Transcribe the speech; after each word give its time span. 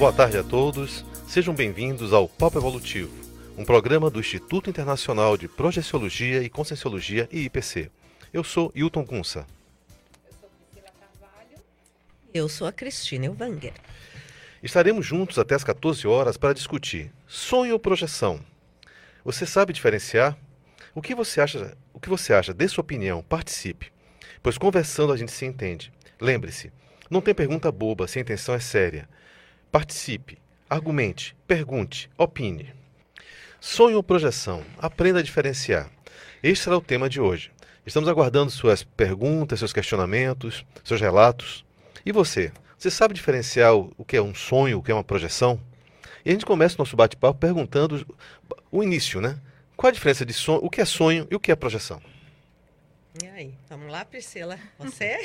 Boa 0.00 0.14
tarde 0.14 0.38
a 0.38 0.42
todos. 0.42 1.04
Sejam 1.28 1.54
bem-vindos 1.54 2.14
ao 2.14 2.26
Papo 2.26 2.56
Evolutivo, 2.56 3.12
um 3.54 3.66
programa 3.66 4.08
do 4.08 4.18
Instituto 4.18 4.70
Internacional 4.70 5.36
de 5.36 5.46
Projeciologia 5.46 6.42
e 6.42 6.48
Conscienciologia 6.48 7.28
IIPC. 7.30 7.90
Eu 8.32 8.42
sou 8.42 8.72
Hilton 8.74 9.04
Gunsa. 9.04 9.46
Eu 10.24 10.32
sou 10.40 10.48
Priscila 10.48 10.90
Carvalho. 10.98 11.62
Eu 12.32 12.48
sou 12.48 12.66
a 12.66 12.72
Cristina 12.72 13.26
Elvanger. 13.26 13.74
Estaremos 14.62 15.04
juntos 15.04 15.38
até 15.38 15.54
as 15.54 15.62
14 15.62 16.08
horas 16.08 16.38
para 16.38 16.54
discutir 16.54 17.12
sonho 17.26 17.74
ou 17.74 17.78
projeção. 17.78 18.40
Você 19.22 19.44
sabe 19.44 19.74
diferenciar? 19.74 20.34
O 20.94 21.02
que 21.02 21.14
você 21.14 21.42
acha? 21.42 21.76
O 21.92 22.00
que 22.00 22.08
você 22.08 22.32
acha? 22.32 22.54
Dê 22.54 22.66
sua 22.68 22.80
opinião, 22.80 23.22
participe. 23.22 23.92
Pois 24.42 24.56
conversando 24.56 25.12
a 25.12 25.16
gente 25.18 25.30
se 25.30 25.44
entende. 25.44 25.92
Lembre-se, 26.18 26.72
não 27.10 27.20
tem 27.20 27.34
pergunta 27.34 27.70
boba 27.70 28.08
se 28.08 28.18
a 28.18 28.22
intenção 28.22 28.54
é 28.54 28.60
séria. 28.60 29.06
Participe, 29.70 30.36
argumente, 30.68 31.36
pergunte, 31.46 32.10
opine. 32.18 32.74
Sonho 33.60 33.98
ou 33.98 34.02
projeção? 34.02 34.64
Aprenda 34.76 35.20
a 35.20 35.22
diferenciar. 35.22 35.88
Este 36.42 36.64
será 36.64 36.76
o 36.76 36.80
tema 36.80 37.08
de 37.08 37.20
hoje. 37.20 37.52
Estamos 37.86 38.08
aguardando 38.08 38.50
suas 38.50 38.82
perguntas, 38.82 39.60
seus 39.60 39.72
questionamentos, 39.72 40.66
seus 40.82 41.00
relatos. 41.00 41.64
E 42.04 42.10
você? 42.10 42.52
Você 42.76 42.90
sabe 42.90 43.14
diferenciar 43.14 43.76
o 43.76 44.04
que 44.04 44.16
é 44.16 44.22
um 44.22 44.34
sonho, 44.34 44.78
o 44.78 44.82
que 44.82 44.90
é 44.90 44.94
uma 44.94 45.04
projeção? 45.04 45.60
E 46.24 46.30
a 46.30 46.32
gente 46.32 46.44
começa 46.44 46.74
o 46.74 46.78
nosso 46.78 46.96
bate-papo 46.96 47.38
perguntando 47.38 48.04
o 48.72 48.82
início, 48.82 49.20
né? 49.20 49.38
Qual 49.76 49.88
a 49.88 49.92
diferença 49.92 50.26
de 50.26 50.32
sonho, 50.32 50.64
o 50.64 50.68
que 50.68 50.80
é 50.80 50.84
sonho 50.84 51.28
e 51.30 51.36
o 51.36 51.38
que 51.38 51.52
é 51.52 51.54
projeção? 51.54 52.02
E 53.22 53.28
aí, 53.28 53.54
vamos 53.68 53.92
lá, 53.92 54.04
Priscila. 54.04 54.58
Você? 54.78 55.16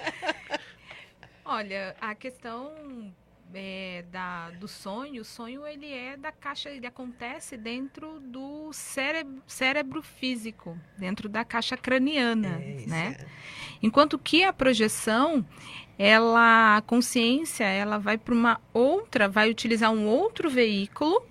Olha, 1.44 1.94
a 2.00 2.14
questão 2.14 3.12
é, 3.54 4.04
da, 4.10 4.50
do 4.50 4.68
sonho, 4.68 5.22
o 5.22 5.24
sonho 5.24 5.66
ele 5.66 5.92
é 5.92 6.16
da 6.16 6.30
caixa, 6.30 6.70
ele 6.70 6.86
acontece 6.86 7.56
dentro 7.56 8.20
do 8.20 8.72
cérebro, 8.72 9.42
cérebro 9.46 10.02
físico, 10.02 10.78
dentro 10.98 11.28
da 11.28 11.44
caixa 11.44 11.76
craniana, 11.76 12.60
é, 12.60 12.84
né? 12.86 13.16
É. 13.18 13.26
Enquanto 13.82 14.18
que 14.18 14.44
a 14.44 14.52
projeção, 14.52 15.44
ela, 15.98 16.76
a 16.76 16.82
consciência, 16.82 17.64
ela 17.64 17.98
vai 17.98 18.16
para 18.16 18.34
uma 18.34 18.60
outra, 18.72 19.28
vai 19.28 19.50
utilizar 19.50 19.90
um 19.90 20.06
outro 20.06 20.48
veículo 20.48 21.22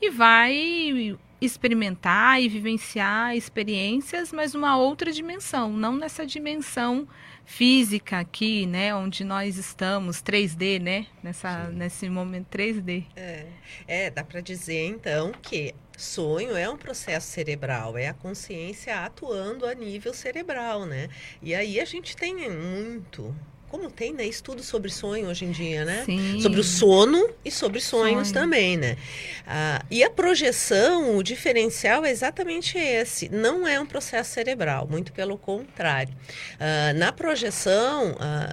e 0.00 0.10
vai 0.10 1.16
experimentar 1.40 2.40
e 2.40 2.48
vivenciar 2.48 3.36
experiências, 3.36 4.32
mas 4.32 4.54
uma 4.54 4.76
outra 4.76 5.10
dimensão, 5.12 5.72
não 5.72 5.96
nessa 5.96 6.24
dimensão 6.24 7.06
física 7.44 8.18
aqui, 8.18 8.66
né, 8.66 8.94
onde 8.94 9.24
nós 9.24 9.56
estamos, 9.56 10.22
3D, 10.22 10.80
né, 10.80 11.06
nessa 11.22 11.68
nesse 11.68 12.08
momento 12.08 12.46
3D. 12.56 13.04
É, 13.16 13.46
é 13.86 14.10
dá 14.10 14.24
para 14.24 14.40
dizer 14.40 14.86
então 14.86 15.32
que 15.32 15.74
sonho 15.96 16.56
é 16.56 16.68
um 16.68 16.76
processo 16.76 17.28
cerebral, 17.28 17.96
é 17.96 18.08
a 18.08 18.14
consciência 18.14 19.04
atuando 19.04 19.66
a 19.66 19.74
nível 19.74 20.12
cerebral, 20.14 20.86
né? 20.86 21.08
E 21.40 21.54
aí 21.54 21.78
a 21.80 21.84
gente 21.84 22.16
tem 22.16 22.50
muito 22.50 23.34
como 23.72 23.90
tem 23.90 24.12
né, 24.12 24.26
estudo 24.26 24.62
sobre 24.62 24.90
sonho 24.90 25.28
hoje 25.28 25.46
em 25.46 25.50
dia, 25.50 25.82
né? 25.82 26.02
Sim. 26.04 26.38
Sobre 26.42 26.60
o 26.60 26.62
sono 26.62 27.30
e 27.42 27.50
sobre 27.50 27.80
sonhos 27.80 28.28
Sonho. 28.28 28.40
também, 28.40 28.76
né? 28.76 28.98
Ah, 29.46 29.82
e 29.90 30.04
a 30.04 30.10
projeção, 30.10 31.16
o 31.16 31.22
diferencial 31.22 32.04
é 32.04 32.10
exatamente 32.10 32.76
esse. 32.76 33.30
Não 33.30 33.66
é 33.66 33.80
um 33.80 33.86
processo 33.86 34.30
cerebral, 34.30 34.86
muito 34.86 35.10
pelo 35.10 35.38
contrário. 35.38 36.14
Ah, 36.60 36.92
na 36.92 37.12
projeção, 37.12 38.14
ah, 38.20 38.52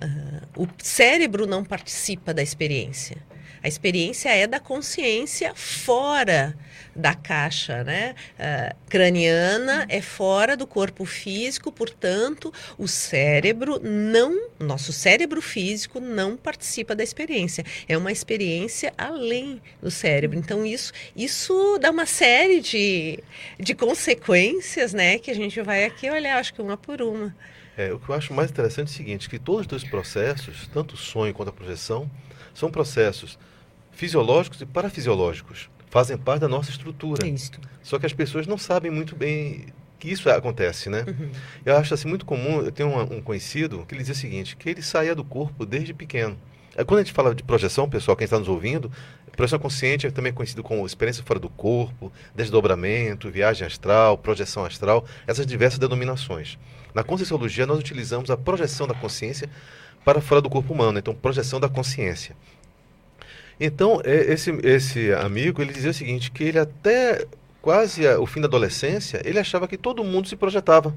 o 0.56 0.66
cérebro 0.82 1.46
não 1.46 1.66
participa 1.66 2.34
da 2.34 2.42
experiência. 2.42 3.18
A 3.64 3.68
experiência 3.68 4.30
é 4.30 4.48
da 4.48 4.60
consciência 4.60 5.54
fora 5.56 6.56
da 6.96 7.14
caixa 7.14 7.84
né, 7.84 8.16
uh, 8.38 8.76
craniana, 8.90 9.86
é 9.90 10.02
fora 10.02 10.58
do 10.58 10.68
corpo 10.68 11.06
físico, 11.06 11.72
portanto, 11.72 12.54
o 12.78 12.88
cérebro 12.88 13.80
não, 13.82 14.50
nosso 14.60 14.92
cérebro 14.92 15.42
físico 15.42 16.00
não 16.00 16.36
participa 16.36 16.96
da 16.96 17.04
experiência. 17.04 17.64
É 17.88 17.98
uma 17.98 18.12
experiência 18.12 18.94
além 18.98 19.62
do 19.82 19.90
cérebro. 19.90 20.38
Então, 20.38 20.66
isso, 20.66 20.92
isso 21.16 21.78
dá 21.80 21.90
uma 21.92 22.06
série 22.06 22.60
de, 22.60 23.24
de 23.60 23.74
consequências 23.74 24.94
né, 24.94 25.18
que 25.20 25.32
a 25.32 25.36
gente 25.36 25.62
vai 25.62 25.86
aqui 25.86 26.10
olhar, 26.10 26.38
acho 26.38 26.54
que 26.54 26.62
uma 26.62 26.76
por 26.76 27.02
uma. 27.02 27.36
É, 27.78 27.94
o 27.94 28.00
que 28.00 28.10
eu 28.10 28.16
acho 28.16 28.34
mais 28.34 28.52
interessante 28.52 28.90
é 28.90 28.92
o 28.92 28.96
seguinte, 28.98 29.30
que 29.30 29.40
todos 29.40 29.62
os 29.62 29.68
dois 29.68 29.84
processos, 29.86 30.70
tanto 30.74 30.96
o 30.96 30.98
sonho 30.98 31.34
quanto 31.34 31.48
a 31.48 31.54
projeção, 31.54 32.12
são 32.54 32.70
processos 32.70 33.40
fisiológicos 34.00 34.62
e 34.62 34.66
parafisiológicos 34.66 35.70
fazem 35.90 36.18
parte 36.18 36.40
da 36.40 36.48
nossa 36.48 36.70
estrutura. 36.70 37.28
Isso. 37.28 37.52
Só 37.84 38.00
que 38.00 38.06
as 38.06 38.14
pessoas 38.14 38.48
não 38.48 38.58
sabem 38.58 38.90
muito 38.90 39.14
bem 39.14 39.66
que 40.00 40.10
isso 40.10 40.30
acontece, 40.30 40.90
né? 40.90 41.04
Uhum. 41.06 41.30
Eu 41.66 41.76
acho 41.76 41.94
assim 41.94 42.08
muito 42.08 42.26
comum, 42.26 42.62
eu 42.62 42.72
tenho 42.72 42.88
um, 42.88 43.18
um, 43.18 43.22
conhecido 43.22 43.86
que 43.86 43.94
ele 43.94 44.00
dizia 44.00 44.14
o 44.14 44.18
seguinte, 44.18 44.56
que 44.56 44.70
ele 44.70 44.82
saía 44.82 45.14
do 45.14 45.26
corpo 45.26 45.66
desde 45.66 45.94
pequeno. 45.94 46.38
É, 46.78 46.86
quando 46.86 47.02
a 47.02 47.04
gente 47.04 47.12
fala 47.12 47.36
de 47.36 47.44
projeção, 47.44 47.90
pessoal, 47.90 48.16
quem 48.16 48.24
está 48.24 48.40
nos 48.40 48.48
ouvindo, 48.48 48.90
projeção 49.36 49.60
consciente 49.60 50.08
é 50.08 50.12
também 50.12 50.32
conhecido 50.32 50.64
como 50.64 50.86
experiência 50.86 51.22
fora 51.22 51.40
do 51.40 51.50
corpo, 51.50 52.10
desdobramento, 52.34 53.30
viagem 53.30 53.68
astral, 53.68 54.18
projeção 54.18 54.64
astral, 54.64 55.04
essas 55.28 55.46
diversas 55.46 55.78
denominações. 55.78 56.58
Na 56.94 57.04
Conscienciologia, 57.04 57.66
nós 57.66 57.78
utilizamos 57.78 58.32
a 58.32 58.38
projeção 58.38 58.88
da 58.88 58.94
consciência 58.94 59.50
para 60.06 60.22
fora 60.22 60.40
do 60.40 60.50
corpo 60.50 60.74
humano, 60.74 61.00
então 61.00 61.14
projeção 61.14 61.60
da 61.60 61.68
consciência. 61.68 62.34
Então, 63.60 64.02
é, 64.06 64.32
esse, 64.32 64.52
esse 64.64 65.12
amigo, 65.14 65.62
ele 65.62 65.74
dizia 65.74 65.92
o 65.92 65.94
seguinte, 65.94 66.32
que 66.32 66.44
ele 66.44 66.60
até 66.60 67.26
quase 67.62 68.08
o 68.08 68.26
fim 68.26 68.40
da 68.40 68.48
adolescência, 68.48 69.22
ele 69.26 69.38
achava 69.38 69.68
que 69.68 69.78
todo 69.78 70.04
mundo 70.04 70.28
se 70.30 70.36
projetava, 70.36 70.96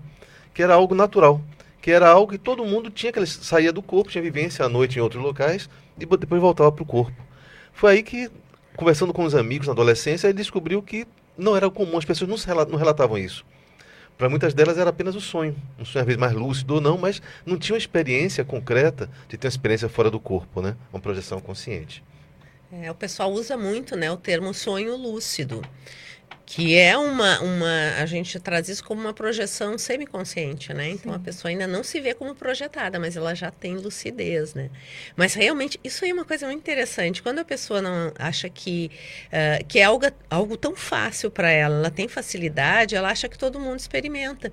que 0.55 0.63
era 0.63 0.75
algo 0.75 0.95
natural, 0.95 1.41
que 1.81 1.91
era 1.91 2.09
algo 2.09 2.31
que 2.31 2.39
todo 2.39 2.65
mundo 2.65 2.89
tinha, 2.91 3.13
que 3.13 3.19
ele 3.19 3.27
saía 3.27 3.73
do 3.73 3.83
corpo, 3.83 4.11
tinha 4.11 4.23
vivência 4.23 4.65
à 4.65 4.69
noite 4.69 4.99
em 4.99 5.03
outros 5.03 5.23
locais 5.23 5.69
e 5.99 6.07
depois 6.07 6.41
voltava 6.41 6.71
para 6.71 6.83
o 6.83 6.87
corpo. 6.87 7.21
Foi 7.73 7.93
aí 7.93 8.03
que, 8.03 8.31
conversando 8.77 9.13
com 9.13 9.25
os 9.25 9.35
amigos 9.35 9.67
na 9.67 9.73
adolescência, 9.73 10.29
ele 10.29 10.39
descobriu 10.39 10.81
que 10.83 11.07
não 11.37 11.57
era 11.57 11.69
comum, 11.69 11.99
as 11.99 12.05
pessoas 12.05 12.31
não, 12.31 12.67
não 12.67 12.79
relatavam 12.79 13.19
isso. 13.19 13.45
Para 14.17 14.29
muitas 14.29 14.55
delas 14.55 14.79
era 14.79 14.91
apenas 14.91 15.17
o 15.17 15.21
sonho, 15.21 15.57
um 15.79 15.85
sonho 15.85 16.03
às 16.03 16.07
vezes 16.07 16.21
mais 16.21 16.33
lúcido 16.33 16.75
ou 16.75 16.81
não, 16.81 16.97
mas 16.97 17.21
não 17.45 17.59
tinha 17.59 17.75
uma 17.75 17.79
experiência 17.79 18.45
concreta 18.45 19.11
de 19.29 19.37
ter 19.37 19.49
uma 19.49 19.51
experiência 19.51 19.89
fora 19.89 20.11
do 20.11 20.21
corpo, 20.21 20.63
né? 20.63 20.77
uma 20.93 21.01
projeção 21.01 21.41
consciente. 21.41 22.05
É, 22.81 22.91
o 22.91 22.95
pessoal 22.95 23.31
usa 23.31 23.55
muito 23.55 23.95
né, 23.97 24.11
o 24.11 24.17
termo 24.17 24.55
sonho 24.55 24.97
lúcido, 24.97 25.63
que 26.47 26.75
é 26.75 26.97
uma, 26.97 27.39
uma. 27.41 27.95
A 28.01 28.07
gente 28.07 28.41
traz 28.41 28.67
isso 28.67 28.83
como 28.83 28.99
uma 28.99 29.13
projeção 29.13 29.77
semiconsciente, 29.77 30.73
né? 30.73 30.89
Então 30.89 31.13
Sim. 31.13 31.17
a 31.17 31.21
pessoa 31.21 31.51
ainda 31.51 31.67
não 31.67 31.85
se 31.85 32.01
vê 32.01 32.15
como 32.15 32.35
projetada, 32.35 32.99
mas 32.99 33.15
ela 33.15 33.35
já 33.35 33.51
tem 33.51 33.77
lucidez, 33.77 34.55
né? 34.55 34.71
Mas 35.15 35.35
realmente, 35.35 35.79
isso 35.85 36.03
aí 36.03 36.13
é 36.13 36.15
uma 36.15 36.25
coisa 36.25 36.47
muito 36.47 36.61
interessante. 36.61 37.23
Quando 37.23 37.41
a 37.41 37.45
pessoa 37.45 37.83
não 37.83 38.11
acha 38.19 38.49
que, 38.49 38.91
uh, 39.27 39.65
que 39.67 39.79
é 39.79 39.85
algo, 39.85 40.07
algo 40.31 40.57
tão 40.57 40.75
fácil 40.75 41.31
para 41.31 41.51
ela, 41.51 41.77
ela 41.77 41.91
tem 41.91 42.09
facilidade, 42.09 42.97
ela 42.97 43.11
acha 43.11 43.29
que 43.29 43.37
todo 43.37 43.61
mundo 43.61 43.79
experimenta 43.79 44.51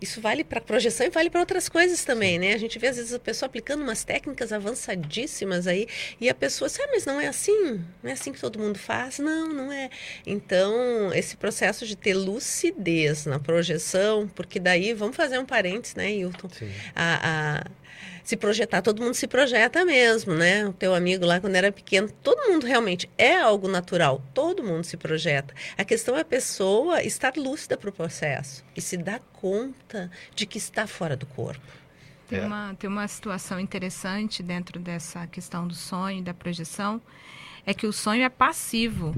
isso 0.00 0.20
vale 0.20 0.44
para 0.44 0.60
projeção 0.60 1.06
e 1.06 1.10
vale 1.10 1.30
para 1.30 1.40
outras 1.40 1.68
coisas 1.68 2.04
também, 2.04 2.38
né? 2.38 2.52
A 2.52 2.58
gente 2.58 2.78
vê 2.78 2.88
às 2.88 2.96
vezes 2.96 3.14
a 3.14 3.18
pessoa 3.18 3.46
aplicando 3.46 3.82
umas 3.82 4.04
técnicas 4.04 4.52
avançadíssimas 4.52 5.66
aí 5.66 5.86
e 6.20 6.28
a 6.28 6.34
pessoa, 6.34 6.68
sabe, 6.68 6.92
mas 6.92 7.06
não 7.06 7.20
é 7.20 7.26
assim? 7.26 7.82
Não 8.02 8.10
é 8.10 8.12
assim 8.12 8.32
que 8.32 8.40
todo 8.40 8.58
mundo 8.58 8.78
faz? 8.78 9.18
Não, 9.18 9.48
não 9.48 9.72
é. 9.72 9.88
Então, 10.26 11.12
esse 11.14 11.36
processo 11.36 11.86
de 11.86 11.96
ter 11.96 12.14
lucidez 12.14 13.24
na 13.26 13.38
projeção, 13.38 14.28
porque 14.34 14.60
daí, 14.60 14.92
vamos 14.92 15.16
fazer 15.16 15.38
um 15.38 15.46
parênteses, 15.46 15.94
né, 15.94 16.12
Hilton? 16.12 16.48
Sim. 16.50 16.70
a, 16.94 17.58
a 17.58 17.85
se 18.26 18.36
projetar, 18.36 18.82
todo 18.82 19.00
mundo 19.00 19.14
se 19.14 19.28
projeta 19.28 19.84
mesmo, 19.84 20.34
né? 20.34 20.66
O 20.66 20.72
teu 20.72 20.92
amigo 20.96 21.24
lá 21.24 21.40
quando 21.40 21.54
era 21.54 21.70
pequeno, 21.70 22.10
todo 22.24 22.50
mundo 22.50 22.66
realmente 22.66 23.08
é 23.16 23.36
algo 23.36 23.68
natural, 23.68 24.20
todo 24.34 24.64
mundo 24.64 24.82
se 24.82 24.96
projeta. 24.96 25.54
A 25.78 25.84
questão 25.84 26.16
é 26.16 26.22
a 26.22 26.24
pessoa 26.24 27.04
estar 27.04 27.36
lúcida 27.36 27.76
para 27.76 27.88
o 27.88 27.92
processo 27.92 28.64
e 28.76 28.80
se 28.80 28.96
dar 28.96 29.20
conta 29.32 30.10
de 30.34 30.44
que 30.44 30.58
está 30.58 30.88
fora 30.88 31.16
do 31.16 31.24
corpo. 31.24 31.62
Tem, 32.26 32.40
é. 32.40 32.44
uma, 32.44 32.74
tem 32.74 32.90
uma 32.90 33.06
situação 33.06 33.60
interessante 33.60 34.42
dentro 34.42 34.80
dessa 34.80 35.28
questão 35.28 35.68
do 35.68 35.74
sonho, 35.76 36.20
da 36.20 36.34
projeção, 36.34 37.00
é 37.64 37.72
que 37.72 37.86
o 37.86 37.92
sonho 37.92 38.24
é 38.24 38.28
passivo. 38.28 39.14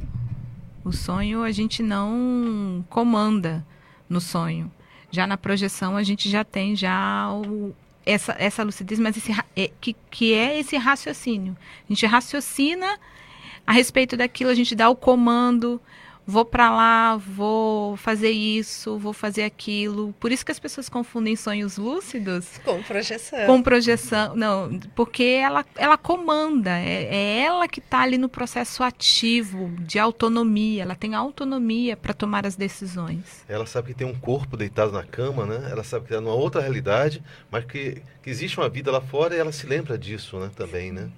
O 0.84 0.93
sonho 0.93 1.43
a 1.43 1.50
gente 1.50 1.82
não 1.82 2.84
comanda 2.90 3.64
no 4.06 4.20
sonho. 4.20 4.70
Já 5.10 5.26
na 5.26 5.38
projeção 5.38 5.96
a 5.96 6.02
gente 6.02 6.28
já 6.28 6.44
tem 6.44 6.76
já 6.76 7.32
o, 7.32 7.75
essa, 8.08 8.34
essa 8.38 8.62
lucidez, 8.62 8.99
mas 8.99 9.16
esse, 9.19 9.31
é, 9.55 9.70
que, 9.81 9.94
que 10.10 10.32
é 10.32 10.58
esse 10.58 10.78
raciocínio. 10.78 11.55
A 11.84 11.93
gente 11.93 12.06
raciocina 12.06 12.99
a 13.66 13.72
respeito 13.72 14.16
daquilo, 14.16 14.49
a 14.49 14.55
gente 14.55 14.75
dá 14.75 14.88
o 14.88 14.96
comando, 14.96 15.78
vou 16.28 16.44
para 16.44 16.70
lá, 16.70 17.16
vou 17.16 17.96
fazer 17.96 18.30
isso, 18.30 18.98
vou 18.98 19.14
fazer 19.14 19.44
aquilo. 19.44 20.14
Por 20.20 20.30
isso 20.30 20.44
que 20.44 20.52
as 20.52 20.58
pessoas 20.58 20.86
confundem 20.86 21.34
sonhos 21.34 21.78
lúcidos 21.78 22.58
com 22.62 22.82
projeção. 22.82 23.46
Com 23.46 23.62
projeção, 23.62 24.36
não, 24.36 24.78
porque 24.94 25.22
ela, 25.22 25.64
ela 25.75 25.96
comanda, 25.96 26.78
é, 26.78 27.04
é 27.04 27.40
ela 27.44 27.66
que 27.66 27.80
está 27.80 28.02
ali 28.02 28.19
no 28.19 28.28
processo 28.28 28.82
ativo 28.82 29.70
de 29.80 29.98
autonomia, 29.98 30.82
ela 30.82 30.94
tem 30.94 31.14
autonomia 31.14 31.96
para 31.96 32.12
tomar 32.12 32.46
as 32.46 32.56
decisões. 32.56 33.42
Ela 33.48 33.64
sabe 33.64 33.88
que 33.88 33.94
tem 33.94 34.06
um 34.06 34.14
corpo 34.14 34.54
deitado 34.54 34.92
na 34.92 35.04
cama, 35.04 35.46
né? 35.46 35.69
Ela 35.70 35.82
sabe 35.82 36.04
que 36.04 36.12
está 36.12 36.20
numa 36.20 36.34
outra 36.34 36.60
realidade, 36.60 37.22
mas 37.50 37.64
que, 37.64 38.02
que 38.22 38.28
existe 38.28 38.58
uma 38.58 38.69
vida 38.69 38.92
lá 38.92 39.00
fora 39.00 39.34
e 39.34 39.38
ela 39.38 39.50
se 39.50 39.66
lembra 39.66 39.96
disso, 39.96 40.38
né? 40.38 40.50
Também, 40.54 40.92
né? 40.92 41.08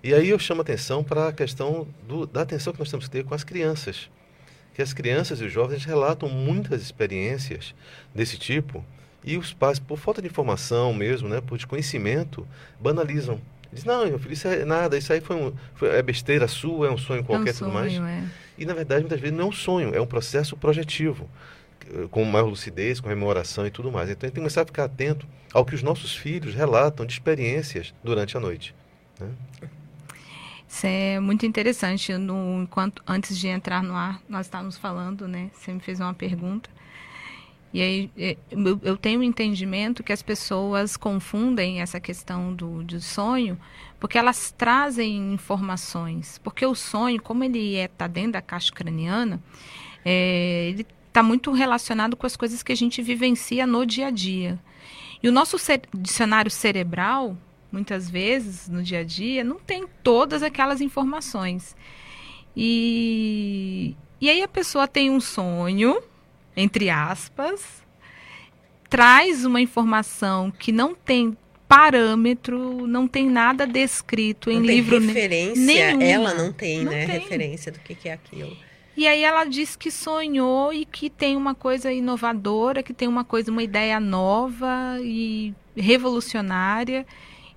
E 0.00 0.14
aí 0.14 0.28
eu 0.28 0.38
chamo 0.38 0.60
atenção 0.60 1.02
para 1.02 1.26
a 1.26 1.32
questão 1.32 1.88
do, 2.06 2.24
da 2.24 2.42
atenção 2.42 2.72
que 2.72 2.78
nós 2.78 2.88
temos 2.88 3.06
que 3.06 3.10
ter 3.10 3.24
com 3.24 3.34
as 3.34 3.42
crianças 3.42 4.08
que 4.78 4.82
as 4.82 4.92
crianças 4.92 5.40
e 5.40 5.44
os 5.44 5.52
jovens 5.52 5.84
relatam 5.84 6.28
muitas 6.28 6.80
experiências 6.80 7.74
desse 8.14 8.38
tipo 8.38 8.84
e 9.24 9.36
os 9.36 9.52
pais, 9.52 9.80
por 9.80 9.98
falta 9.98 10.22
de 10.22 10.28
informação 10.28 10.94
mesmo, 10.94 11.28
né, 11.28 11.40
por 11.40 11.56
desconhecimento, 11.56 12.46
banalizam. 12.78 13.40
Diz, 13.72 13.82
não, 13.82 14.06
meu 14.06 14.20
filho, 14.20 14.34
isso 14.34 14.46
é 14.46 14.64
nada, 14.64 14.96
isso 14.96 15.12
aí 15.12 15.20
foi, 15.20 15.34
um, 15.34 15.52
foi 15.74 15.88
é 15.88 16.00
besteira 16.00 16.46
sua, 16.46 16.86
é 16.86 16.90
um 16.92 16.96
sonho 16.96 17.24
qualquer, 17.24 17.48
é 17.48 17.52
um 17.54 17.56
sonho, 17.56 17.72
tudo 17.72 17.80
mais. 17.80 17.92
É. 17.92 18.24
E, 18.56 18.64
na 18.64 18.72
verdade, 18.72 19.00
muitas 19.00 19.18
vezes 19.18 19.36
não 19.36 19.46
é 19.46 19.48
um 19.48 19.52
sonho, 19.52 19.92
é 19.96 20.00
um 20.00 20.06
processo 20.06 20.56
projetivo, 20.56 21.28
com 22.12 22.24
mais 22.24 22.46
lucidez, 22.46 23.00
com 23.00 23.08
rememoração 23.08 23.66
e 23.66 23.72
tudo 23.72 23.90
mais. 23.90 24.08
Então, 24.08 24.10
a 24.10 24.10
gente 24.10 24.20
tem 24.20 24.30
que 24.30 24.36
começar 24.36 24.62
a 24.62 24.64
ficar 24.64 24.84
atento 24.84 25.26
ao 25.52 25.64
que 25.64 25.74
os 25.74 25.82
nossos 25.82 26.14
filhos 26.14 26.54
relatam 26.54 27.04
de 27.04 27.14
experiências 27.14 27.92
durante 28.04 28.36
a 28.36 28.40
noite. 28.40 28.76
Né? 29.18 29.26
Isso 30.68 30.86
é 30.86 31.18
muito 31.18 31.46
interessante. 31.46 32.12
No, 32.18 32.62
enquanto, 32.62 33.02
antes 33.06 33.38
de 33.38 33.48
entrar 33.48 33.82
no 33.82 33.94
ar, 33.94 34.20
nós 34.28 34.46
estávamos 34.46 34.76
falando, 34.76 35.26
né? 35.26 35.50
Você 35.54 35.72
me 35.72 35.80
fez 35.80 35.98
uma 35.98 36.12
pergunta. 36.12 36.68
E 37.72 37.82
aí 37.82 38.10
é, 38.16 38.36
eu, 38.82 38.96
tenho 38.96 39.20
um 39.20 39.22
entendimento 39.22 40.02
que 40.02 40.12
as 40.12 40.22
pessoas 40.22 40.96
confundem 40.96 41.82
essa 41.82 42.00
questão 42.00 42.54
do, 42.54 42.82
do 42.82 43.00
sonho, 43.00 43.58
porque 44.00 44.16
elas 44.16 44.50
trazem 44.50 45.34
informações. 45.34 46.38
Porque 46.38 46.64
o 46.64 46.74
sonho, 46.74 47.20
como 47.20 47.44
ele 47.44 47.74
está 47.74 47.84
é, 47.84 47.88
tá 47.88 48.06
dentro 48.06 48.32
da 48.32 48.42
caixa 48.42 48.72
craniana, 48.72 49.42
é, 50.04 50.68
ele 50.70 50.86
está 51.06 51.22
muito 51.22 51.52
relacionado 51.52 52.16
com 52.16 52.26
as 52.26 52.36
coisas 52.36 52.62
que 52.62 52.72
a 52.72 52.76
gente 52.76 53.02
vivencia 53.02 53.66
no 53.66 53.84
dia 53.84 54.06
a 54.06 54.10
dia. 54.10 54.58
E 55.22 55.28
o 55.28 55.32
nosso 55.32 55.56
dicionário 55.94 56.50
cerebral, 56.50 57.36
muitas 57.70 58.08
vezes 58.08 58.68
no 58.68 58.82
dia 58.82 59.00
a 59.00 59.04
dia, 59.04 59.44
não 59.44 59.56
tem 59.56 59.86
todas 60.02 60.42
aquelas 60.42 60.80
informações. 60.80 61.76
E, 62.56 63.94
e 64.20 64.28
aí 64.28 64.42
a 64.42 64.48
pessoa 64.48 64.88
tem 64.88 65.10
um 65.10 65.20
sonho, 65.20 66.02
entre 66.56 66.90
aspas, 66.90 67.84
traz 68.88 69.44
uma 69.44 69.60
informação 69.60 70.50
que 70.50 70.72
não 70.72 70.94
tem 70.94 71.36
parâmetro, 71.68 72.86
não 72.86 73.06
tem 73.06 73.28
nada 73.28 73.66
descrito 73.66 74.50
não 74.50 74.58
em 74.58 74.66
livro 74.66 74.98
referência, 74.98 75.62
nenhuma. 75.62 76.04
ela 76.04 76.34
não 76.34 76.50
tem, 76.50 76.82
não 76.82 76.90
né, 76.90 77.06
tem. 77.06 77.18
referência 77.18 77.70
do 77.70 77.78
que, 77.78 77.94
que 77.94 78.08
é 78.08 78.14
aquilo. 78.14 78.56
E 78.96 79.06
aí 79.06 79.22
ela 79.22 79.44
diz 79.44 79.76
que 79.76 79.92
sonhou 79.92 80.72
e 80.72 80.84
que 80.84 81.08
tem 81.08 81.36
uma 81.36 81.54
coisa 81.54 81.92
inovadora, 81.92 82.82
que 82.82 82.92
tem 82.92 83.06
uma 83.06 83.22
coisa, 83.22 83.52
uma 83.52 83.62
ideia 83.62 84.00
nova 84.00 84.98
e 85.00 85.54
revolucionária 85.76 87.06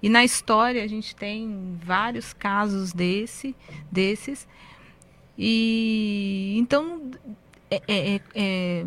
e 0.01 0.09
na 0.09 0.23
história 0.23 0.83
a 0.83 0.87
gente 0.87 1.15
tem 1.15 1.77
vários 1.83 2.33
casos 2.33 2.91
desse, 2.91 3.55
desses. 3.91 4.47
E 5.37 6.55
então 6.57 7.11
é, 7.69 7.81
é, 7.87 8.21
é, 8.35 8.85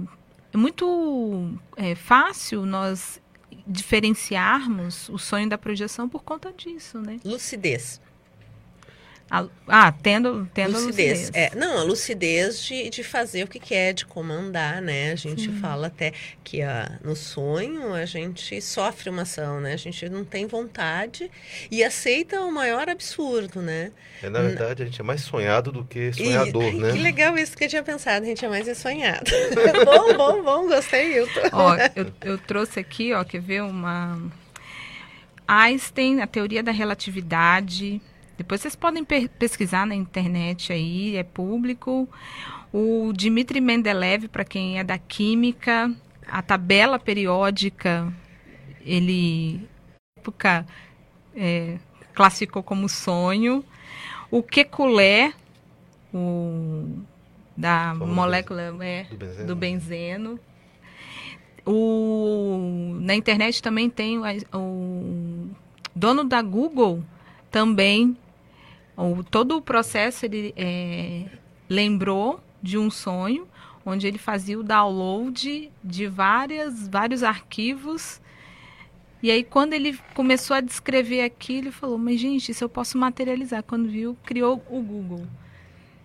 é 0.53 0.57
muito 0.57 1.59
é, 1.77 1.95
fácil 1.95 2.67
nós 2.67 3.21
diferenciarmos 3.67 5.09
o 5.09 5.19
sonho 5.19 5.49
da 5.49 5.57
projeção 5.57 6.09
por 6.09 6.23
conta 6.23 6.53
disso, 6.53 6.99
né? 6.99 7.19
Lucidez. 7.25 8.01
A, 9.31 9.47
ah, 9.67 9.91
tendo, 9.91 10.49
tendo 10.53 10.73
lucidez. 10.73 11.21
lucidez. 11.21 11.31
É, 11.35 11.57
não, 11.57 11.79
a 11.79 11.83
lucidez 11.83 12.63
de, 12.63 12.91
de 12.91 13.03
fazer 13.03 13.45
o 13.45 13.49
que 13.49 13.59
quer, 13.59 13.95
de 13.95 14.05
comandar, 14.05 14.83
né? 14.83 15.13
A 15.13 15.17
gente 15.17 15.47
Sim. 15.47 15.61
fala 15.61 15.87
até 15.87 16.13
que 16.45 16.61
a, 16.61 16.99
no 17.03 17.17
sonho 17.17 17.95
a 17.95 18.05
gente 18.05 18.61
sofre 18.61 19.09
uma 19.09 19.23
ação, 19.23 19.61
né? 19.61 19.73
A 19.73 19.79
gente 19.79 20.09
não 20.11 20.25
tem 20.25 20.47
vontade 20.47 21.31
e 21.71 21.83
aceita 21.83 22.43
o 22.43 22.53
maior 22.53 22.89
absurdo, 22.89 23.63
né? 23.63 23.93
É, 24.23 24.29
na 24.29 24.43
verdade, 24.43 24.83
a 24.83 24.87
gente 24.87 25.01
é 25.01 25.05
mais 25.05 25.23
sonhado 25.23 25.73
do 25.73 25.85
que 25.85 26.13
sonhador, 26.13 26.65
e, 26.65 26.75
né? 26.79 26.93
Que 26.93 26.99
legal 26.99 27.37
isso 27.39 27.57
que 27.57 27.65
eu 27.65 27.69
tinha 27.69 27.83
pensado, 27.83 28.25
a 28.25 28.29
gente 28.29 28.45
é 28.45 28.49
mais 28.49 28.69
é 28.69 28.75
sonhado. 28.75 29.31
bom, 29.85 30.17
bom, 30.17 30.43
bom, 30.45 30.69
gostei, 30.69 31.17
Hilton. 31.17 31.41
Ó, 31.51 31.75
eu, 31.97 32.13
eu 32.23 32.39
trouxe 32.39 32.79
aqui, 32.79 33.13
ó, 33.15 33.25
quer 33.25 33.41
ver 33.41 33.63
uma... 33.63 34.21
Einstein, 35.47 36.21
a 36.21 36.27
teoria 36.27 36.63
da 36.63 36.73
relatividade 36.73 38.01
depois 38.37 38.61
vocês 38.61 38.75
podem 38.75 39.05
pesquisar 39.05 39.87
na 39.87 39.95
internet 39.95 40.73
aí, 40.73 41.17
é 41.17 41.23
público. 41.23 42.09
O 42.73 43.13
Dmitry 43.13 43.61
Mendeleev, 43.61 44.29
para 44.29 44.45
quem 44.45 44.79
é 44.79 44.85
da 44.85 44.99
química, 44.99 45.93
a 46.27 46.43
tabela 46.43 46.99
periódica, 46.99 48.13
ele 48.81 49.69
época 50.19 50.67
é, 51.37 51.79
classificou 52.13 52.63
como 52.63 52.89
sonho. 52.89 53.65
O 54.31 54.43
Kekulé, 54.43 55.33
o 56.13 56.89
da 57.57 57.95
Como 57.97 58.13
molécula 58.13 58.63
é, 58.83 59.05
do 59.05 59.17
benzeno. 59.17 59.47
Do 59.47 59.57
benzeno. 59.57 60.41
O, 61.67 62.99
na 63.01 63.15
internet 63.15 63.63
também 63.63 63.89
tem 63.89 64.19
o, 64.19 64.23
o 64.53 65.51
dono 65.95 66.25
da 66.25 66.43
Google 66.43 67.03
também 67.51 68.17
o, 68.97 69.23
todo 69.25 69.57
o 69.57 69.63
processo 69.63 70.25
ele 70.25 70.55
é, 70.57 71.25
lembrou 71.69 72.41
de 72.63 72.79
um 72.79 72.91
sonho 72.91 73.47
onde 73.85 74.07
ele 74.07 74.19
fazia 74.19 74.59
o 74.59 74.63
download 74.63 75.71
de 75.83 76.07
várias, 76.07 76.89
vários 76.89 77.23
arquivos. 77.23 78.21
E 79.23 79.31
aí, 79.31 79.43
quando 79.43 79.73
ele 79.73 79.99
começou 80.15 80.57
a 80.57 80.61
descrever 80.61 81.23
aquilo, 81.23 81.69
ele 81.69 81.73
falou: 81.73 81.99
Mas, 81.99 82.21
gente, 82.21 82.51
isso 82.51 82.65
eu 82.65 82.69
posso 82.69 82.97
materializar. 82.97 83.63
Quando 83.63 83.89
viu, 83.89 84.17
criou 84.25 84.63
o 84.71 84.81
Google. 84.81 85.27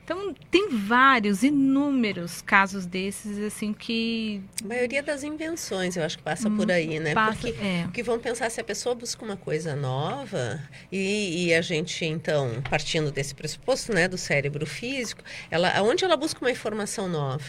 Então, 0.09 0.33
tem 0.49 0.69
vários, 0.69 1.43
inúmeros 1.43 2.41
casos 2.41 2.87
desses, 2.87 3.37
assim, 3.37 3.71
que... 3.71 4.41
A 4.63 4.67
maioria 4.67 5.03
das 5.03 5.23
invenções, 5.23 5.95
eu 5.95 6.03
acho 6.03 6.17
que 6.17 6.23
passa 6.23 6.49
hum, 6.49 6.57
por 6.57 6.71
aí, 6.71 6.99
né? 6.99 7.13
Passa, 7.13 7.33
Porque, 7.41 7.63
é. 7.63 7.83
porque 7.83 8.01
vão 8.01 8.17
pensar, 8.17 8.49
se 8.49 8.59
a 8.59 8.63
pessoa 8.63 8.95
busca 8.95 9.23
uma 9.23 9.37
coisa 9.37 9.75
nova, 9.75 10.59
e, 10.91 11.45
e, 11.45 11.53
a 11.53 11.61
gente, 11.61 12.03
então, 12.05 12.59
partindo 12.67 13.11
desse 13.11 13.35
pressuposto, 13.35 13.93
né, 13.93 14.07
do 14.07 14.17
cérebro 14.17 14.65
físico, 14.65 15.21
ela, 15.51 15.79
onde 15.83 16.03
ela 16.03 16.17
busca 16.17 16.43
uma 16.43 16.49
informação 16.49 17.07
nova? 17.07 17.45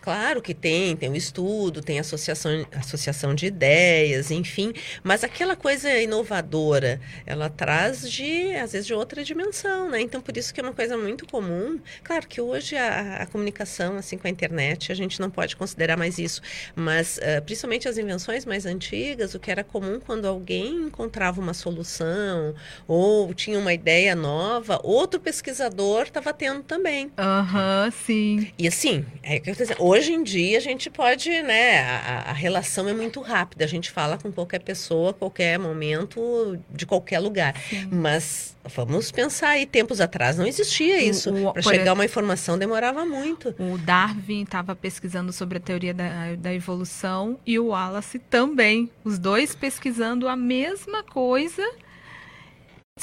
Claro 0.00 0.40
que 0.40 0.54
tem, 0.54 0.96
tem 0.96 1.10
um 1.10 1.14
estudo, 1.14 1.82
tem 1.82 1.98
associação, 1.98 2.66
associação 2.72 3.34
de 3.34 3.46
ideias, 3.46 4.30
enfim, 4.30 4.72
mas 5.02 5.22
aquela 5.22 5.54
coisa 5.54 5.90
inovadora, 6.00 7.00
ela 7.26 7.50
traz 7.50 8.10
de, 8.10 8.54
às 8.54 8.72
vezes, 8.72 8.86
de 8.86 8.94
outra 8.94 9.22
dimensão, 9.22 9.90
né? 9.90 10.00
Então, 10.00 10.20
por 10.20 10.36
isso 10.36 10.52
que 10.54 10.60
é 10.60 10.62
uma 10.62 10.72
coisa 10.72 10.96
muito 10.96 11.26
comum. 11.26 11.78
Claro 12.02 12.26
que 12.26 12.40
hoje 12.40 12.76
a, 12.76 13.16
a 13.22 13.26
comunicação, 13.26 13.96
assim, 13.96 14.16
com 14.16 14.26
a 14.26 14.30
internet, 14.30 14.90
a 14.90 14.94
gente 14.94 15.20
não 15.20 15.30
pode 15.30 15.56
considerar 15.56 15.96
mais 15.96 16.18
isso, 16.18 16.40
mas 16.74 17.18
uh, 17.18 17.42
principalmente 17.44 17.88
as 17.88 17.98
invenções 17.98 18.44
mais 18.44 18.64
antigas, 18.66 19.34
o 19.34 19.40
que 19.40 19.50
era 19.50 19.62
comum 19.62 20.00
quando 20.00 20.26
alguém 20.26 20.86
encontrava 20.86 21.40
uma 21.40 21.54
solução 21.54 22.54
ou 22.86 23.32
tinha 23.34 23.58
uma 23.58 23.72
ideia 23.72 24.14
nova, 24.14 24.80
outro 24.82 25.20
pesquisador 25.20 26.02
estava 26.02 26.32
tendo 26.32 26.62
também. 26.62 27.10
Aham, 27.18 27.84
uhum, 27.84 27.90
sim. 27.90 28.52
E 28.58 28.66
assim, 28.66 29.04
é 29.22 29.38
que 29.40 29.50
eu 29.50 29.56
tô 29.56 29.62
dizendo, 29.62 29.82
hoje 29.90 30.12
em 30.12 30.22
dia 30.22 30.58
a 30.58 30.60
gente 30.60 30.88
pode, 30.88 31.30
né? 31.42 31.80
A, 31.80 32.30
a, 32.30 32.32
relação 32.32 32.88
é 32.88 32.92
muito 32.92 33.20
rápida. 33.20 33.64
A 33.64 33.68
gente 33.68 33.90
fala 33.90 34.16
com 34.18 34.30
qualquer 34.30 34.60
pessoa, 34.60 35.12
qualquer 35.12 35.58
momento, 35.58 36.58
de 36.70 36.86
qualquer 36.86 37.18
lugar. 37.18 37.54
Sim. 37.68 37.88
Mas 37.90 38.56
vamos 38.74 39.10
pensar 39.10 39.50
aí, 39.50 39.66
tempos 39.66 40.00
atrás 40.00 40.38
não 40.38 40.46
existia 40.46 41.00
isso. 41.02 41.32
Para 41.52 41.62
chegar 41.62 41.74
exemplo, 41.76 41.94
uma 41.94 42.04
informação 42.04 42.58
demorava 42.58 43.04
muito. 43.04 43.54
O 43.58 43.78
Darwin 43.78 44.42
estava 44.42 44.74
pesquisando 44.74 45.32
sobre 45.32 45.58
a 45.58 45.60
teoria 45.60 45.94
da, 45.94 46.34
da 46.36 46.54
evolução 46.54 47.38
e 47.46 47.58
o 47.58 47.68
Wallace 47.68 48.18
também. 48.18 48.90
Os 49.04 49.18
dois 49.18 49.54
pesquisando 49.54 50.28
a 50.28 50.36
mesma 50.36 51.02
coisa 51.02 51.62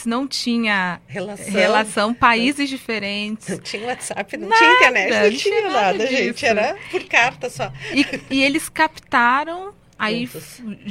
não 0.05 0.27
tinha 0.27 1.01
relação, 1.07 1.53
relação 1.53 2.13
países 2.13 2.69
diferentes. 2.69 3.49
Não 3.49 3.59
tinha 3.59 3.87
WhatsApp, 3.87 4.37
não 4.37 4.49
nada, 4.49 4.59
tinha 4.59 4.75
internet, 4.75 5.31
não, 5.31 5.37
tinha 5.37 5.61
nada, 5.61 5.73
nada 5.75 6.07
gente. 6.07 6.45
Era 6.45 6.75
por 6.91 7.03
carta 7.05 7.49
só. 7.49 7.71
E, 7.93 8.35
e 8.35 8.43
eles 8.43 8.69
captaram 8.69 9.73
aí 9.97 10.29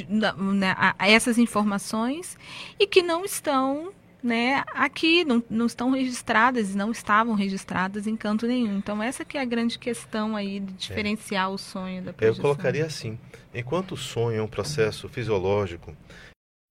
né, 0.08 0.74
essas 0.98 1.38
informações 1.38 2.36
e 2.78 2.86
que 2.86 3.02
não 3.02 3.24
estão 3.24 3.92
né, 4.22 4.64
aqui, 4.74 5.24
não, 5.24 5.42
não 5.48 5.66
estão 5.66 5.90
registradas, 5.90 6.74
não 6.74 6.90
estavam 6.90 7.34
registradas 7.34 8.06
em 8.06 8.16
canto 8.16 8.46
nenhum. 8.46 8.78
Então 8.78 9.02
essa 9.02 9.24
que 9.24 9.38
é 9.38 9.40
a 9.40 9.44
grande 9.44 9.78
questão 9.78 10.34
aí 10.34 10.58
de 10.58 10.72
diferenciar 10.72 11.44
é. 11.44 11.48
o 11.48 11.56
sonho 11.56 12.02
da 12.02 12.12
projeção. 12.12 12.38
Eu 12.38 12.42
colocaria 12.42 12.84
assim, 12.84 13.18
enquanto 13.54 13.92
o 13.92 13.96
sonho 13.96 14.40
é 14.40 14.42
um 14.42 14.48
processo 14.48 15.08
fisiológico, 15.08 15.96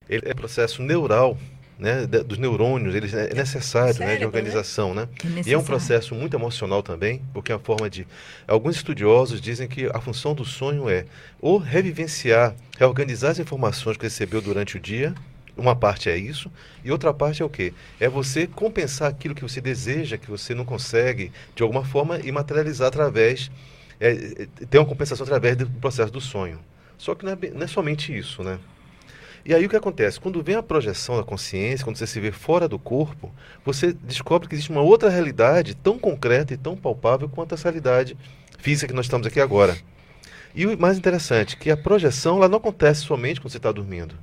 ele 0.10 0.24
é 0.26 0.34
um 0.34 0.36
processo 0.36 0.82
neural, 0.82 1.38
né, 1.78 2.06
dos 2.06 2.38
neurônios, 2.38 2.96
ele 2.96 3.08
é 3.14 3.34
necessário, 3.34 3.94
Cérebro, 3.94 4.14
né, 4.14 4.20
de 4.20 4.26
organização, 4.26 4.94
né? 4.94 5.08
né? 5.24 5.42
É 5.46 5.50
e 5.50 5.54
é 5.54 5.58
um 5.58 5.64
processo 5.64 6.16
muito 6.16 6.36
emocional 6.36 6.82
também, 6.82 7.22
porque 7.34 7.52
é 7.52 7.56
uma 7.56 7.62
forma 7.62 7.90
de 7.90 8.08
alguns 8.48 8.78
estudiosos 8.78 9.42
dizem 9.42 9.68
que 9.68 9.86
a 9.94 10.00
função 10.00 10.34
do 10.34 10.46
sonho 10.46 10.90
é 10.90 11.06
ou 11.42 11.58
revivenciar, 11.58 12.56
reorganizar 12.78 13.32
as 13.32 13.40
informações 13.40 13.98
que 13.98 14.04
recebeu 14.04 14.42
durante 14.42 14.78
o 14.78 14.80
dia, 14.80 15.14
uma 15.58 15.76
parte 15.76 16.10
é 16.10 16.18
isso, 16.18 16.52
e 16.84 16.92
outra 16.92 17.14
parte 17.14 17.42
é 17.42 17.46
o 17.46 17.50
quê? 17.50 17.74
É 18.00 18.10
você 18.10 18.46
compensar 18.46 19.10
aquilo 19.10 19.34
que 19.34 19.42
você 19.42 19.62
deseja, 19.62 20.18
que 20.18 20.30
você 20.30 20.54
não 20.54 20.66
consegue, 20.66 21.32
de 21.56 21.64
alguma 21.64 21.84
forma, 21.84 22.20
e 22.20 22.32
materializar 22.32 22.90
através, 22.90 23.50
é, 24.00 24.48
ter 24.70 24.78
uma 24.78 24.86
compensação 24.86 25.24
através 25.24 25.56
do 25.56 25.68
processo 25.68 26.12
do 26.12 26.20
sonho. 26.20 26.60
Só 26.98 27.16
que 27.16 27.26
não 27.26 27.32
é, 27.32 27.38
não 27.54 27.64
é 27.64 27.68
somente 27.68 28.16
isso, 28.16 28.44
né? 28.44 28.60
E 29.46 29.54
aí 29.54 29.64
o 29.64 29.70
que 29.70 29.76
acontece? 29.76 30.20
Quando 30.20 30.42
vem 30.42 30.56
a 30.56 30.64
projeção 30.64 31.18
da 31.18 31.24
consciência, 31.24 31.86
quando 31.86 31.98
você 31.98 32.08
se 32.08 32.20
vê 32.20 32.32
fora 32.32 32.68
do 32.68 32.80
corpo, 32.80 33.32
você 33.64 33.94
descobre 33.94 34.50
que 34.50 34.56
existe 34.56 34.72
uma 34.72 34.82
outra 34.82 35.08
realidade 35.08 35.76
tão 35.76 36.00
concreta 36.00 36.56
e 36.56 36.58
tão 36.58 36.76
palpável 36.76 37.30
quanto 37.30 37.54
essa 37.54 37.70
realidade 37.70 38.18
física 38.58 38.88
que 38.88 38.94
nós 38.96 39.06
estamos 39.06 39.28
aqui 39.28 39.40
agora. 39.40 39.78
E 40.56 40.66
o 40.66 40.76
mais 40.80 40.98
interessante, 40.98 41.58
que 41.58 41.70
a 41.70 41.78
projeção 41.78 42.38
ela 42.38 42.50
não 42.50 42.58
acontece 42.58 43.02
somente 43.02 43.40
quando 43.40 43.52
você 43.52 43.58
está 43.58 43.72
dormindo. 43.72 44.16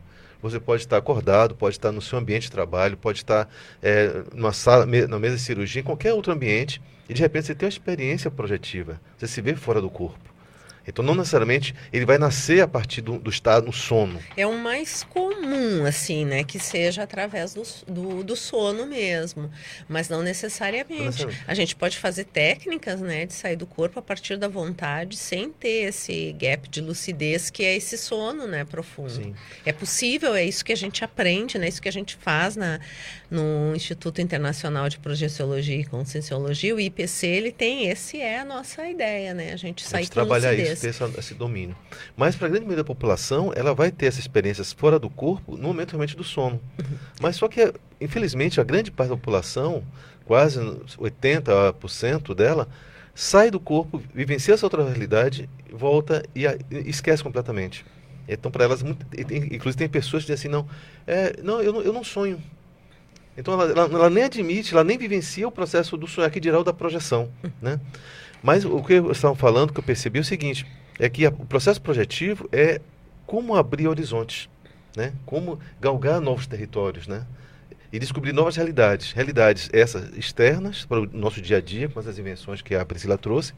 Você 0.43 0.59
pode 0.59 0.83
estar 0.83 0.97
acordado, 0.97 1.55
pode 1.55 1.77
estar 1.77 1.93
no 1.93 2.03
seu 2.03 2.19
ambiente 2.19 2.45
de 2.45 2.51
trabalho, 2.51 2.97
pode 2.97 3.19
estar 3.19 3.49
é, 3.81 4.25
numa 4.35 4.53
sala, 4.53 4.85
na 4.85 5.21
mesa 5.21 5.37
de 5.37 5.43
cirurgia, 5.43 5.83
em 5.83 5.85
qualquer 5.85 6.13
outro 6.15 6.33
ambiente, 6.33 6.83
e 7.09 7.15
de 7.15 7.23
repente 7.23 7.47
você 7.47 7.55
tem 7.55 7.67
uma 7.67 7.71
experiência 7.71 8.29
projetiva. 8.29 9.01
Você 9.17 9.29
se 9.29 9.41
vê 9.41 9.55
fora 9.55 9.81
do 9.81 9.89
corpo. 9.89 10.32
Então, 10.87 11.05
não 11.05 11.15
necessariamente 11.15 11.75
ele 11.93 12.05
vai 12.05 12.19
nascer 12.19 12.61
a 12.61 12.69
partir 12.69 13.01
do, 13.01 13.19
do 13.19 13.31
estado 13.31 13.67
no 13.67 13.73
sono. 13.73 14.21
É 14.37 14.47
o 14.47 14.57
mais 14.57 15.03
comum, 15.03 15.85
assim, 15.87 16.25
né? 16.25 16.45
Que 16.45 16.59
seja 16.59 17.03
através 17.03 17.55
do, 17.55 17.63
do, 17.87 18.25
do 18.25 18.37
sono 18.37 18.87
mesmo. 18.87 19.51
Mas 19.89 20.09
não 20.09 20.23
necessariamente. 20.23 20.99
não 20.99 21.07
necessariamente. 21.07 21.45
A 21.47 21.55
gente 21.55 21.77
pode 21.77 21.99
fazer 21.99 22.25
técnicas, 22.25 23.01
né? 23.01 23.27
De 23.27 23.33
sair 23.33 23.57
do 23.57 23.67
corpo 23.67 23.99
a 23.99 24.03
partir 24.03 24.37
da 24.37 24.49
vontade, 24.49 25.17
sem 25.17 25.51
ter 25.51 25.89
esse 25.89 26.33
gap 26.33 26.69
de 26.69 26.81
lucidez, 26.81 27.51
que 27.51 27.65
é 27.65 27.77
esse 27.77 27.97
sono, 27.97 28.47
né? 28.47 28.65
Profundo. 28.65 29.11
Sim. 29.11 29.35
É 29.65 29.73
possível, 29.73 30.35
é 30.35 30.45
isso 30.45 30.65
que 30.65 30.73
a 30.73 30.77
gente 30.77 31.05
aprende, 31.05 31.59
né? 31.59 31.69
Isso 31.69 31.81
que 31.81 31.89
a 31.89 31.93
gente 31.93 32.17
faz 32.17 32.57
na, 32.57 32.81
no 33.33 33.75
Instituto 33.75 34.21
Internacional 34.21 34.91
de 34.91 34.99
Projeciologia 34.99 35.77
e 35.77 35.85
Conscienciologia. 35.85 36.75
O 36.75 36.79
IPC, 36.79 37.27
ele 37.27 37.51
tem, 37.51 37.89
esse 37.89 38.21
é 38.21 38.41
a 38.41 38.45
nossa 38.45 38.87
ideia, 38.87 39.33
né? 39.33 39.55
A 39.55 39.57
gente 39.57 39.83
sair 39.83 40.01
a 40.01 40.03
gente 40.03 40.13
trabalhar 40.13 40.53
isso 40.53 40.83
ter 40.83 40.89
essa, 40.89 41.11
esse 41.17 41.33
domínio. 41.33 41.75
Mas 42.15 42.37
para 42.37 42.47
a 42.47 42.51
grande 42.51 42.67
maioria 42.67 42.85
da 42.85 42.87
população, 42.87 43.51
ela 43.57 43.73
vai 43.73 43.91
ter 43.91 44.05
essas 44.07 44.21
experiências 44.21 44.71
fora 44.71 44.99
do 44.99 45.09
corpo 45.09 45.57
no 45.57 45.63
momento 45.63 45.93
realmente 45.93 46.15
do 46.15 46.23
sono. 46.23 46.61
Uhum. 46.79 46.99
Mas 47.23 47.37
só 47.37 47.49
que, 47.49 47.73
infelizmente, 47.99 48.61
a 48.61 48.65
grande 48.65 48.91
parte 48.91 49.09
da 49.09 49.17
população, 49.17 49.83
quase 50.27 50.61
80% 50.61 52.35
dela, 52.35 52.69
sai 53.15 53.51
do 53.51 53.59
corpo, 53.59 54.03
vivencia 54.15 54.53
essa 54.53 54.67
outra 54.67 54.85
realidade, 54.85 55.49
volta 55.73 56.23
e, 56.35 56.47
a, 56.47 56.55
e 56.71 56.91
esquece 56.91 57.23
completamente. 57.23 57.83
Então, 58.29 58.53
para 58.53 58.65
elas, 58.65 58.83
muito, 58.83 59.07
inclusive 59.17 59.79
tem 59.79 59.89
pessoas 59.89 60.23
que 60.23 60.33
dizem 60.33 60.51
assim, 60.51 60.55
não, 60.55 60.69
é, 61.07 61.41
não, 61.43 61.63
eu, 61.63 61.73
não 61.73 61.81
eu 61.81 61.93
não 61.95 62.05
sonho. 62.05 62.39
Então, 63.37 63.55
ela, 63.55 63.71
ela, 63.71 63.83
ela, 63.85 64.11
nem 64.11 64.25
admite, 64.25 64.75
ela 64.75 64.85
nem 64.85 64.99
vivencia 64.99 65.49
o 65.49 65.53
processo 65.53 65.97
do 65.97 66.07
sonhar, 66.07 66.31
que 66.31 66.41
dirá 66.41 66.59
o 66.59 66.65
da 66.65 66.73
projeção, 66.73 67.31
né? 67.61 67.81
Mas 68.43 68.65
o 68.65 68.83
que 68.83 69.01
vocês 69.01 69.19
estavam 69.19 69.37
falando, 69.37 69.73
que 69.73 69.79
eu 69.79 69.85
percebi, 69.85 70.19
é 70.19 70.23
o 70.23 70.25
seguinte, 70.25 70.67
é 70.99 71.09
que 71.09 71.25
a, 71.25 71.29
o 71.29 71.47
processo 71.47 71.81
projetivo 71.81 72.49
é 72.51 72.81
como 73.25 73.55
abrir 73.55 73.87
horizontes, 73.87 74.49
né? 74.97 75.13
como 75.25 75.59
galgar 75.81 76.21
novos 76.21 76.47
territórios, 76.47 77.07
né? 77.07 77.25
e 77.93 77.99
descobrir 77.99 78.33
novas 78.33 78.57
realidades. 78.57 79.13
Realidades 79.13 79.69
essas 79.73 80.17
externas 80.17 80.85
para 80.85 81.01
o 81.01 81.07
nosso 81.07 81.41
dia 81.41 81.59
a 81.59 81.61
dia, 81.61 81.89
com 81.89 82.01
essas 82.01 82.19
invenções 82.19 82.63
que 82.63 82.75
a 82.75 82.85
Priscila 82.85 83.17
trouxe, 83.17 83.53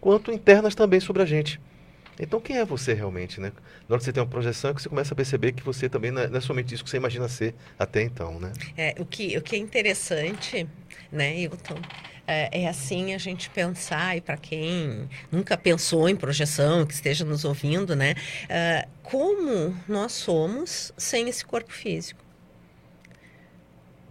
quanto 0.00 0.32
internas 0.32 0.74
também 0.74 1.00
sobre 1.00 1.22
a 1.22 1.26
gente. 1.26 1.60
Então, 2.18 2.40
quem 2.40 2.56
é 2.56 2.64
você 2.64 2.94
realmente, 2.94 3.40
né? 3.40 3.52
Na 3.88 3.94
hora 3.94 3.98
que 3.98 4.04
você 4.04 4.12
tem 4.12 4.22
uma 4.22 4.28
projeção, 4.28 4.70
é 4.70 4.74
que 4.74 4.82
você 4.82 4.88
começa 4.88 5.14
a 5.14 5.16
perceber 5.16 5.52
que 5.52 5.62
você 5.62 5.88
também 5.88 6.10
não 6.10 6.22
é, 6.22 6.28
não 6.28 6.38
é 6.38 6.40
somente 6.40 6.74
isso 6.74 6.84
que 6.84 6.90
você 6.90 6.96
imagina 6.96 7.28
ser 7.28 7.54
até 7.78 8.02
então, 8.02 8.38
né? 8.38 8.52
É, 8.76 8.94
o 8.98 9.04
que, 9.04 9.36
o 9.36 9.42
que 9.42 9.56
é 9.56 9.58
interessante, 9.58 10.66
né, 11.10 11.36
Hilton, 11.38 11.80
é, 12.26 12.62
é 12.62 12.68
assim 12.68 13.14
a 13.14 13.18
gente 13.18 13.50
pensar, 13.50 14.16
e 14.16 14.20
para 14.20 14.36
quem 14.36 15.08
nunca 15.30 15.56
pensou 15.56 16.08
em 16.08 16.16
projeção, 16.16 16.86
que 16.86 16.94
esteja 16.94 17.24
nos 17.24 17.44
ouvindo, 17.44 17.94
né? 17.94 18.14
É, 18.48 18.88
como 19.02 19.76
nós 19.88 20.12
somos 20.12 20.92
sem 20.96 21.28
esse 21.28 21.44
corpo 21.44 21.72
físico 21.72 22.23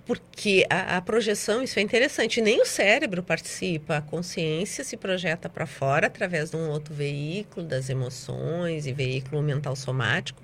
porque 0.05 0.65
a, 0.69 0.97
a, 0.97 1.01
projeção, 1.01 1.63
isso 1.63 1.79
é 1.79 1.81
interessante, 1.81 2.41
nem 2.41 2.61
o 2.61 2.65
cérebro 2.65 3.23
participa, 3.23 3.97
a 3.97 4.01
consciência 4.01 4.83
se 4.83 4.97
projeta 4.97 5.47
para 5.47 5.65
fora 5.65 6.07
através 6.07 6.51
de 6.51 6.57
um 6.57 6.69
outro 6.69 6.93
veículo, 6.93 7.65
das 7.65 7.89
emoções 7.89 8.85
e 8.85 8.91
veículo 8.91 9.41
mental 9.41 9.75
somático, 9.75 10.41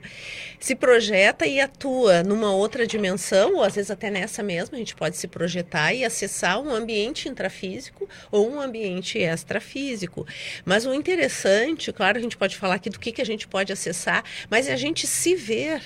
se 0.59 0.75
projeta 0.75 1.45
e 1.45 1.59
atua 1.59 2.23
numa 2.23 2.53
outra 2.53 2.87
dimensão, 2.87 3.55
ou 3.55 3.63
às 3.63 3.75
vezes 3.75 3.91
até 3.91 4.09
nessa 4.09 4.41
mesma, 4.41 4.77
a 4.77 4.79
gente 4.79 4.95
pode 4.95 5.17
se 5.17 5.27
projetar 5.27 5.93
e 5.93 6.05
acessar 6.05 6.59
um 6.61 6.73
ambiente 6.73 7.27
intrafísico 7.27 8.07
ou 8.31 8.49
um 8.49 8.61
ambiente 8.61 9.19
extrafísico. 9.19 10.25
Mas 10.63 10.85
o 10.85 10.93
interessante, 10.93 11.91
claro, 11.91 12.17
a 12.17 12.21
gente 12.21 12.37
pode 12.37 12.55
falar 12.55 12.75
aqui 12.75 12.89
do 12.89 12.99
que, 12.99 13.11
que 13.11 13.21
a 13.21 13.25
gente 13.25 13.47
pode 13.47 13.73
acessar, 13.73 14.23
mas 14.49 14.69
é 14.69 14.73
a 14.73 14.77
gente 14.77 15.05
se 15.05 15.35
ver 15.35 15.81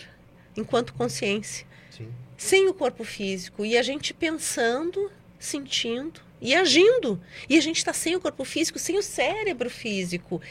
enquanto 0.56 0.94
consciência 0.94 1.73
sem 2.38 2.68
o 2.68 2.74
corpo 2.74 3.04
físico 3.04 3.66
e 3.66 3.78
a 3.78 3.82
gente 3.82 4.14
pensando, 4.14 5.12
sentindo 5.40 6.22
e 6.42 6.54
agindo. 6.54 7.20
E 7.50 7.58
a 7.58 7.62
gente 7.62 7.78
está 7.78 7.94
sem 7.94 8.16
o 8.16 8.20
corpo 8.20 8.44
físico, 8.44 8.78
sem 8.78 8.98
o 8.98 9.04
cérebro 9.04 9.70
físico. 9.70 10.42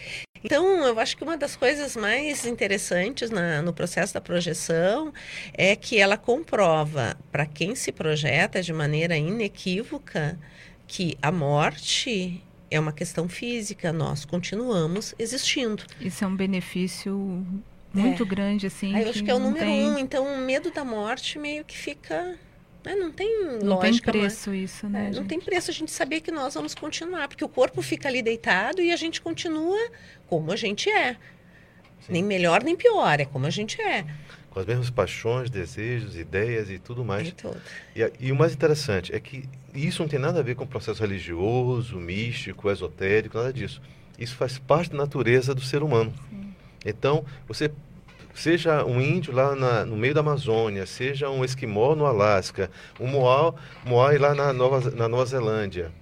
Então, 0.45 0.85
eu 0.85 0.99
acho 0.99 1.17
que 1.17 1.23
uma 1.23 1.37
das 1.37 1.55
coisas 1.55 1.95
mais 1.95 2.47
interessantes 2.47 3.31
na, 3.31 3.63
no 3.63 3.73
processo 3.73 4.15
da 4.15 4.21
projeção 4.21 5.13
é 5.53 5.77
que 5.77 5.99
ela 5.99 6.17
comprova 6.17 7.17
para 7.31 7.47
quem 7.47 7.75
se 7.75 7.93
projeta 7.93 8.61
de 8.61 8.73
maneira 8.73 9.17
inequívoca 9.17 10.39
que 10.87 11.17
a 11.23 11.31
morte 11.31 12.43
é 12.71 12.81
uma 12.81 12.93
questão 12.93 13.29
física, 13.29 13.93
nós 13.93 14.25
continuamos 14.25 15.15
existindo. 15.19 15.85
Isso 16.01 16.25
é 16.25 16.27
um 16.27 16.35
benefício 16.35 17.47
muito 17.93 18.23
é. 18.23 18.27
grande, 18.27 18.67
assim. 18.67 18.95
Aí 18.95 19.03
eu 19.03 19.11
acho 19.11 19.23
que 19.23 19.31
é 19.31 19.35
o 19.35 19.39
número 19.39 19.65
tem... 19.65 19.91
um. 19.91 19.99
Então, 19.99 20.25
o 20.25 20.39
medo 20.39 20.71
da 20.71 20.85
morte 20.85 21.39
meio 21.39 21.65
que 21.65 21.77
fica. 21.77 22.39
Né? 22.85 22.95
Não 22.95 23.13
tem 23.13 23.45
não 23.63 23.77
lógica. 23.77 24.13
Não 24.13 24.13
tem 24.13 24.23
preço 24.23 24.51
mas... 24.51 24.61
isso, 24.61 24.89
né? 24.89 25.11
É, 25.13 25.17
não 25.17 25.25
tem 25.25 25.41
preço 25.41 25.71
a 25.71 25.75
gente 25.75 25.91
saber 25.91 26.21
que 26.21 26.31
nós 26.31 26.55
vamos 26.55 26.75
continuar, 26.75 27.29
porque 27.29 27.45
o 27.45 27.49
corpo 27.49 27.81
fica 27.81 28.09
ali 28.09 28.23
deitado 28.23 28.81
e 28.81 28.91
a 28.91 28.97
gente 28.97 29.21
continua 29.21 29.79
como 30.27 30.51
a 30.51 30.57
gente 30.57 30.91
é. 30.91 31.17
Sim. 32.01 32.13
Nem 32.15 32.25
melhor 32.25 32.65
nem 32.65 32.75
pior, 32.75 33.21
é 33.21 33.25
como 33.25 33.47
a 33.47 33.51
gente 33.51 33.81
é. 33.81 34.05
Com 34.51 34.61
as 34.61 34.67
mesmas 34.67 34.91
paixões, 34.91 35.49
desejos, 35.49 36.17
ideias 36.17 36.69
e 36.69 36.79
tudo 36.79 37.05
mais. 37.05 37.29
E, 37.29 37.33
tudo. 37.33 37.61
e, 37.95 38.13
e 38.19 38.33
o 38.33 38.37
mais 38.37 38.53
interessante 38.53 39.15
é 39.15 39.21
que 39.21 39.49
isso 39.73 40.03
não 40.03 40.09
tem 40.09 40.19
nada 40.19 40.41
a 40.41 40.43
ver 40.43 40.57
com 40.57 40.65
o 40.65 40.67
processo 40.67 41.01
religioso, 41.01 41.97
místico, 41.97 42.71
esotérico, 42.71 43.39
nada 43.39 43.53
disso. 43.53 43.81
Isso 44.19 44.35
faz 44.35 44.59
parte 44.59 44.91
da 44.91 44.99
natureza 44.99 45.55
do 45.55 45.63
ser 45.63 45.83
humano. 45.83 46.13
Sim. 46.29 46.52
Então, 46.85 47.25
você 47.47 47.71
seja 48.35 48.85
um 48.85 49.01
índio 49.01 49.33
lá 49.33 49.55
na, 49.55 49.85
no 49.85 49.97
meio 49.97 50.15
da 50.15 50.21
Amazônia, 50.21 50.87
seja 50.87 51.29
um 51.31 51.45
esquimó 51.45 51.95
no 51.95 52.07
Alasca, 52.07 52.71
um 52.99 53.07
moai, 53.07 53.53
moai 53.85 54.19
lá 54.19 54.35
na 54.35 54.53
Nova, 54.53 54.91
na 54.91 55.09
Nova 55.09 55.25
Zelândia, 55.27 55.93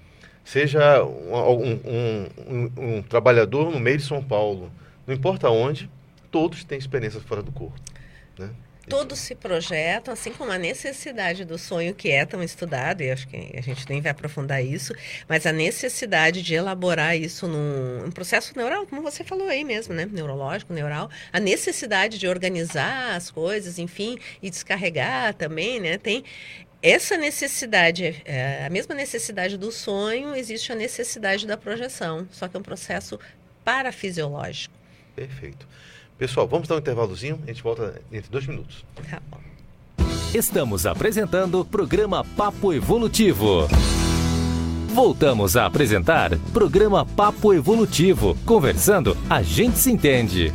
seja 0.45 1.03
um, 1.05 1.35
um, 1.35 2.29
um, 2.49 2.71
um, 2.77 3.03
trabalhador 3.03 3.71
no 3.71 3.81
meio 3.81 3.99
de 3.99 4.05
São 4.05 4.23
Paulo, 4.23 4.71
não 5.07 5.15
importa 5.15 5.51
onde, 5.51 5.91
todos 6.31 6.65
têm 6.65 6.79
experiências 6.79 7.23
fora 7.23 7.43
do 7.43 7.53
corpo. 7.53 7.79
Todos 8.91 9.21
se 9.21 9.37
projetam, 9.37 10.13
assim 10.13 10.33
como 10.33 10.51
a 10.51 10.59
necessidade 10.59 11.45
do 11.45 11.57
sonho 11.57 11.95
que 11.95 12.11
é 12.11 12.27
tão 12.27 12.43
estudado, 12.43 13.03
e 13.03 13.11
acho 13.11 13.29
que 13.29 13.53
a 13.57 13.61
gente 13.61 13.89
nem 13.89 14.01
vai 14.01 14.11
aprofundar 14.11 14.65
isso, 14.65 14.93
mas 15.29 15.47
a 15.47 15.53
necessidade 15.53 16.43
de 16.43 16.55
elaborar 16.55 17.17
isso 17.17 17.47
num, 17.47 18.03
num 18.03 18.11
processo 18.11 18.53
neural, 18.57 18.87
como 18.89 19.01
você 19.01 19.23
falou 19.23 19.49
aí 19.49 19.63
mesmo, 19.63 19.95
né? 19.95 20.09
Neurológico, 20.11 20.73
neural, 20.73 21.09
a 21.33 21.39
necessidade 21.39 22.19
de 22.19 22.27
organizar 22.27 23.15
as 23.15 23.31
coisas, 23.31 23.79
enfim, 23.79 24.19
e 24.43 24.51
descarregar 24.51 25.35
também, 25.35 25.79
né? 25.79 25.97
Tem 25.97 26.25
essa 26.83 27.17
necessidade, 27.17 28.21
é, 28.25 28.67
a 28.67 28.71
mesma 28.71 28.95
necessidade 28.95 29.57
do 29.57 29.71
sonho, 29.71 30.35
existe 30.35 30.73
a 30.73 30.75
necessidade 30.75 31.47
da 31.47 31.57
projeção, 31.57 32.27
só 32.33 32.49
que 32.49 32.57
é 32.57 32.61
um 32.61 32.63
processo 32.63 33.21
parafisiológico. 33.65 34.75
Perfeito. 35.15 35.69
Pessoal, 36.21 36.47
vamos 36.47 36.69
dar 36.69 36.75
um 36.75 36.79
intervalozinho, 36.81 37.41
a 37.45 37.47
gente 37.47 37.63
volta 37.63 37.99
entre 38.13 38.31
dois 38.31 38.47
minutos. 38.47 38.85
Tá 39.09 39.23
bom. 39.31 39.41
Estamos 40.35 40.85
apresentando 40.85 41.61
o 41.61 41.65
programa 41.65 42.23
Papo 42.37 42.75
Evolutivo. 42.75 43.67
Voltamos 44.89 45.57
a 45.57 45.65
apresentar 45.65 46.37
programa 46.53 47.07
Papo 47.07 47.55
Evolutivo. 47.55 48.37
Conversando, 48.45 49.17
a 49.31 49.41
gente 49.41 49.79
se 49.79 49.91
entende. 49.91 50.53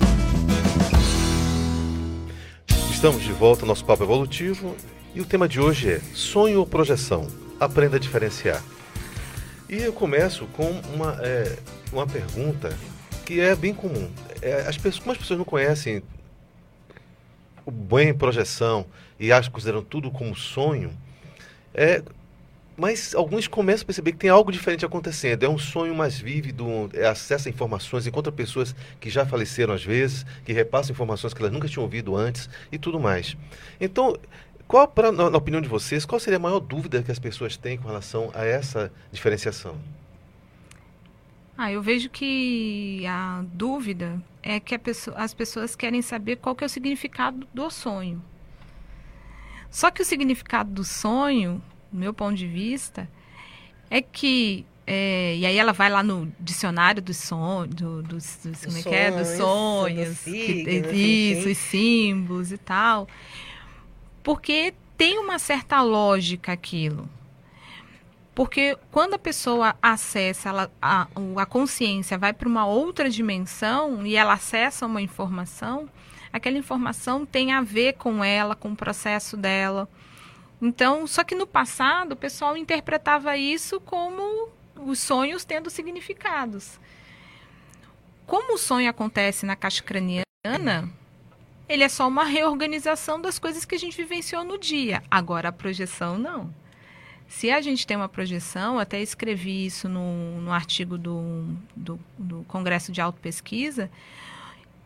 Estamos 2.91 3.23
de 3.23 3.31
volta 3.31 3.63
ao 3.63 3.67
nosso 3.67 3.83
Papo 3.83 4.03
Evolutivo 4.03 4.75
e 5.15 5.21
o 5.21 5.25
tema 5.25 5.47
de 5.47 5.59
hoje 5.59 5.93
é 5.93 5.99
sonho 6.13 6.59
ou 6.59 6.67
projeção? 6.67 7.25
Aprenda 7.59 7.95
a 7.97 7.99
diferenciar. 7.99 8.61
E 9.67 9.77
eu 9.77 9.91
começo 9.91 10.45
com 10.53 10.69
uma, 10.93 11.17
é, 11.23 11.57
uma 11.91 12.05
pergunta 12.05 12.77
que 13.25 13.39
é 13.39 13.55
bem 13.55 13.73
comum. 13.73 14.11
É, 14.45 14.61
as 14.67 14.77
pessoas, 14.77 14.99
como 14.99 15.11
as 15.11 15.17
pessoas 15.17 15.39
não 15.39 15.43
conhecem 15.43 16.03
o 17.65 17.71
bem 17.71 18.13
projeção 18.13 18.85
e 19.19 19.31
acham 19.31 19.51
consideram 19.51 19.81
tudo 19.83 20.11
como 20.11 20.35
sonho, 20.35 20.95
é, 21.73 22.03
mas 22.77 23.15
alguns 23.15 23.47
começam 23.47 23.81
a 23.81 23.85
perceber 23.87 24.11
que 24.11 24.19
tem 24.19 24.29
algo 24.29 24.51
diferente 24.51 24.85
acontecendo. 24.85 25.41
É 25.41 25.49
um 25.49 25.57
sonho 25.57 25.95
mais 25.95 26.19
vívido, 26.19 26.91
é 26.93 27.07
acesso 27.07 27.47
a 27.47 27.51
informações, 27.51 28.05
encontra 28.05 28.31
pessoas 28.31 28.75
que 28.99 29.09
já 29.09 29.25
faleceram 29.25 29.73
às 29.73 29.83
vezes, 29.83 30.27
que 30.45 30.53
repassam 30.53 30.93
informações 30.93 31.33
que 31.33 31.41
elas 31.41 31.51
nunca 31.51 31.67
tinham 31.67 31.83
ouvido 31.83 32.15
antes 32.15 32.47
e 32.71 32.77
tudo 32.77 32.99
mais. 32.99 33.35
Então, 33.81 34.15
qual, 34.67 34.87
pra, 34.87 35.11
na, 35.11 35.27
na 35.27 35.37
opinião 35.39 35.59
de 35.59 35.67
vocês, 35.67 36.05
qual 36.05 36.19
seria 36.19 36.37
a 36.37 36.39
maior 36.39 36.59
dúvida 36.59 37.01
que 37.01 37.11
as 37.11 37.17
pessoas 37.17 37.57
têm 37.57 37.79
com 37.79 37.87
relação 37.87 38.29
a 38.31 38.45
essa 38.45 38.91
diferenciação? 39.11 39.75
Ah, 41.57 41.71
eu 41.71 41.81
vejo 41.81 42.09
que 42.09 43.05
a 43.07 43.43
dúvida 43.53 44.21
é 44.43 44.59
que 44.59 44.77
pessoa, 44.77 45.17
as 45.17 45.33
pessoas 45.33 45.75
querem 45.75 46.01
saber 46.01 46.35
qual 46.37 46.55
que 46.55 46.63
é 46.63 46.67
o 46.67 46.69
significado 46.69 47.47
do 47.53 47.69
sonho. 47.69 48.21
Só 49.69 49.89
que 49.89 50.01
o 50.01 50.05
significado 50.05 50.71
do 50.71 50.83
sonho, 50.83 51.61
do 51.91 51.97
meu 51.97 52.13
ponto 52.13 52.35
de 52.35 52.47
vista, 52.47 53.09
é 53.89 54.01
que 54.01 54.65
é, 54.87 55.35
e 55.37 55.45
aí 55.45 55.57
ela 55.57 55.73
vai 55.73 55.89
lá 55.89 56.03
no 56.03 56.31
dicionário 56.39 57.01
dos 57.01 57.17
sonhos, 57.17 57.73
do, 57.73 58.03
dos, 58.03 58.39
dos, 58.43 58.65
como 58.65 58.77
é 58.77 58.83
que 58.83 58.89
é? 58.89 59.11
dos 59.11 59.27
sonhos, 59.29 60.19
que, 60.21 60.31
isso, 60.93 61.49
os 61.49 61.57
símbolos 61.57 62.51
e 62.51 62.57
tal. 62.57 63.07
Porque 64.21 64.73
tem 64.95 65.17
uma 65.17 65.39
certa 65.39 65.81
lógica 65.81 66.51
aquilo. 66.51 67.09
Porque 68.35 68.77
quando 68.91 69.13
a 69.13 69.19
pessoa 69.19 69.77
acessa, 69.81 70.49
ela, 70.49 70.71
a, 70.81 71.07
a 71.37 71.45
consciência 71.45 72.17
vai 72.17 72.33
para 72.33 72.49
uma 72.49 72.67
outra 72.67 73.09
dimensão 73.09 74.05
e 74.05 74.17
ela 74.17 74.33
acessa 74.33 74.85
uma 74.85 75.01
informação, 75.01 75.89
aquela 76.33 76.57
informação 76.57 77.25
tem 77.25 77.53
a 77.53 77.61
ver 77.61 77.93
com 77.93 78.21
ela, 78.21 78.53
com 78.53 78.73
o 78.73 78.75
processo 78.75 79.37
dela. 79.37 79.87
Então, 80.61 81.07
só 81.07 81.23
que 81.23 81.33
no 81.33 81.47
passado 81.47 82.11
o 82.11 82.17
pessoal 82.17 82.57
interpretava 82.57 83.37
isso 83.37 83.79
como 83.79 84.49
os 84.75 84.99
sonhos 84.99 85.45
tendo 85.45 85.69
significados. 85.69 86.77
Como 88.27 88.55
o 88.55 88.57
sonho 88.57 88.89
acontece 88.89 89.45
na 89.45 89.55
caixa 89.55 89.81
craniana, 89.81 90.25
ele 91.69 91.83
é 91.83 91.89
só 91.89 92.05
uma 92.05 92.25
reorganização 92.25 93.21
das 93.21 93.39
coisas 93.39 93.63
que 93.63 93.75
a 93.75 93.79
gente 93.79 93.95
vivenciou 93.95 94.43
no 94.43 94.57
dia. 94.57 95.01
Agora 95.09 95.49
a 95.49 95.53
projeção 95.53 96.17
não. 96.17 96.53
Se 97.27 97.51
a 97.51 97.59
gente 97.61 97.85
tem 97.85 97.97
uma 97.97 98.07
projeção, 98.07 98.79
até 98.79 99.01
escrevi 99.01 99.65
isso 99.65 99.89
no, 99.89 100.41
no 100.41 100.51
artigo 100.51 100.97
do, 100.97 101.45
do, 101.75 101.99
do 102.17 102.43
Congresso 102.47 102.91
de 102.91 103.01
Autopesquisa, 103.01 103.89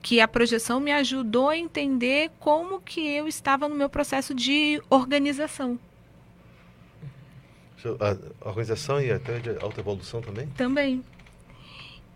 que 0.02 0.22
a 0.22 0.28
projeção 0.28 0.80
me 0.80 0.92
ajudou 0.92 1.50
a 1.50 1.58
entender 1.58 2.32
como 2.40 2.80
que 2.80 3.06
eu 3.08 3.28
estava 3.28 3.68
no 3.68 3.76
meu 3.76 3.90
processo 3.90 4.34
de 4.34 4.82
organização. 4.90 5.78
A 8.00 8.48
organização 8.48 9.02
e 9.02 9.12
até 9.12 9.40
de 9.40 9.50
autoevolução 9.62 10.22
também? 10.22 10.48
Também. 10.48 11.04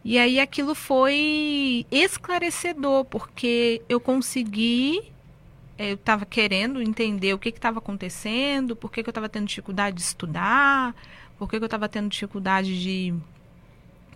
E 0.04 0.18
aí 0.18 0.40
aquilo 0.40 0.76
foi 0.76 1.86
esclarecedor, 1.90 3.06
porque 3.06 3.82
eu 3.88 4.00
consegui 4.02 5.13
eu 5.78 5.96
estava 5.96 6.26
querendo 6.26 6.82
entender 6.82 7.34
o 7.34 7.40
que 7.40 7.50
estava 7.50 7.80
acontecendo, 7.80 8.76
por 8.76 8.92
que, 8.92 9.02
que 9.02 9.10
eu 9.10 9.12
estava 9.12 9.28
tendo 9.28 9.48
dificuldade 9.48 9.96
de 9.96 10.02
estudar, 10.02 10.96
por 11.38 11.50
que, 11.50 11.58
que 11.58 11.64
eu 11.64 11.68
estava 11.68 11.90
tendo 11.90 12.10
dificuldade 12.10 12.82
de 12.82 13.14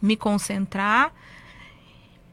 me 0.01 0.15
concentrar. 0.15 1.13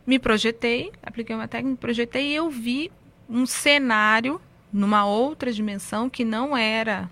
Me 0.07 0.19
projetei, 0.19 0.93
apliquei 1.03 1.35
uma 1.35 1.49
técnica, 1.49 1.71
me 1.71 1.77
projetei 1.77 2.33
e 2.33 2.35
eu 2.35 2.51
vi 2.51 2.93
um 3.29 3.47
cenário 3.47 4.41
numa 4.71 5.07
outra 5.07 5.51
dimensão 5.51 6.11
que 6.11 6.25
não 6.25 6.55
era 6.55 7.09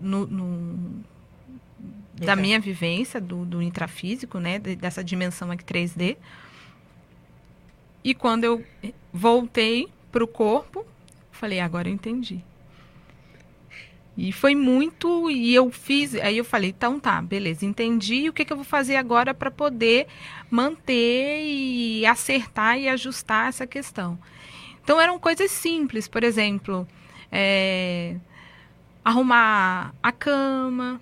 no, 0.00 0.26
no, 0.26 1.04
da 2.14 2.34
minha 2.34 2.58
vivência, 2.58 3.20
do, 3.20 3.44
do 3.44 3.60
intrafísico, 3.60 4.38
né, 4.38 4.58
dessa 4.58 5.04
dimensão 5.04 5.50
aqui 5.50 5.64
3D. 5.64 6.16
E 8.02 8.14
quando 8.14 8.44
eu 8.44 8.64
voltei 9.12 9.88
para 10.18 10.24
o 10.24 10.28
corpo. 10.28 10.84
Falei, 11.30 11.60
agora 11.60 11.88
eu 11.88 11.94
entendi. 11.94 12.42
E 14.16 14.32
foi 14.32 14.56
muito, 14.56 15.30
e 15.30 15.54
eu 15.54 15.70
fiz, 15.70 16.16
aí 16.16 16.38
eu 16.38 16.44
falei, 16.44 16.70
então 16.70 16.98
tá, 16.98 17.22
beleza, 17.22 17.64
entendi, 17.64 18.28
o 18.28 18.32
que, 18.32 18.44
que 18.44 18.52
eu 18.52 18.56
vou 18.56 18.64
fazer 18.64 18.96
agora 18.96 19.32
para 19.32 19.48
poder 19.48 20.08
manter 20.50 21.40
e 21.44 22.04
acertar 22.04 22.76
e 22.76 22.88
ajustar 22.88 23.48
essa 23.48 23.64
questão. 23.64 24.18
Então 24.82 25.00
eram 25.00 25.20
coisas 25.20 25.52
simples, 25.52 26.08
por 26.08 26.24
exemplo, 26.24 26.84
é, 27.30 28.16
arrumar 29.04 29.94
a 30.02 30.10
cama, 30.10 31.00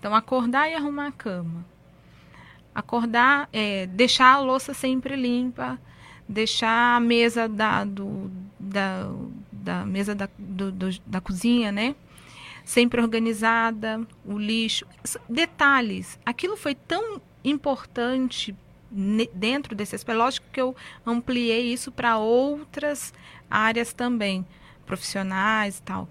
então 0.00 0.12
acordar 0.12 0.68
e 0.68 0.74
arrumar 0.74 1.06
a 1.06 1.12
cama. 1.12 1.64
Acordar, 2.74 3.48
é, 3.52 3.86
deixar 3.86 4.34
a 4.34 4.40
louça 4.40 4.74
sempre 4.74 5.14
limpa, 5.14 5.78
deixar 6.28 6.96
a 6.96 7.00
mesa 7.00 7.48
da, 7.48 7.84
do, 7.84 8.28
da, 8.70 9.10
da 9.50 9.84
mesa 9.84 10.14
da, 10.14 10.28
do, 10.38 10.72
do, 10.72 10.88
da 11.06 11.20
cozinha, 11.20 11.70
né? 11.70 11.94
Sempre 12.64 13.00
organizada, 13.00 14.06
o 14.24 14.38
lixo. 14.38 14.86
Detalhes. 15.28 16.18
Aquilo 16.24 16.56
foi 16.56 16.74
tão 16.74 17.20
importante 17.44 18.54
dentro 19.32 19.74
desse 19.74 19.94
aspecto. 19.94 20.18
Lógico 20.18 20.46
que 20.52 20.60
eu 20.60 20.74
ampliei 21.06 21.72
isso 21.72 21.92
para 21.92 22.18
outras 22.18 23.12
áreas 23.50 23.92
também, 23.92 24.46
profissionais 24.86 25.78
e 25.78 25.82
tal. 25.82 26.08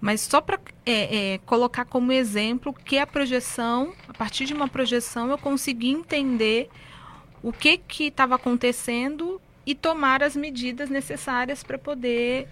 Mas 0.00 0.20
só 0.22 0.40
para 0.40 0.58
é, 0.84 1.34
é, 1.34 1.38
colocar 1.38 1.84
como 1.84 2.12
exemplo 2.12 2.72
que 2.72 2.98
a 2.98 3.06
projeção, 3.06 3.92
a 4.08 4.14
partir 4.14 4.44
de 4.44 4.54
uma 4.54 4.68
projeção, 4.68 5.30
eu 5.30 5.38
consegui 5.38 5.90
entender 5.90 6.68
o 7.42 7.52
que 7.52 7.80
estava 7.98 8.36
acontecendo 8.36 9.40
e 9.66 9.74
tomar 9.74 10.22
as 10.22 10.36
medidas 10.36 10.90
necessárias 10.90 11.62
para 11.62 11.78
poder. 11.78 12.48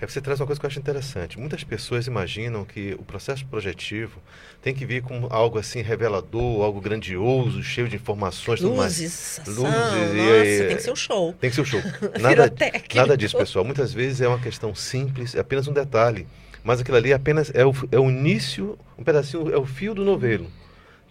É, 0.00 0.06
você 0.06 0.20
traz 0.20 0.40
uma 0.40 0.46
coisa 0.46 0.58
que 0.58 0.64
eu 0.64 0.68
acho 0.68 0.78
interessante. 0.78 1.38
Muitas 1.38 1.62
pessoas 1.62 2.06
imaginam 2.06 2.64
que 2.64 2.94
o 2.94 3.02
processo 3.02 3.44
projetivo 3.44 4.18
tem 4.62 4.74
que 4.74 4.86
vir 4.86 5.02
com 5.02 5.26
algo 5.28 5.58
assim 5.58 5.82
revelador, 5.82 6.64
algo 6.64 6.80
grandioso, 6.80 7.62
cheio 7.62 7.86
de 7.86 7.96
informações. 7.96 8.62
Luzes, 8.62 9.40
luzes 9.46 9.58
nossa, 9.58 10.46
e, 10.46 10.66
tem 10.68 10.76
que 10.76 10.82
ser 10.82 10.92
um 10.92 10.96
show. 10.96 11.34
Tem 11.34 11.50
que 11.50 11.56
ser 11.56 11.62
um 11.62 11.66
show. 11.66 11.80
Nada, 12.18 12.52
nada 12.94 13.16
disso, 13.16 13.36
pessoal. 13.36 13.62
Muitas 13.62 13.92
vezes 13.92 14.22
é 14.22 14.28
uma 14.28 14.38
questão 14.38 14.74
simples, 14.74 15.34
é 15.34 15.40
apenas 15.40 15.68
um 15.68 15.72
detalhe. 15.72 16.26
Mas 16.64 16.80
aquilo 16.80 16.96
ali 16.96 17.12
é 17.12 17.14
apenas 17.14 17.50
é 17.54 17.64
o, 17.64 17.74
é 17.92 17.98
o 17.98 18.08
início, 18.08 18.78
um 18.98 19.04
pedacinho, 19.04 19.52
é 19.52 19.56
o 19.56 19.66
fio 19.66 19.94
do 19.94 20.04
novelo. 20.04 20.50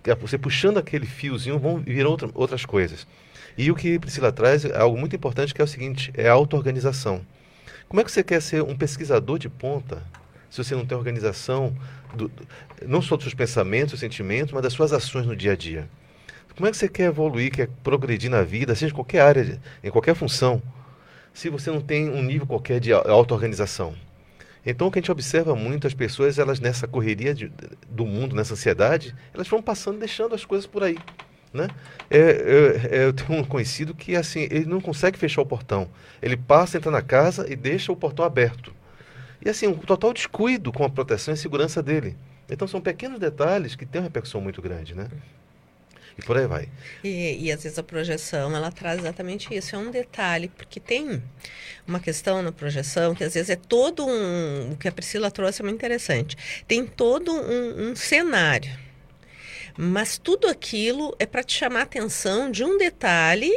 É 0.03 0.15
você 0.15 0.37
puxando 0.37 0.77
aquele 0.77 1.05
fiozinho 1.05 1.59
vão 1.59 1.77
vir 1.77 2.05
outra, 2.05 2.29
outras 2.33 2.65
coisas. 2.65 3.05
E 3.59 3.69
o 3.69 3.75
que 3.75 3.99
Priscila 3.99 4.31
traz 4.31 4.63
é 4.63 4.79
algo 4.79 4.97
muito 4.97 5.17
importante 5.17 5.53
que 5.53 5.59
é 5.59 5.63
o 5.65 5.67
seguinte, 5.67 6.13
é 6.15 6.29
a 6.29 6.31
auto-organização. 6.31 7.19
Como 7.89 7.99
é 7.99 8.05
que 8.05 8.09
você 8.09 8.23
quer 8.23 8.41
ser 8.41 8.63
um 8.63 8.73
pesquisador 8.73 9.37
de 9.37 9.49
ponta 9.49 10.01
se 10.49 10.63
você 10.63 10.73
não 10.73 10.85
tem 10.85 10.97
organização, 10.97 11.75
do, 12.15 12.31
não 12.87 13.01
só 13.01 13.17
dos 13.17 13.25
seus 13.25 13.33
pensamentos, 13.33 13.99
sentimentos, 13.99 14.53
mas 14.53 14.63
das 14.63 14.71
suas 14.71 14.93
ações 14.93 15.25
no 15.25 15.35
dia 15.35 15.51
a 15.51 15.55
dia? 15.57 15.89
Como 16.55 16.69
é 16.69 16.71
que 16.71 16.77
você 16.77 16.87
quer 16.87 17.07
evoluir, 17.07 17.51
quer 17.51 17.67
progredir 17.83 18.31
na 18.31 18.43
vida, 18.43 18.73
seja 18.75 18.93
em 18.93 18.95
qualquer 18.95 19.23
área, 19.23 19.59
em 19.83 19.91
qualquer 19.91 20.15
função, 20.15 20.61
se 21.33 21.49
você 21.49 21.69
não 21.69 21.81
tem 21.81 22.09
um 22.09 22.23
nível 22.23 22.47
qualquer 22.47 22.79
de 22.79 22.93
auto-organização? 22.93 23.93
Então, 24.65 24.87
o 24.87 24.91
que 24.91 24.99
a 24.99 25.01
gente 25.01 25.11
observa 25.11 25.53
muito, 25.53 25.85
as 25.85 25.93
pessoas, 25.93 26.39
elas 26.39 26.61
nessa 26.61 26.87
correria 26.87 27.33
de, 27.33 27.51
do 27.89 28.05
mundo, 28.05 28.37
nessa 28.37 28.53
ansiedade, 28.53 29.13
elas 29.33 29.49
vão 29.49 29.61
passando, 29.61 29.99
deixando 29.99 30.33
as 30.33 30.45
coisas 30.45 30.65
por 30.65 30.81
aí. 30.81 30.97
Né? 31.51 31.67
É, 32.09 32.19
é, 32.19 32.97
é, 32.97 33.05
eu 33.05 33.13
tenho 33.13 33.39
um 33.39 33.43
conhecido 33.43 33.95
que 33.95 34.15
assim 34.15 34.41
ele 34.51 34.65
não 34.65 34.79
consegue 34.79 35.17
fechar 35.17 35.41
o 35.41 35.45
portão. 35.45 35.89
Ele 36.21 36.37
passa, 36.37 36.77
entra 36.77 36.91
na 36.91 37.01
casa 37.01 37.51
e 37.51 37.55
deixa 37.55 37.91
o 37.91 37.95
portão 37.95 38.23
aberto. 38.23 38.73
E 39.43 39.49
assim, 39.49 39.67
um 39.67 39.77
total 39.77 40.13
descuido 40.13 40.71
com 40.71 40.83
a 40.83 40.89
proteção 40.89 41.33
e 41.33 41.37
segurança 41.37 41.81
dele. 41.81 42.15
Então 42.49 42.67
são 42.67 42.81
pequenos 42.81 43.19
detalhes 43.19 43.75
que 43.75 43.85
têm 43.85 44.01
uma 44.01 44.05
repercussão 44.05 44.41
muito 44.41 44.61
grande. 44.61 44.93
Né? 44.93 45.07
E 46.17 46.21
por 46.21 46.37
aí 46.37 46.45
vai. 46.45 46.69
E, 47.03 47.45
e 47.45 47.51
às 47.51 47.63
vezes 47.63 47.79
a 47.79 47.83
projeção, 47.83 48.55
ela 48.55 48.71
traz 48.71 48.99
exatamente 48.99 49.55
isso. 49.55 49.75
É 49.75 49.79
um 49.79 49.89
detalhe, 49.89 50.49
porque 50.49 50.79
tem 50.79 51.23
uma 51.87 51.99
questão 51.99 52.41
na 52.41 52.51
projeção 52.51 53.15
que 53.15 53.23
às 53.23 53.33
vezes 53.33 53.49
é 53.49 53.55
todo 53.55 54.05
um... 54.05 54.71
O 54.73 54.77
que 54.77 54.87
a 54.87 54.91
Priscila 54.91 55.31
trouxe 55.31 55.61
é 55.61 55.63
muito 55.63 55.77
interessante. 55.77 56.37
Tem 56.67 56.85
todo 56.85 57.31
um, 57.31 57.91
um 57.91 57.95
cenário. 57.95 58.71
Mas 59.81 60.17
tudo 60.17 60.49
aquilo 60.49 61.15
é 61.17 61.25
para 61.25 61.41
te 61.41 61.57
chamar 61.57 61.79
a 61.79 61.83
atenção 61.83 62.51
de 62.51 62.65
um 62.65 62.77
detalhe 62.77 63.49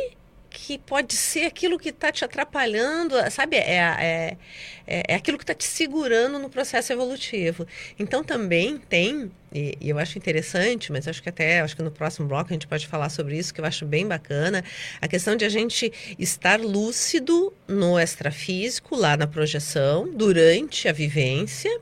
que 0.49 0.79
pode 0.79 1.15
ser 1.15 1.47
aquilo 1.47 1.77
que 1.77 1.89
está 1.89 2.13
te 2.13 2.25
atrapalhando, 2.25 3.17
sabe? 3.29 3.57
É, 3.57 3.79
é, 3.79 4.37
é, 4.87 5.03
é 5.09 5.15
aquilo 5.17 5.37
que 5.37 5.43
está 5.43 5.53
te 5.53 5.65
segurando 5.65 6.39
no 6.39 6.49
processo 6.49 6.93
evolutivo. 6.93 7.67
Então 7.99 8.23
também 8.23 8.79
tem, 8.79 9.33
e, 9.53 9.77
e, 9.81 9.89
eu 9.89 9.99
acho 9.99 10.17
interessante, 10.17 10.93
mas 10.93 11.09
acho 11.09 11.21
que 11.21 11.29
até 11.29 11.61
acho 11.61 11.75
que 11.75 11.83
no 11.83 11.91
próximo 11.91 12.29
bloco 12.29 12.51
a 12.51 12.53
gente 12.53 12.69
pode 12.69 12.87
falar 12.87 13.09
sobre 13.09 13.37
isso, 13.37 13.53
que 13.53 13.61
eu 13.61 13.65
acho 13.65 13.85
bem 13.85 14.07
bacana, 14.07 14.63
a 15.01 15.09
questão 15.09 15.35
de 15.35 15.45
a 15.45 15.49
gente 15.49 15.93
estar 16.21 16.61
lúcido 16.61 17.53
no 17.67 17.99
extrafísico, 17.99 18.95
lá 18.95 19.17
na 19.17 19.27
projeção, 19.27 20.09
durante 20.09 20.89
a 20.89 20.93
vivência, 20.93 21.81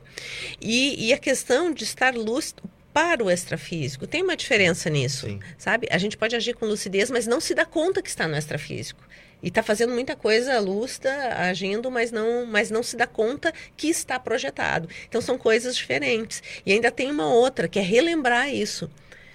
e, 0.59 1.09
e 1.09 1.13
a 1.13 1.19
questão 1.19 1.75
de 1.75 1.85
estar 1.85 2.15
lúcido 2.15 2.63
para 2.93 3.25
o 3.25 3.31
extrafísico. 3.31 4.07
Tem 4.07 4.23
uma 4.23 4.37
diferença 4.37 4.91
nisso, 4.91 5.27
Sim. 5.27 5.41
sabe? 5.57 5.89
A 5.91 5.99
gente 5.99 6.17
pode 6.17 6.35
agir 6.35 6.55
com 6.55 6.67
lucidez, 6.67 7.11
mas 7.11 7.27
não 7.27 7.41
se 7.41 7.55
dá 7.55 7.65
conta 7.65 8.03
que 8.03 8.09
está 8.09 8.27
no 8.27 8.37
extrafísico. 8.37 9.03
E 9.43 9.49
está 9.49 9.63
fazendo 9.63 9.93
muita 9.93 10.15
coisa 10.15 10.59
lúcida, 10.61 11.35
agindo, 11.37 11.91
mas 11.91 12.13
não, 12.13 12.45
mas 12.45 12.71
não 12.71 12.83
se 12.83 12.97
dá 12.97 13.07
conta 13.07 13.55
que 13.77 13.89
está 13.89 14.19
projetado. 14.21 14.89
Então 15.09 15.21
são 15.21 15.39
coisas 15.39 15.77
diferentes. 15.77 16.43
E 16.67 16.73
ainda 16.73 16.91
tem 16.91 17.11
uma 17.11 17.33
outra, 17.33 17.67
que 17.67 17.79
é 17.79 17.83
relembrar 17.83 18.53
isso. 18.53 18.91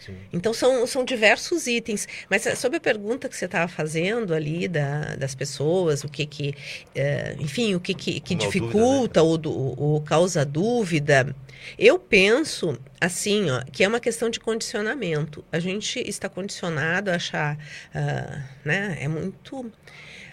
Sim. 0.05 0.15
Então 0.31 0.53
são, 0.53 0.85
são 0.85 1.03
diversos 1.03 1.65
itens. 1.65 2.07
Mas 2.29 2.45
eh, 2.45 2.55
sobre 2.55 2.77
a 2.77 2.79
pergunta 2.79 3.27
que 3.27 3.35
você 3.35 3.45
estava 3.45 3.67
fazendo 3.67 4.33
ali 4.33 4.67
da, 4.67 5.15
das 5.15 5.33
pessoas, 5.33 6.03
o 6.03 6.09
que 6.09 6.25
que, 6.25 6.55
é, 6.93 7.35
enfim, 7.39 7.73
o 7.73 7.79
que 7.79 7.93
que, 7.93 8.19
que 8.19 8.35
dificulta 8.35 9.21
dúvida, 9.21 9.49
né? 9.49 9.55
ou, 9.55 9.79
ou 9.79 10.01
causa 10.01 10.45
dúvida, 10.45 11.35
eu 11.77 11.97
penso 11.97 12.77
assim, 13.01 13.49
ó, 13.49 13.63
que 13.71 13.83
é 13.83 13.87
uma 13.87 13.99
questão 13.99 14.29
de 14.29 14.39
condicionamento. 14.39 15.43
A 15.51 15.57
gente 15.57 15.99
está 16.07 16.29
condicionado 16.29 17.09
a 17.09 17.15
achar, 17.15 17.57
uh, 17.57 18.43
né? 18.63 18.97
É 19.01 19.07
muito 19.07 19.71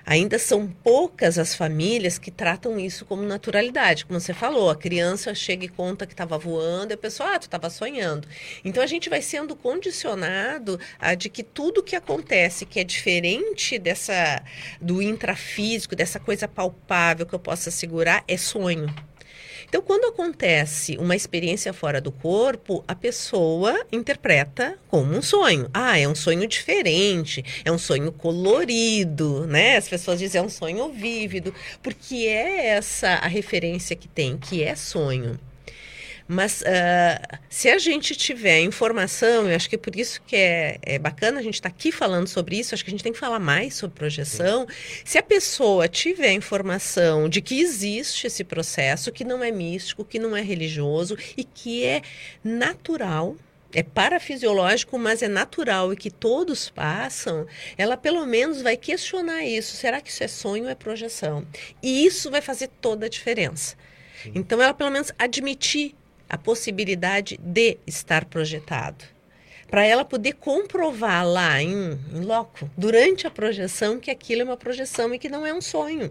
ainda 0.04 0.38
são 0.38 0.66
poucas 0.66 1.38
as 1.38 1.54
famílias 1.54 2.18
que 2.18 2.30
tratam 2.30 2.78
isso 2.78 3.04
como 3.04 3.22
naturalidade. 3.22 4.04
Como 4.04 4.20
você 4.20 4.34
falou, 4.34 4.70
a 4.70 4.76
criança 4.76 5.34
chega 5.34 5.64
e 5.64 5.68
conta 5.68 6.06
que 6.06 6.12
estava 6.12 6.38
voando 6.38 6.92
e 6.92 6.94
a 6.94 6.98
pessoa, 6.98 7.34
ah, 7.34 7.38
tu 7.38 7.42
estava 7.42 7.70
sonhando. 7.70 8.26
Então 8.64 8.82
a 8.82 8.86
gente 8.86 9.08
vai 9.08 9.22
sendo 9.22 9.54
condicionado 9.54 10.78
a 10.98 11.14
de 11.14 11.28
que 11.28 11.42
tudo 11.42 11.82
que 11.82 11.96
acontece 11.96 12.66
que 12.66 12.80
é 12.80 12.84
diferente 12.84 13.78
dessa 13.78 14.42
do 14.80 15.00
intrafísico, 15.00 15.94
dessa 15.94 16.18
coisa 16.18 16.48
palpável 16.48 17.26
que 17.26 17.34
eu 17.34 17.38
possa 17.38 17.70
segurar, 17.70 18.24
é 18.26 18.36
sonho. 18.36 18.92
Então, 19.72 19.80
quando 19.80 20.04
acontece 20.04 20.98
uma 20.98 21.16
experiência 21.16 21.72
fora 21.72 21.98
do 21.98 22.12
corpo, 22.12 22.84
a 22.86 22.94
pessoa 22.94 23.86
interpreta 23.90 24.78
como 24.86 25.16
um 25.16 25.22
sonho. 25.22 25.66
Ah, 25.72 25.98
é 25.98 26.06
um 26.06 26.14
sonho 26.14 26.46
diferente, 26.46 27.42
é 27.64 27.72
um 27.72 27.78
sonho 27.78 28.12
colorido, 28.12 29.46
né? 29.46 29.78
As 29.78 29.88
pessoas 29.88 30.18
dizem 30.18 30.42
é 30.42 30.44
um 30.44 30.50
sonho 30.50 30.92
vívido, 30.92 31.54
porque 31.82 32.16
é 32.16 32.66
essa 32.66 33.14
a 33.14 33.26
referência 33.26 33.96
que 33.96 34.06
tem, 34.06 34.36
que 34.36 34.62
é 34.62 34.76
sonho. 34.76 35.40
Mas 36.26 36.62
uh, 36.62 37.38
se 37.48 37.68
a 37.68 37.78
gente 37.78 38.14
tiver 38.14 38.60
informação, 38.60 39.48
eu 39.48 39.56
acho 39.56 39.68
que 39.68 39.74
é 39.74 39.78
por 39.78 39.96
isso 39.96 40.20
que 40.26 40.36
é, 40.36 40.78
é 40.82 40.98
bacana 40.98 41.40
a 41.40 41.42
gente 41.42 41.54
estar 41.54 41.70
tá 41.70 41.74
aqui 41.74 41.92
falando 41.92 42.26
sobre 42.26 42.58
isso, 42.58 42.74
acho 42.74 42.84
que 42.84 42.90
a 42.90 42.92
gente 42.92 43.02
tem 43.02 43.12
que 43.12 43.18
falar 43.18 43.38
mais 43.38 43.74
sobre 43.74 43.96
projeção. 43.96 44.66
Sim. 44.68 45.02
Se 45.04 45.18
a 45.18 45.22
pessoa 45.22 45.88
tiver 45.88 46.32
informação 46.32 47.28
de 47.28 47.40
que 47.40 47.60
existe 47.60 48.26
esse 48.26 48.44
processo, 48.44 49.12
que 49.12 49.24
não 49.24 49.42
é 49.42 49.50
místico, 49.50 50.04
que 50.04 50.18
não 50.18 50.36
é 50.36 50.40
religioso 50.40 51.16
e 51.36 51.44
que 51.44 51.84
é 51.84 52.02
natural, 52.42 53.36
é 53.74 53.82
parafisiológico, 53.82 54.98
mas 54.98 55.22
é 55.22 55.28
natural 55.28 55.92
e 55.92 55.96
que 55.96 56.10
todos 56.10 56.68
passam, 56.68 57.46
ela 57.76 57.96
pelo 57.96 58.26
menos 58.26 58.60
vai 58.60 58.76
questionar 58.76 59.44
isso. 59.44 59.76
Será 59.76 60.00
que 60.00 60.10
isso 60.10 60.22
é 60.22 60.28
sonho 60.28 60.64
ou 60.64 60.70
é 60.70 60.74
projeção? 60.74 61.46
E 61.82 62.04
isso 62.04 62.30
vai 62.30 62.40
fazer 62.40 62.68
toda 62.80 63.06
a 63.06 63.08
diferença. 63.08 63.76
Sim. 64.22 64.32
Então, 64.34 64.60
ela 64.60 64.74
pelo 64.74 64.90
menos 64.90 65.12
admitir 65.18 65.94
a 66.32 66.38
possibilidade 66.38 67.38
de 67.42 67.76
estar 67.86 68.24
projetado. 68.24 69.04
Para 69.70 69.84
ela 69.84 70.02
poder 70.02 70.32
comprovar 70.32 71.26
lá 71.26 71.60
em, 71.62 71.98
em 72.14 72.20
loco, 72.20 72.70
durante 72.76 73.26
a 73.26 73.30
projeção, 73.30 74.00
que 74.00 74.10
aquilo 74.10 74.40
é 74.40 74.44
uma 74.44 74.56
projeção 74.56 75.12
e 75.12 75.18
que 75.18 75.28
não 75.28 75.44
é 75.44 75.52
um 75.52 75.60
sonho. 75.60 76.10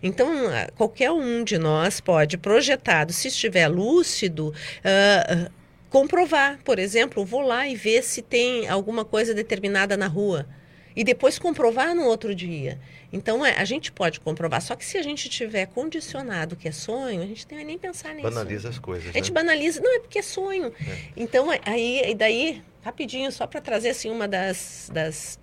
Então, 0.00 0.28
qualquer 0.76 1.10
um 1.10 1.42
de 1.42 1.58
nós 1.58 2.00
pode, 2.00 2.38
projetado, 2.38 3.12
se 3.12 3.28
estiver 3.28 3.66
lúcido, 3.66 4.48
uh, 4.48 5.50
comprovar. 5.90 6.60
Por 6.64 6.78
exemplo, 6.78 7.24
vou 7.24 7.40
lá 7.40 7.68
e 7.68 7.74
ver 7.74 8.02
se 8.02 8.22
tem 8.22 8.68
alguma 8.68 9.04
coisa 9.04 9.34
determinada 9.34 9.96
na 9.96 10.06
rua. 10.06 10.46
E 10.94 11.04
depois 11.04 11.38
comprovar 11.38 11.94
no 11.94 12.04
outro 12.04 12.34
dia. 12.34 12.78
Então, 13.12 13.44
é, 13.44 13.56
a 13.56 13.64
gente 13.64 13.92
pode 13.92 14.20
comprovar, 14.20 14.60
só 14.62 14.74
que 14.74 14.84
se 14.84 14.96
a 14.96 15.02
gente 15.02 15.28
tiver 15.28 15.66
condicionado 15.66 16.56
que 16.56 16.68
é 16.68 16.72
sonho, 16.72 17.22
a 17.22 17.26
gente 17.26 17.46
não 17.50 17.56
tem 17.56 17.66
nem 17.66 17.78
pensar 17.78 18.14
nisso. 18.14 18.28
Banaliza 18.28 18.68
as 18.68 18.78
coisas. 18.78 19.10
A 19.10 19.12
gente 19.12 19.30
né? 19.30 19.34
banaliza, 19.34 19.80
não, 19.80 19.96
é 19.96 20.00
porque 20.00 20.18
é 20.18 20.22
sonho. 20.22 20.72
É. 20.86 20.98
Então, 21.16 21.52
é, 21.52 21.60
aí, 21.64 22.14
daí, 22.14 22.62
rapidinho, 22.82 23.30
só 23.30 23.46
para 23.46 23.60
trazer 23.60 23.90
assim, 23.90 24.10
uma 24.10 24.26
das, 24.26 24.90
das, 24.92 25.38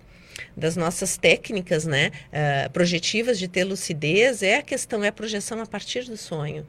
das 0.56 0.76
nossas 0.76 1.16
técnicas 1.16 1.86
né, 1.86 2.10
uh, 2.28 2.70
projetivas 2.70 3.38
de 3.38 3.48
ter 3.48 3.64
lucidez, 3.64 4.42
é 4.42 4.56
a 4.56 4.62
questão, 4.62 5.04
é 5.04 5.08
a 5.08 5.12
projeção 5.12 5.60
a 5.60 5.66
partir 5.66 6.04
do 6.04 6.16
sonho. 6.16 6.66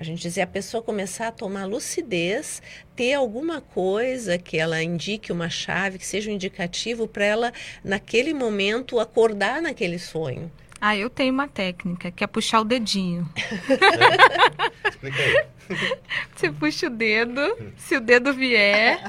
A 0.00 0.02
gente 0.02 0.22
dizer 0.22 0.40
a 0.40 0.46
pessoa 0.46 0.82
começar 0.82 1.28
a 1.28 1.30
tomar 1.30 1.66
lucidez, 1.66 2.62
ter 2.96 3.12
alguma 3.12 3.60
coisa 3.60 4.38
que 4.38 4.56
ela 4.56 4.82
indique 4.82 5.30
uma 5.30 5.50
chave, 5.50 5.98
que 5.98 6.06
seja 6.06 6.30
um 6.30 6.32
indicativo 6.32 7.06
para 7.06 7.22
ela, 7.22 7.52
naquele 7.84 8.32
momento, 8.32 8.98
acordar 8.98 9.60
naquele 9.60 9.98
sonho. 9.98 10.50
Ah, 10.80 10.96
eu 10.96 11.10
tenho 11.10 11.34
uma 11.34 11.46
técnica, 11.46 12.10
que 12.10 12.24
é 12.24 12.26
puxar 12.26 12.62
o 12.62 12.64
dedinho. 12.64 13.28
Explica 14.88 15.22
aí. 15.22 15.46
Você 16.34 16.50
puxa 16.50 16.86
o 16.86 16.90
dedo, 16.90 17.42
se 17.76 17.94
o 17.94 18.00
dedo 18.00 18.32
vier, 18.32 19.02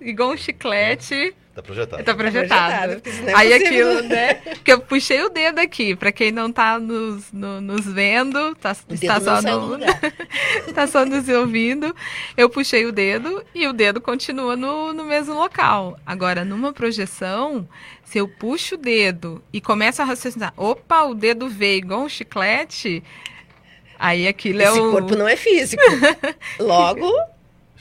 igual 0.00 0.30
um 0.30 0.36
chiclete, 0.36 1.34
Tá 1.58 1.62
projetado. 1.62 2.04
Tá 2.04 2.14
projetado. 2.14 2.94
Tá 2.94 3.00
projetado 3.00 3.36
Aí 3.36 3.52
aquilo, 3.52 4.02
né? 4.02 4.34
Que 4.62 4.72
eu 4.72 4.80
puxei 4.80 5.20
o 5.22 5.28
dedo 5.28 5.58
aqui, 5.58 5.96
para 5.96 6.12
quem 6.12 6.30
não 6.30 6.52
tá 6.52 6.78
nos, 6.78 7.32
no, 7.32 7.60
nos 7.60 7.84
vendo, 7.84 8.54
tá, 8.54 8.76
está 8.90 9.20
só 9.20 9.42
no, 9.42 9.76
tá 10.72 10.86
só 10.86 11.04
nos 11.04 11.28
ouvindo. 11.28 11.92
Eu 12.36 12.48
puxei 12.48 12.86
o 12.86 12.92
dedo 12.92 13.44
e 13.52 13.66
o 13.66 13.72
dedo 13.72 14.00
continua 14.00 14.56
no, 14.56 14.92
no 14.92 15.02
mesmo 15.02 15.34
local. 15.34 15.98
Agora, 16.06 16.44
numa 16.44 16.72
projeção, 16.72 17.68
se 18.04 18.18
eu 18.18 18.28
puxo 18.28 18.76
o 18.76 18.78
dedo 18.78 19.42
e 19.52 19.60
começo 19.60 20.00
a 20.00 20.04
raciocinar, 20.04 20.52
opa, 20.56 21.02
o 21.06 21.14
dedo 21.14 21.48
veio 21.48 21.78
igual 21.78 22.02
um 22.02 22.08
chiclete, 22.08 23.02
aí 23.98 24.28
aquilo 24.28 24.62
Esse 24.62 24.78
é 24.78 24.80
o. 24.80 24.92
corpo 24.92 25.16
não 25.16 25.26
é 25.26 25.34
físico. 25.34 25.82
Logo. 26.60 27.12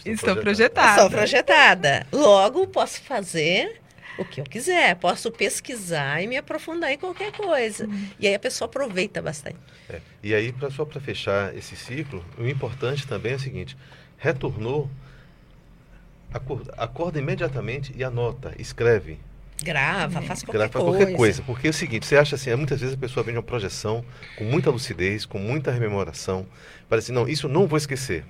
Estou 0.06 0.36
projetada. 0.38 0.92
Estou 0.92 1.10
projetada. 1.10 2.08
Logo, 2.12 2.68
posso 2.68 3.02
fazer 3.02 3.82
o 4.18 4.26
que 4.26 4.42
eu 4.42 4.46
quiser. 4.46 4.96
Posso 4.96 5.32
pesquisar 5.32 6.22
e 6.22 6.28
me 6.28 6.38
aprofundar 6.38 6.92
em 6.92 6.98
qualquer 6.98 7.32
coisa. 7.32 7.86
Uhum. 7.86 8.08
E 8.20 8.28
aí 8.28 8.36
a 8.36 8.40
pessoa 8.40 8.68
aproveita 8.68 9.22
bastante. 9.22 9.58
É. 9.90 10.02
E 10.24 10.34
aí, 10.34 10.52
pra, 10.52 10.70
só 10.70 10.86
para 10.86 11.00
fechar 11.00 11.56
esse 11.56 11.76
ciclo, 11.76 12.26
o 12.38 12.48
importante 12.48 13.08
também 13.08 13.34
é 13.34 13.36
o 13.36 13.40
seguinte: 13.40 13.78
retornou, 14.18 14.90
acorda, 16.34 16.74
acorda 16.78 17.20
imediatamente 17.20 17.94
e 17.96 18.04
anota, 18.04 18.54
escreve. 18.58 19.20
Grava, 19.64 20.22
faz 20.22 20.44
qualquer 20.44 20.70
Grava, 20.70 20.80
coisa. 20.80 20.98
qualquer 20.98 21.16
coisa. 21.16 21.42
Porque 21.42 21.68
é 21.68 21.70
o 21.72 21.74
seguinte, 21.74 22.06
você 22.06 22.16
acha 22.16 22.36
assim, 22.36 22.54
muitas 22.56 22.80
vezes 22.80 22.96
a 22.96 22.98
pessoa 22.98 23.24
vem 23.24 23.34
de 23.34 23.40
uma 23.40 23.44
projeção 23.44 24.06
com 24.38 24.44
muita 24.44 24.70
lucidez, 24.70 25.26
com 25.26 25.40
muita 25.40 25.72
rememoração. 25.72 26.46
Parece 26.88 27.08
assim, 27.08 27.20
não, 27.20 27.28
isso 27.28 27.50
não 27.50 27.66
vou 27.66 27.78
esquecer. 27.78 28.24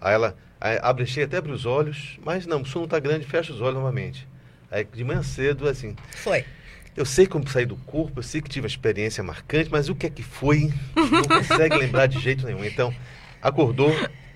Aí 0.00 0.14
ela 0.14 0.34
Aí, 0.60 0.78
abre, 0.82 1.06
cheia, 1.06 1.26
até 1.26 1.38
abre 1.38 1.52
os 1.52 1.64
olhos, 1.64 2.18
mas 2.24 2.46
não, 2.46 2.62
o 2.62 2.66
sono 2.66 2.84
está 2.84 2.98
grande, 2.98 3.24
fecha 3.24 3.52
os 3.52 3.60
olhos 3.60 3.74
novamente. 3.74 4.28
Aí 4.70 4.84
de 4.84 5.02
manhã 5.02 5.22
cedo, 5.22 5.68
assim. 5.68 5.96
Foi. 6.16 6.44
Eu 6.96 7.04
sei 7.04 7.26
como 7.26 7.48
sair 7.48 7.66
do 7.66 7.76
corpo, 7.76 8.18
eu 8.18 8.22
sei 8.22 8.40
que 8.42 8.48
tive 8.48 8.66
uma 8.66 8.70
experiência 8.70 9.22
marcante, 9.22 9.70
mas 9.70 9.88
o 9.88 9.94
que 9.94 10.06
é 10.06 10.10
que 10.10 10.22
foi? 10.22 10.72
Não 10.94 11.22
consegue 11.22 11.76
lembrar 11.76 12.06
de 12.06 12.20
jeito 12.20 12.44
nenhum. 12.44 12.64
Então, 12.64 12.94
acordou, 13.40 13.90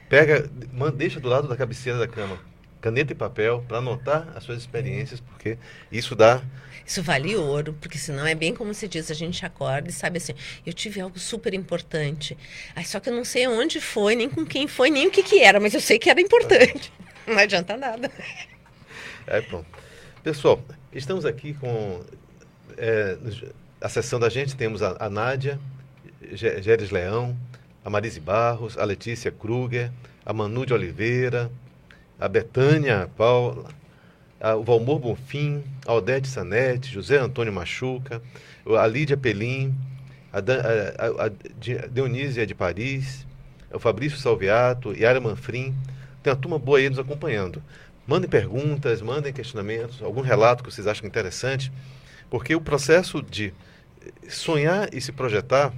pega, 0.08 0.48
deixa 0.96 1.20
do 1.20 1.28
lado 1.28 1.46
da 1.46 1.56
cabeceira 1.56 1.98
da 1.98 2.08
cama 2.08 2.38
caneta 2.84 3.12
e 3.12 3.14
papel 3.14 3.64
para 3.66 3.78
anotar 3.78 4.28
as 4.34 4.44
suas 4.44 4.58
experiências, 4.58 5.18
porque 5.18 5.56
isso 5.90 6.14
dá 6.14 6.42
isso 6.86 7.02
vale 7.02 7.34
ouro, 7.36 7.76
porque 7.80 7.98
senão 7.98 8.26
é 8.26 8.34
bem 8.34 8.54
como 8.54 8.74
se 8.74 8.86
diz, 8.86 9.10
a 9.10 9.14
gente 9.14 9.44
acorda 9.44 9.88
e 9.88 9.92
sabe 9.92 10.18
assim, 10.18 10.34
eu 10.66 10.72
tive 10.72 11.00
algo 11.00 11.18
super 11.18 11.54
importante. 11.54 12.36
Aí 12.74 12.84
só 12.84 13.00
que 13.00 13.08
eu 13.08 13.14
não 13.14 13.24
sei 13.24 13.46
onde 13.48 13.80
foi, 13.80 14.14
nem 14.14 14.28
com 14.28 14.44
quem 14.44 14.68
foi, 14.68 14.90
nem 14.90 15.06
o 15.06 15.10
que 15.10 15.22
que 15.22 15.40
era, 15.40 15.58
mas 15.58 15.74
eu 15.74 15.80
sei 15.80 15.98
que 15.98 16.10
era 16.10 16.20
importante. 16.20 16.92
Não 17.26 17.38
adianta 17.38 17.74
nada. 17.74 18.10
É, 19.26 19.40
pronto. 19.40 19.66
Pessoal, 20.22 20.62
estamos 20.92 21.24
aqui 21.24 21.54
com 21.54 22.02
é, 22.76 23.16
a 23.80 24.28
gente, 24.28 24.54
temos 24.56 24.82
a, 24.82 24.94
a 25.00 25.08
Nádia, 25.08 25.58
Géres 26.32 26.90
Leão, 26.90 27.34
a 27.84 27.90
Marise 27.90 28.20
Barros, 28.20 28.78
a 28.78 28.84
Letícia 28.84 29.30
Kruger, 29.30 29.90
a 30.24 30.32
Manu 30.32 30.64
de 30.64 30.72
Oliveira, 30.72 31.50
a 32.18 32.28
Betânia 32.28 33.10
Paula, 33.16 33.68
o 34.52 34.62
Valmor 34.62 34.98
Bonfim, 34.98 35.62
a 35.86 35.94
Odete 35.94 36.28
Sanete, 36.28 36.92
José 36.92 37.18
Antônio 37.18 37.52
Machuca, 37.52 38.20
a 38.78 38.86
Lídia 38.86 39.16
Pelim, 39.16 39.74
a, 40.32 40.38
a, 40.38 41.26
a 41.26 41.30
Dionísia 41.88 42.46
de 42.46 42.54
Paris, 42.54 43.26
o 43.72 43.78
Fabrício 43.78 44.18
Salviato, 44.18 44.92
Yara 44.92 45.20
Manfrim. 45.20 45.74
Tem 46.22 46.32
uma 46.32 46.38
turma 46.38 46.58
boa 46.58 46.78
aí 46.78 46.88
nos 46.88 46.98
acompanhando. 46.98 47.62
Mandem 48.06 48.28
perguntas, 48.28 49.00
mandem 49.00 49.32
questionamentos, 49.32 50.02
algum 50.02 50.20
relato 50.20 50.62
que 50.62 50.70
vocês 50.70 50.86
acham 50.86 51.06
interessante, 51.06 51.72
porque 52.28 52.54
o 52.54 52.60
processo 52.60 53.22
de 53.22 53.54
sonhar 54.28 54.92
e 54.92 55.00
se 55.00 55.10
projetar, 55.10 55.72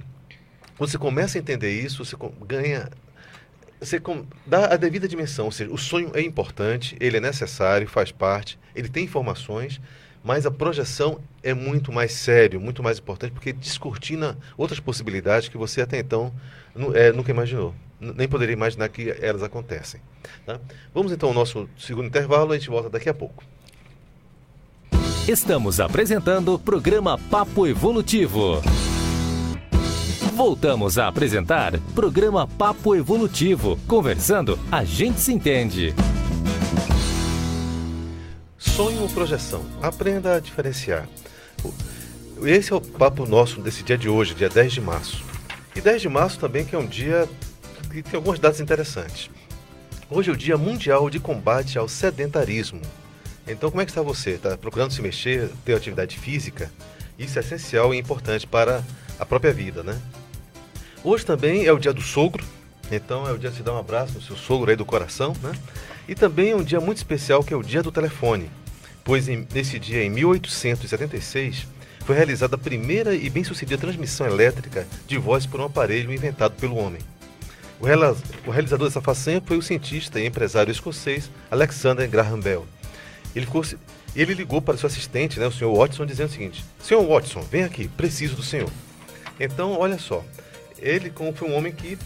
quando 0.77 0.89
você 0.89 0.97
começa 0.97 1.37
a 1.37 1.39
entender 1.39 1.71
isso, 1.71 2.03
você 2.03 2.15
ganha 2.45 2.89
você 3.79 4.01
dá 4.45 4.73
a 4.73 4.77
devida 4.77 5.07
dimensão, 5.07 5.45
ou 5.45 5.51
seja, 5.51 5.71
o 5.71 5.77
sonho 5.77 6.11
é 6.13 6.21
importante, 6.21 6.95
ele 6.99 7.17
é 7.17 7.19
necessário, 7.19 7.87
faz 7.87 8.11
parte, 8.11 8.57
ele 8.75 8.89
tem 8.89 9.03
informações, 9.03 9.79
mas 10.23 10.45
a 10.45 10.51
projeção 10.51 11.21
é 11.43 11.53
muito 11.53 11.91
mais 11.91 12.11
sério, 12.11 12.59
muito 12.59 12.81
mais 12.81 12.99
importante, 12.99 13.31
porque 13.31 13.53
descortina 13.53 14.37
outras 14.57 14.79
possibilidades 14.79 15.47
que 15.47 15.57
você 15.57 15.81
até 15.81 15.99
então 15.99 16.33
é, 16.93 17.11
nunca 17.11 17.31
imaginou, 17.31 17.73
nem 17.99 18.27
poderia 18.27 18.53
imaginar 18.53 18.89
que 18.89 19.15
elas 19.21 19.43
acontecem. 19.43 20.01
Tá? 20.45 20.59
Vamos 20.93 21.11
então 21.11 21.29
ao 21.29 21.35
nosso 21.35 21.69
segundo 21.77 22.07
intervalo, 22.07 22.51
a 22.51 22.57
gente 22.57 22.69
volta 22.69 22.89
daqui 22.89 23.09
a 23.09 23.13
pouco. 23.13 23.43
Estamos 25.27 25.79
apresentando 25.79 26.53
o 26.53 26.59
programa 26.59 27.17
Papo 27.17 27.67
Evolutivo. 27.67 28.61
Voltamos 30.37 30.99
a 30.99 31.07
apresentar 31.07 31.79
programa 31.95 32.47
Papo 32.47 32.95
Evolutivo. 32.95 33.75
Conversando, 33.87 34.59
a 34.71 34.83
gente 34.83 35.19
se 35.19 35.33
entende. 35.33 35.95
Sonho 38.55 39.01
ou 39.01 39.09
projeção? 39.09 39.65
Aprenda 39.81 40.35
a 40.35 40.39
diferenciar. 40.39 41.09
Esse 42.43 42.71
é 42.71 42.75
o 42.75 42.79
papo 42.79 43.25
nosso 43.25 43.59
desse 43.61 43.81
dia 43.81 43.97
de 43.97 44.07
hoje, 44.07 44.35
dia 44.35 44.47
10 44.47 44.73
de 44.73 44.79
março. 44.79 45.25
E 45.75 45.81
10 45.81 46.03
de 46.03 46.09
março 46.09 46.37
também 46.37 46.63
que 46.63 46.75
é 46.75 46.77
um 46.77 46.85
dia 46.85 47.27
que 47.91 48.03
tem 48.03 48.17
algumas 48.17 48.37
datas 48.37 48.59
interessantes. 48.59 49.31
Hoje 50.07 50.29
é 50.29 50.33
o 50.33 50.37
Dia 50.37 50.55
Mundial 50.55 51.09
de 51.09 51.19
Combate 51.19 51.79
ao 51.79 51.87
Sedentarismo. 51.87 52.81
Então, 53.47 53.71
como 53.71 53.81
é 53.81 53.85
que 53.85 53.91
está 53.91 54.03
você? 54.03 54.33
Está 54.33 54.55
procurando 54.55 54.93
se 54.93 55.01
mexer, 55.01 55.49
ter 55.65 55.73
atividade 55.73 56.15
física? 56.15 56.71
Isso 57.17 57.39
é 57.39 57.41
essencial 57.41 57.91
e 57.91 57.97
importante 57.97 58.45
para 58.45 58.83
a 59.19 59.25
própria 59.25 59.51
vida, 59.51 59.81
né? 59.81 59.99
Hoje 61.03 61.25
também 61.25 61.65
é 61.65 61.71
o 61.71 61.79
dia 61.79 61.93
do 61.93 62.01
sogro, 62.01 62.43
então 62.91 63.27
é 63.27 63.31
o 63.31 63.37
dia 63.37 63.49
de 63.49 63.57
se 63.57 63.63
dar 63.63 63.73
um 63.73 63.77
abraço 63.77 64.13
no 64.13 64.21
seu 64.21 64.35
sogro 64.35 64.69
aí 64.69 64.75
do 64.75 64.85
coração, 64.85 65.33
né? 65.41 65.51
E 66.07 66.15
também 66.15 66.51
é 66.51 66.55
um 66.55 66.63
dia 66.63 66.79
muito 66.79 66.97
especial 66.97 67.43
que 67.43 67.53
é 67.53 67.57
o 67.57 67.63
dia 67.63 67.83
do 67.83 67.91
telefone, 67.91 68.49
pois 69.03 69.27
em, 69.27 69.47
nesse 69.53 69.77
dia, 69.77 70.03
em 70.03 70.09
1876, 70.09 71.67
foi 72.05 72.15
realizada 72.15 72.55
a 72.55 72.59
primeira 72.59 73.13
e 73.13 73.29
bem-sucedida 73.29 73.79
transmissão 73.79 74.25
elétrica 74.25 74.87
de 75.05 75.17
voz 75.17 75.45
por 75.45 75.59
um 75.59 75.65
aparelho 75.65 76.13
inventado 76.13 76.55
pelo 76.55 76.77
homem. 76.77 77.01
O, 77.79 77.85
realizador 78.51 78.87
dessa 78.87 79.01
façanha 79.01 79.41
foi 79.45 79.57
o 79.57 79.61
cientista 79.61 80.19
e 80.19 80.25
empresário 80.25 80.71
escocês 80.71 81.29
Alexander 81.51 82.09
Graham 82.09 82.39
Bell. 82.39 82.65
Ele, 83.35 83.45
ficou, 83.45 83.63
ele 84.15 84.33
ligou 84.33 84.61
para 84.61 84.77
seu 84.77 84.87
assistente, 84.87 85.39
né, 85.39 85.45
o 85.45 85.51
senhor 85.51 85.75
Watson, 85.75 86.05
dizendo 86.05 86.29
o 86.29 86.31
seguinte: 86.31 86.65
Senhor 86.81 87.05
Watson, 87.05 87.41
vem 87.41 87.63
aqui, 87.63 87.87
preciso 87.87 88.35
do 88.35 88.41
senhor. 88.41 88.71
Então, 89.39 89.77
olha 89.77 89.99
só, 89.99 90.23
ele 90.79 91.09
como 91.09 91.33
foi 91.33 91.49
um 91.49 91.55
homem 91.55 91.71
que 91.71 91.97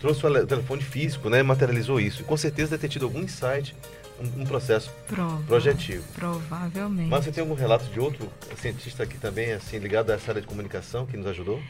trouxe 0.00 0.26
o 0.26 0.46
telefone 0.46 0.82
físico, 0.82 1.28
né, 1.30 1.42
materializou 1.42 2.00
isso. 2.00 2.22
E 2.22 2.24
com 2.24 2.36
certeza 2.36 2.70
deve 2.70 2.82
ter 2.82 2.88
tido 2.88 3.04
algum 3.04 3.20
insight, 3.20 3.74
um, 4.20 4.42
um 4.42 4.44
processo 4.44 4.90
Prova, 5.06 5.42
projetivo. 5.44 6.04
Provavelmente. 6.14 7.08
Mas 7.08 7.24
você 7.24 7.32
tem 7.32 7.42
algum 7.42 7.54
relato 7.54 7.84
de 7.86 8.00
outro 8.00 8.28
cientista 8.56 9.02
aqui 9.02 9.18
também, 9.18 9.52
assim, 9.52 9.78
ligado 9.78 10.10
a 10.10 10.14
essa 10.14 10.30
área 10.30 10.40
de 10.40 10.46
comunicação, 10.46 11.06
que 11.06 11.16
nos 11.16 11.26
ajudou? 11.26 11.60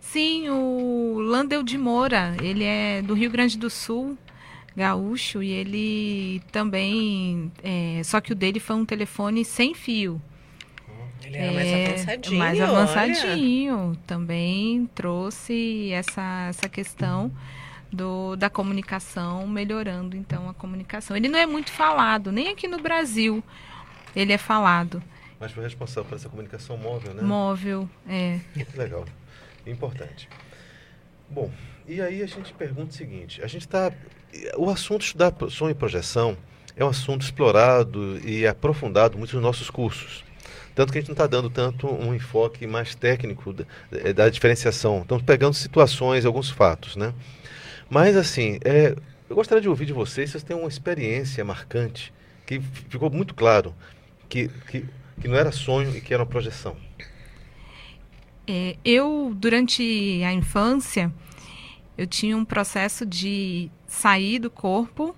Sim, 0.00 0.48
o 0.48 1.18
Landel 1.20 1.62
de 1.62 1.76
Moura, 1.76 2.36
ele 2.42 2.64
é 2.64 3.02
do 3.02 3.14
Rio 3.14 3.30
Grande 3.30 3.58
do 3.58 3.68
Sul, 3.68 4.16
gaúcho 4.76 5.42
e 5.42 5.50
ele 5.50 6.40
também. 6.50 7.52
É, 7.62 8.00
só 8.04 8.20
que 8.20 8.32
o 8.32 8.36
dele 8.36 8.60
foi 8.60 8.76
um 8.76 8.84
telefone 8.84 9.44
sem 9.44 9.74
fio. 9.74 10.20
Ele 11.30 11.38
era 11.38 11.46
é, 11.46 11.54
mais 11.54 11.88
avançadinho. 11.88 12.38
Mais 12.38 12.60
avançadinho. 12.60 13.88
Olha. 13.90 13.98
Também 14.06 14.90
trouxe 14.94 15.92
essa, 15.92 16.46
essa 16.48 16.68
questão 16.68 17.30
do, 17.92 18.34
da 18.36 18.50
comunicação, 18.50 19.46
melhorando 19.46 20.16
então 20.16 20.48
a 20.48 20.54
comunicação. 20.54 21.16
Ele 21.16 21.28
não 21.28 21.38
é 21.38 21.46
muito 21.46 21.70
falado, 21.70 22.32
nem 22.32 22.48
aqui 22.48 22.66
no 22.66 22.80
Brasil 22.80 23.42
ele 24.14 24.32
é 24.32 24.38
falado. 24.38 25.02
Mas 25.38 25.52
foi 25.52 25.62
responsável 25.62 26.04
por 26.04 26.16
essa 26.16 26.28
comunicação 26.28 26.76
móvel, 26.76 27.14
né? 27.14 27.22
Móvel, 27.22 27.88
é. 28.08 28.40
Muito 28.54 28.74
legal. 28.76 29.04
Importante. 29.66 30.28
Bom, 31.28 31.50
e 31.86 32.00
aí 32.00 32.22
a 32.22 32.26
gente 32.26 32.52
pergunta 32.52 32.90
o 32.90 32.94
seguinte: 32.94 33.42
a 33.42 33.46
gente 33.46 33.62
está 33.62 33.92
o 34.56 34.68
assunto 34.68 35.02
estudar 35.02 35.32
sonho 35.48 35.70
e 35.70 35.74
projeção 35.74 36.36
é 36.76 36.84
um 36.84 36.88
assunto 36.88 37.22
explorado 37.22 38.18
e 38.26 38.46
aprofundado 38.46 39.16
muito 39.16 39.34
nos 39.34 39.42
nossos 39.42 39.70
cursos. 39.70 40.24
Tanto 40.74 40.92
que 40.92 40.98
a 40.98 41.00
gente 41.00 41.08
não 41.08 41.14
está 41.14 41.26
dando 41.26 41.50
tanto 41.50 41.86
um 41.86 42.14
enfoque 42.14 42.66
mais 42.66 42.94
técnico 42.94 43.52
da, 43.52 43.64
da, 44.14 44.28
diferenciação. 44.28 45.02
Estamos 45.02 45.24
pegando 45.24 45.54
situações, 45.54 46.24
alguns 46.24 46.50
fatos, 46.50 46.96
né? 46.96 47.12
Mas, 47.88 48.16
assim, 48.16 48.58
é, 48.64 48.94
eu 49.28 49.36
gostaria 49.36 49.60
de 49.60 49.68
ouvir 49.68 49.86
de 49.86 49.92
vocês 49.92 50.30
se 50.30 50.32
vocês 50.32 50.42
têm 50.42 50.56
uma 50.56 50.68
experiência 50.68 51.44
marcante 51.44 52.12
que 52.46 52.60
ficou 52.88 53.10
muito 53.10 53.34
claro 53.34 53.74
que, 54.28 54.48
que, 54.68 54.84
que 55.20 55.28
não 55.28 55.36
era 55.36 55.52
sonho 55.52 55.96
e 55.96 56.00
que 56.00 56.12
era 56.12 56.22
uma 56.22 56.28
projeção. 56.28 56.76
É, 58.46 58.76
eu, 58.84 59.32
durante 59.36 60.20
a 60.24 60.32
infância, 60.32 61.12
eu 61.96 62.06
tinha 62.06 62.36
um 62.36 62.44
processo 62.44 63.06
de 63.06 63.70
sair 63.86 64.38
do 64.38 64.50
corpo. 64.50 65.14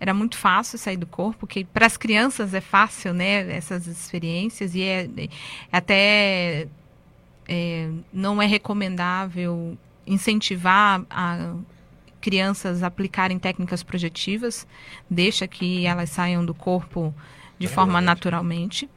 Era 0.00 0.14
muito 0.14 0.38
fácil 0.38 0.78
sair 0.78 0.96
do 0.96 1.06
corpo, 1.06 1.40
porque 1.40 1.64
para 1.64 1.84
as 1.84 1.96
crianças 1.98 2.54
é 2.54 2.60
fácil, 2.60 3.12
né? 3.12 3.54
Essas 3.54 3.86
experiências 3.86 4.74
e 4.74 4.82
é, 4.82 5.04
é 5.04 5.28
até 5.70 6.66
é, 7.46 7.90
não 8.12 8.40
é 8.40 8.46
recomendável 8.46 9.76
incentivar 10.06 11.04
a 11.10 11.54
crianças 12.20 12.82
a 12.82 12.86
aplicarem 12.86 13.38
técnicas 13.38 13.82
projetivas, 13.82 14.66
deixa 15.08 15.46
que 15.46 15.86
elas 15.86 16.10
saiam 16.10 16.44
do 16.44 16.54
corpo 16.54 17.14
de 17.58 17.66
é 17.66 17.68
forma 17.68 17.94
verdade. 17.94 18.06
naturalmente. 18.06 18.90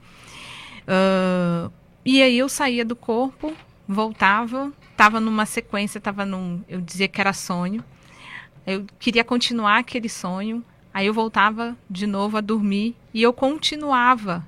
Uh, 0.87 1.71
e 2.05 2.21
aí 2.21 2.37
eu 2.37 2.49
saía 2.49 2.83
do 2.83 2.95
corpo, 2.95 3.53
voltava, 3.87 4.71
estava 4.91 5.19
numa 5.19 5.45
sequência, 5.45 5.97
estava 5.97 6.25
num, 6.25 6.61
eu 6.67 6.81
dizia 6.81 7.07
que 7.07 7.19
era 7.19 7.33
sonho. 7.33 7.83
Eu 8.65 8.85
queria 8.99 9.23
continuar 9.23 9.79
aquele 9.79 10.09
sonho. 10.09 10.63
Aí 10.93 11.07
eu 11.07 11.13
voltava 11.13 11.75
de 11.89 12.05
novo 12.05 12.37
a 12.37 12.41
dormir 12.41 12.95
e 13.13 13.21
eu 13.23 13.33
continuava 13.33 14.45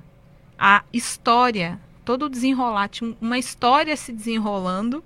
a 0.58 0.84
história, 0.92 1.80
todo 2.04 2.26
o 2.26 2.28
desenrolar, 2.28 2.88
tinha 2.88 3.14
uma 3.20 3.38
história 3.38 3.96
se 3.96 4.12
desenrolando. 4.12 5.02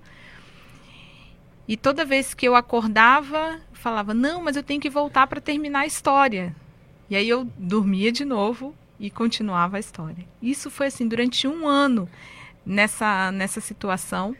E 1.67 1.75
toda 1.75 2.05
vez 2.05 2.33
que 2.33 2.47
eu 2.47 2.55
acordava, 2.55 3.59
falava: 3.73 4.13
"Não, 4.13 4.43
mas 4.43 4.55
eu 4.55 4.63
tenho 4.63 4.79
que 4.79 4.89
voltar 4.89 5.25
para 5.27 5.41
terminar 5.41 5.81
a 5.81 5.85
história". 5.85 6.55
E 7.09 7.15
aí 7.15 7.27
eu 7.27 7.45
dormia 7.57 8.11
de 8.11 8.23
novo 8.23 8.75
e 8.99 9.09
continuava 9.09 9.77
a 9.77 9.79
história. 9.79 10.25
Isso 10.41 10.69
foi 10.69 10.87
assim 10.87 11.07
durante 11.07 11.47
um 11.47 11.67
ano 11.67 12.07
nessa 12.65 13.31
nessa 13.31 13.59
situação. 13.59 14.35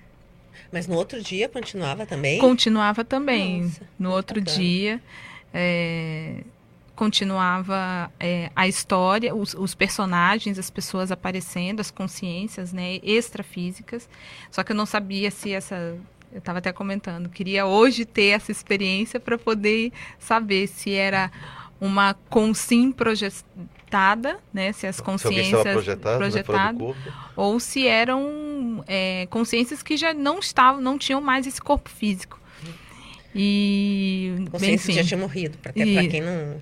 Mas 0.72 0.88
no 0.88 0.96
outro 0.96 1.22
dia 1.22 1.50
continuava 1.50 2.06
também? 2.06 2.40
Continuava 2.40 3.04
também. 3.04 3.64
Nossa, 3.64 3.90
no 3.98 4.12
outro 4.12 4.40
bacana. 4.40 4.58
dia 4.58 5.02
é, 5.54 6.44
continuava 7.02 8.12
é, 8.20 8.52
a 8.56 8.68
história, 8.68 9.34
os, 9.34 9.56
os, 9.56 9.74
personagens, 9.74 10.60
as 10.60 10.70
pessoas 10.70 11.12
aparecendo, 11.12 11.80
as 11.80 11.90
consciências 11.90 12.72
né, 12.72 13.00
extrafísicas. 13.02 14.08
Só 14.52 14.64
que 14.64 14.72
eu 14.72 14.76
não 14.76 14.86
sabia 14.86 15.32
se 15.32 15.52
essa. 15.52 15.98
Eu 16.32 16.38
estava 16.38 16.60
até 16.60 16.72
comentando, 16.72 17.28
queria 17.28 17.66
hoje 17.66 18.06
ter 18.06 18.28
essa 18.28 18.52
experiência 18.52 19.20
para 19.20 19.36
poder 19.36 19.92
saber 20.20 20.68
se 20.68 20.94
era 20.94 21.32
uma 21.80 22.14
consim 22.30 22.92
projetada, 22.92 24.38
né? 24.54 24.72
Se 24.72 24.86
as 24.86 25.02
consciências 25.02 25.64
projetado, 25.64 26.18
projetadas, 26.20 26.80
né, 26.80 27.14
ou 27.36 27.60
se 27.60 27.88
eram 27.88 28.84
é, 28.88 29.26
consciências 29.32 29.82
que 29.82 29.98
já 29.98 30.14
não 30.14 30.38
estavam, 30.38 30.80
não 30.80 31.00
tinham 31.00 31.20
mais 31.20 31.48
esse 31.48 31.60
corpo 31.60 31.90
físico. 31.90 32.40
E 33.34 34.46
consciências 34.52 34.98
já 34.98 35.04
tinham 35.04 35.22
morrido, 35.22 35.58
para 35.58 35.74
quem 35.74 36.22
não 36.22 36.62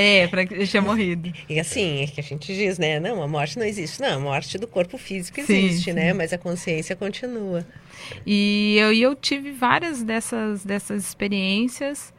É, 0.00 0.28
para 0.28 0.46
que 0.46 0.64
tinha 0.64 0.80
morrido. 0.80 1.32
E 1.48 1.58
assim, 1.58 2.02
é 2.02 2.06
que 2.06 2.20
a 2.20 2.22
gente 2.22 2.54
diz, 2.54 2.78
né? 2.78 3.00
Não, 3.00 3.20
a 3.20 3.26
morte 3.26 3.58
não 3.58 3.66
existe. 3.66 4.00
Não, 4.00 4.18
a 4.18 4.20
morte 4.20 4.56
do 4.56 4.68
corpo 4.68 4.96
físico 4.96 5.40
existe, 5.40 5.86
sim, 5.86 5.92
né? 5.92 6.12
Mas 6.12 6.32
a 6.32 6.38
consciência 6.38 6.94
continua. 6.94 7.66
E 8.24 8.76
eu, 8.78 8.92
eu 8.92 9.16
tive 9.16 9.50
várias 9.50 10.04
dessas, 10.04 10.64
dessas 10.64 11.02
experiências 11.02 12.14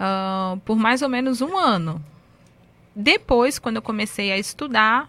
uh, 0.00 0.58
por 0.64 0.76
mais 0.76 1.00
ou 1.00 1.08
menos 1.08 1.40
um 1.40 1.56
ano. 1.56 2.04
Depois, 2.94 3.56
quando 3.56 3.76
eu 3.76 3.82
comecei 3.82 4.32
a 4.32 4.36
estudar 4.36 5.08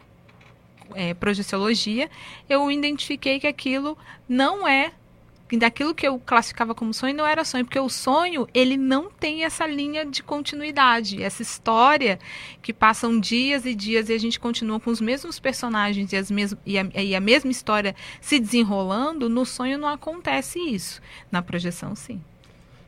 é, 0.94 1.16
projeciologia, 1.16 2.12
eu 2.48 2.70
identifiquei 2.70 3.40
que 3.40 3.48
aquilo 3.48 3.98
não 4.30 4.68
é 4.68 4.92
daquilo 5.58 5.94
que 5.94 6.08
eu 6.08 6.20
classificava 6.20 6.74
como 6.74 6.94
sonho 6.94 7.14
não 7.16 7.26
era 7.26 7.44
sonho, 7.44 7.66
porque 7.66 7.80
o 7.80 7.90
sonho 7.90 8.48
ele 8.54 8.78
não 8.78 9.10
tem 9.10 9.44
essa 9.44 9.68
linha 9.68 10.06
de 10.06 10.24
continuidade, 10.24 11.22
essa 11.22 11.42
história 11.42 12.20
que 12.62 12.74
passam 12.74 13.20
dias 13.20 13.66
e 13.66 13.76
dias 13.76 14.10
e 14.10 14.14
a 14.14 14.18
gente 14.18 14.40
continua 14.40 14.80
com 14.80 14.90
os 14.90 15.02
mesmos 15.02 15.40
personagens 15.40 16.12
e, 16.12 16.16
as 16.16 16.32
mes 16.32 16.56
e, 16.66 16.78
a, 16.78 16.86
e 16.96 17.16
a 17.16 17.20
mesma 17.20 17.52
história 17.52 17.96
se 18.22 18.40
desenrolando, 18.40 19.30
no 19.30 19.46
sonho 19.46 19.78
não 19.78 19.88
acontece 19.88 20.60
isso, 20.60 21.02
na 21.32 21.42
projeção 21.42 21.96
sim. 21.96 22.22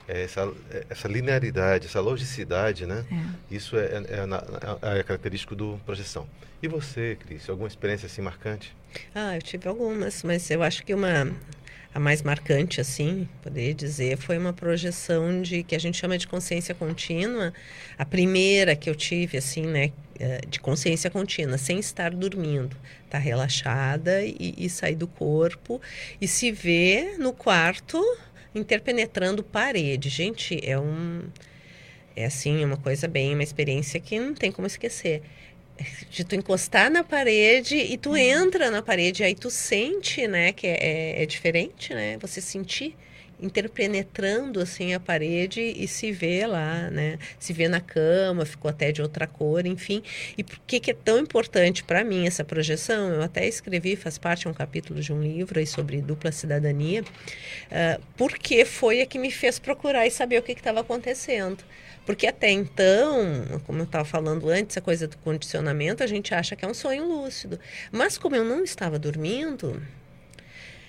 É 0.08 0.24
essa, 0.24 0.52
é, 0.70 0.86
essa 0.90 1.08
linearidade, 1.08 1.88
essa 1.88 2.00
logicidade, 2.00 2.86
né? 2.86 3.06
É. 3.12 3.56
Isso 3.56 3.76
é, 3.76 3.86
é, 3.86 4.92
é, 4.96 5.00
é 5.00 5.04
característico 5.04 5.56
do 5.56 5.80
projeção. 5.86 6.28
E 6.62 6.68
você, 6.68 7.18
Cris, 7.20 7.50
alguma 7.50 7.68
experiência 7.68 8.06
assim 8.06 8.22
marcante? 8.22 8.76
Ah, 9.14 9.36
eu 9.36 9.42
tive 9.42 9.68
algumas, 9.68 10.24
mas 10.24 10.50
eu 10.50 10.64
acho 10.64 10.84
que 10.84 10.94
uma 10.94 11.32
a 11.96 12.00
mais 12.00 12.22
marcante, 12.22 12.82
assim, 12.82 13.26
poderia 13.42 13.74
dizer, 13.74 14.18
foi 14.18 14.38
uma 14.38 14.52
projeção 14.52 15.42
de 15.42 15.64
que 15.64 15.74
a 15.74 15.80
gente 15.80 15.98
chama 15.98 16.18
de 16.18 16.28
consciência 16.28 16.76
contínua. 16.76 17.54
A 17.98 18.06
primeira 18.06 18.76
que 18.76 18.90
eu 18.90 18.94
tive, 18.94 19.38
assim, 19.38 19.66
né, 19.66 19.94
é, 20.20 20.42
de 20.46 20.60
consciência 20.60 21.10
contínua, 21.10 21.58
sem 21.58 21.80
estar 21.80 22.12
dormindo, 22.12 22.76
tá 23.10 23.18
relaxada 23.18 24.22
e, 24.26 24.56
e 24.58 24.70
sair 24.70 24.96
do 24.96 25.08
corpo 25.08 25.82
e 26.20 26.28
se 26.28 26.52
ver 26.52 27.18
no 27.18 27.32
quarto 27.32 27.98
interpenetrando 28.54 29.42
parede. 29.42 30.10
Gente, 30.10 30.60
é 30.70 30.78
um 30.78 31.22
é 32.14 32.26
assim, 32.26 32.64
uma 32.66 32.78
coisa 32.78 33.08
bem, 33.08 33.34
uma 33.34 33.44
experiência 33.44 34.02
que 34.02 34.20
não 34.20 34.34
tem 34.34 34.52
como 34.52 34.68
esquecer 34.68 35.22
de 36.10 36.24
tu 36.24 36.36
encostar 36.36 36.90
na 36.90 37.04
parede 37.04 37.76
e 37.76 37.98
tu 37.98 38.12
uhum. 38.12 38.18
entra 38.18 38.72
na 38.72 38.82
parede, 38.82 39.24
aí 39.24 39.36
tu 39.36 39.50
sente, 39.50 40.28
né, 40.28 40.52
que 40.52 40.68
é, 40.68 40.78
é, 40.80 41.24
é, 41.24 41.26
diferente, 41.26 41.94
né, 41.94 42.18
você 42.18 42.40
sentir 42.42 42.96
interpenetrando 43.46 44.60
assim 44.60 44.94
a 44.94 45.00
parede 45.00 45.62
e 45.62 45.88
se 45.88 46.12
vê 46.12 46.46
lá, 46.46 46.90
né, 46.90 47.18
se 47.40 47.54
vê 47.54 47.68
na 47.68 47.80
cama, 47.80 48.46
ficou 48.46 48.70
até 48.70 48.92
de 48.92 49.02
outra 49.02 49.28
cor, 49.28 49.66
enfim. 49.66 50.02
E 50.38 50.44
por 50.44 50.60
que 50.66 50.80
que 50.80 50.92
é 50.92 50.94
tão 50.94 51.20
importante 51.20 51.84
para 51.84 52.04
mim 52.04 52.26
essa 52.26 52.44
projeção? 52.44 53.10
Eu 53.10 53.22
até 53.22 53.48
escrevi, 53.48 53.96
faz 53.96 54.18
parte 54.18 54.42
de 54.42 54.48
um 54.48 54.54
capítulo 54.54 55.00
de 55.00 55.14
um 55.14 55.22
livro 55.22 55.60
aí 55.60 55.68
sobre 55.68 56.02
dupla 56.02 56.32
cidadania, 56.32 57.02
uh, 57.02 58.02
porque 58.18 58.66
foi 58.66 59.02
a 59.02 59.06
que 59.06 59.20
me 59.20 59.32
fez 59.32 59.60
procurar 59.60 60.06
e 60.08 60.12
saber 60.12 60.40
o 60.40 60.44
que 60.44 60.52
estava 60.52 60.82
acontecendo. 60.82 61.64
Porque 62.06 62.28
até 62.28 62.52
então, 62.52 63.60
como 63.66 63.80
eu 63.80 63.86
estava 63.86 64.06
falando 64.06 64.48
antes, 64.48 64.78
a 64.78 64.82
coisa 64.82 65.08
do 65.08 65.18
condicionamento, 65.18 66.04
a 66.04 66.08
gente 66.08 66.36
acha 66.36 66.56
que 66.56 66.64
é 66.64 66.68
um 66.68 66.74
sonho 66.74 67.04
lúcido. 67.04 67.60
Mas 67.92 68.16
como 68.18 68.36
eu 68.36 68.44
não 68.44 68.64
estava 68.64 69.00
dormindo, 69.00 69.82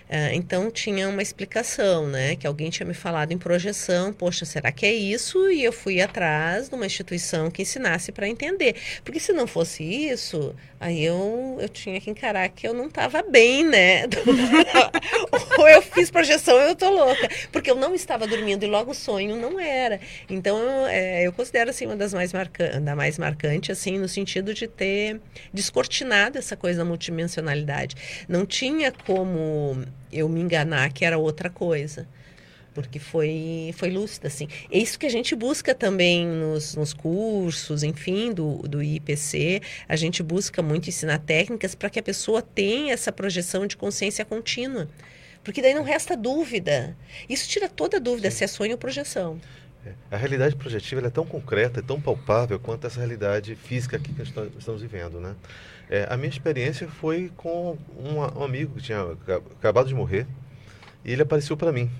Uh, 0.08 0.32
então 0.34 0.70
tinha 0.70 1.08
uma 1.08 1.20
explicação, 1.20 2.06
né? 2.06 2.36
Que 2.36 2.46
alguém 2.46 2.70
tinha 2.70 2.86
me 2.86 2.94
falado 2.94 3.32
em 3.32 3.38
projeção, 3.38 4.12
poxa, 4.12 4.44
será 4.44 4.70
que 4.70 4.86
é 4.86 4.92
isso? 4.92 5.50
E 5.50 5.64
eu 5.64 5.72
fui 5.72 6.00
atrás 6.00 6.68
de 6.68 6.74
uma 6.74 6.86
instituição 6.86 7.50
que 7.50 7.62
ensinasse 7.62 8.12
para 8.12 8.28
entender. 8.28 8.76
Porque 9.04 9.18
se 9.18 9.32
não 9.32 9.48
fosse 9.48 9.82
isso, 9.82 10.54
aí 10.78 11.04
eu, 11.04 11.58
eu 11.60 11.68
tinha 11.68 12.00
que 12.00 12.08
encarar 12.08 12.48
que 12.50 12.68
eu 12.68 12.72
não 12.72 12.86
estava 12.86 13.20
bem, 13.22 13.64
né? 13.64 14.04
Ou 15.58 15.68
eu 15.68 15.82
fiz 15.82 16.10
projeção 16.10 16.56
eu 16.56 16.76
tô 16.76 16.88
louca. 16.88 17.28
Porque 17.50 17.70
eu 17.70 17.74
não 17.76 17.94
estava 17.94 18.26
dormindo 18.26 18.64
e 18.64 18.68
logo 18.68 18.92
o 18.92 18.94
sonho 18.94 19.34
não 19.36 19.58
era. 19.58 20.00
Então 20.30 20.86
é, 20.86 21.26
eu 21.26 21.32
considero 21.32 21.70
assim 21.70 21.86
uma 21.86 21.96
das 21.96 22.14
mais 22.14 22.32
marcantes, 22.32 22.80
da 22.80 22.94
mais 22.94 23.18
marcante, 23.18 23.72
assim, 23.72 23.98
no 23.98 24.08
sentido 24.08 24.54
de 24.54 24.68
ter 24.68 25.20
descortinado 25.52 26.38
essa 26.38 26.56
coisa 26.56 26.78
da 26.78 26.84
multidimensionalidade. 26.84 27.96
Não 28.28 28.46
tinha 28.46 28.92
como 28.92 29.84
eu 30.18 30.28
me 30.28 30.40
enganar 30.40 30.92
que 30.92 31.04
era 31.04 31.18
outra 31.18 31.50
coisa. 31.50 32.06
Porque 32.74 32.98
foi, 32.98 33.72
foi 33.74 33.90
lúcida, 33.90 34.28
assim. 34.28 34.48
É 34.70 34.76
isso 34.78 34.98
que 34.98 35.06
a 35.06 35.10
gente 35.10 35.34
busca 35.34 35.74
também 35.74 36.26
nos, 36.26 36.74
nos 36.74 36.92
cursos, 36.92 37.82
enfim, 37.82 38.32
do, 38.34 38.58
do 38.68 38.82
IPC. 38.82 39.62
A 39.88 39.96
gente 39.96 40.22
busca 40.22 40.62
muito 40.62 40.90
ensinar 40.90 41.18
técnicas 41.20 41.74
para 41.74 41.88
que 41.88 41.98
a 41.98 42.02
pessoa 42.02 42.42
tenha 42.42 42.92
essa 42.92 43.10
projeção 43.10 43.66
de 43.66 43.78
consciência 43.78 44.26
contínua. 44.26 44.88
Porque 45.42 45.62
daí 45.62 45.72
não 45.72 45.84
resta 45.84 46.14
dúvida. 46.14 46.94
Isso 47.28 47.48
tira 47.48 47.66
toda 47.66 47.98
dúvida 47.98 48.30
Sim. 48.30 48.36
se 48.36 48.44
é 48.44 48.46
sonho 48.46 48.72
ou 48.72 48.78
projeção. 48.78 49.40
É. 49.86 49.92
A 50.10 50.16
realidade 50.16 50.56
projetiva 50.56 51.06
é 51.06 51.10
tão 51.10 51.24
concreta, 51.24 51.80
é 51.80 51.82
tão 51.82 52.00
palpável 52.00 52.58
quanto 52.58 52.86
essa 52.86 52.98
realidade 52.98 53.54
física 53.54 53.96
aqui 53.96 54.12
que 54.12 54.18
nós 54.18 54.50
estamos 54.58 54.82
vivendo, 54.82 55.20
né? 55.20 55.34
É, 55.88 56.06
a 56.10 56.16
minha 56.16 56.28
experiência 56.28 56.88
foi 56.88 57.30
com 57.36 57.78
um, 57.96 58.42
amigo 58.42 58.74
que 58.74 58.82
tinha 58.82 59.02
acabado 59.58 59.86
de 59.86 59.94
morrer 59.94 60.26
e 61.04 61.12
ele 61.12 61.22
apareceu 61.22 61.56
para 61.56 61.70
mim. 61.70 61.90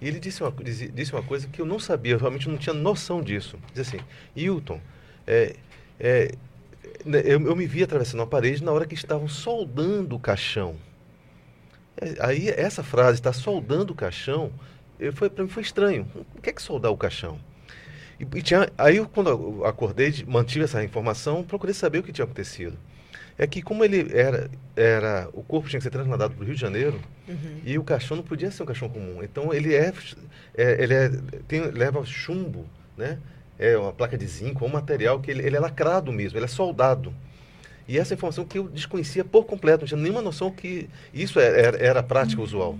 E 0.00 0.08
ele 0.08 0.18
disse 0.18 0.42
uma, 0.42 0.52
disse 0.92 1.12
uma 1.12 1.22
coisa 1.22 1.46
que 1.46 1.60
eu 1.60 1.66
não 1.66 1.78
sabia, 1.78 2.14
eu 2.14 2.18
realmente 2.18 2.48
não 2.48 2.56
tinha 2.56 2.74
noção 2.74 3.22
disso. 3.22 3.56
Diz 3.72 3.86
assim, 3.86 4.00
Hilton, 4.34 4.80
é, 5.26 5.54
é, 6.00 6.32
né, 7.04 7.20
eu, 7.24 7.40
eu, 7.46 7.54
me 7.54 7.66
vi 7.66 7.84
atravessando 7.84 8.22
a 8.22 8.26
parede 8.26 8.64
na 8.64 8.72
hora 8.72 8.86
que 8.86 8.94
estavam 8.94 9.28
soldando 9.28 10.16
o 10.16 10.18
caixão. 10.18 10.74
É, 11.96 12.16
aí 12.18 12.48
essa 12.48 12.82
frase, 12.82 13.18
está 13.18 13.32
soldando 13.32 13.92
o 13.92 13.96
caixão, 13.96 14.50
foi, 15.14 15.30
para 15.30 15.44
mim 15.44 15.50
foi 15.50 15.62
estranho. 15.62 16.08
O 16.36 16.42
que 16.42 16.50
é 16.50 16.52
que 16.52 16.62
soldar 16.62 16.90
o 16.90 16.96
caixão? 16.96 17.38
E, 18.18 18.24
e 18.38 18.42
tinha, 18.42 18.68
aí 18.76 19.04
quando 19.06 19.30
eu 19.30 19.64
acordei, 19.64 20.12
mantive 20.26 20.64
essa 20.64 20.82
informação, 20.82 21.44
procurei 21.44 21.74
saber 21.74 22.00
o 22.00 22.02
que 22.02 22.12
tinha 22.12 22.24
acontecido 22.24 22.76
é 23.40 23.46
que 23.46 23.62
como 23.62 23.82
ele 23.82 24.06
era, 24.12 24.50
era 24.76 25.26
o 25.32 25.42
corpo 25.42 25.66
tinha 25.66 25.80
que 25.80 25.84
ser 25.84 25.90
transladado 25.90 26.34
para 26.34 26.42
o 26.42 26.44
Rio 26.44 26.54
de 26.54 26.60
Janeiro 26.60 27.00
uhum. 27.26 27.60
e 27.64 27.78
o 27.78 27.82
caixão 27.82 28.14
não 28.14 28.22
podia 28.22 28.50
ser 28.50 28.62
um 28.62 28.66
caixão 28.66 28.86
comum. 28.86 29.22
Então 29.22 29.54
ele 29.54 29.74
é, 29.74 29.94
é 30.54 30.82
ele 30.82 30.92
é, 30.92 31.08
tem, 31.48 31.62
leva 31.70 32.04
chumbo, 32.04 32.66
né? 32.98 33.18
É 33.58 33.78
uma 33.78 33.94
placa 33.94 34.18
de 34.18 34.26
zinco, 34.26 34.62
um 34.66 34.68
material 34.68 35.20
que 35.20 35.30
ele, 35.30 35.42
ele 35.42 35.56
é 35.56 35.60
lacrado 35.60 36.12
mesmo, 36.12 36.36
ele 36.36 36.44
é 36.44 36.48
soldado. 36.48 37.14
E 37.88 37.98
essa 37.98 38.12
informação 38.12 38.44
que 38.44 38.58
eu 38.58 38.68
desconhecia 38.68 39.24
por 39.24 39.46
completo, 39.46 39.80
não 39.80 39.88
tinha 39.88 40.00
nenhuma 40.00 40.20
noção 40.20 40.50
que 40.50 40.90
isso 41.14 41.40
era, 41.40 41.78
era 41.78 42.02
prática 42.02 42.42
uhum. 42.42 42.46
usual. 42.46 42.78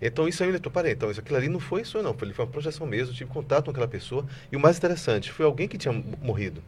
Então 0.00 0.26
isso 0.26 0.42
aí 0.42 0.50
eu 0.50 0.70
parei, 0.70 0.92
então 0.92 1.10
isso 1.10 1.20
aquilo 1.20 1.36
ali 1.36 1.50
não 1.50 1.60
foi 1.60 1.82
isso 1.82 2.02
não, 2.02 2.14
foi, 2.14 2.32
foi 2.32 2.46
uma 2.46 2.50
projeção 2.50 2.86
mesmo, 2.86 3.12
eu 3.12 3.16
tive 3.18 3.30
contato 3.30 3.66
com 3.66 3.70
aquela 3.70 3.86
pessoa. 3.86 4.24
E 4.50 4.56
o 4.56 4.60
mais 4.60 4.78
interessante, 4.78 5.30
foi 5.30 5.44
alguém 5.44 5.68
que 5.68 5.76
tinha 5.76 5.92
morrido. 6.22 6.62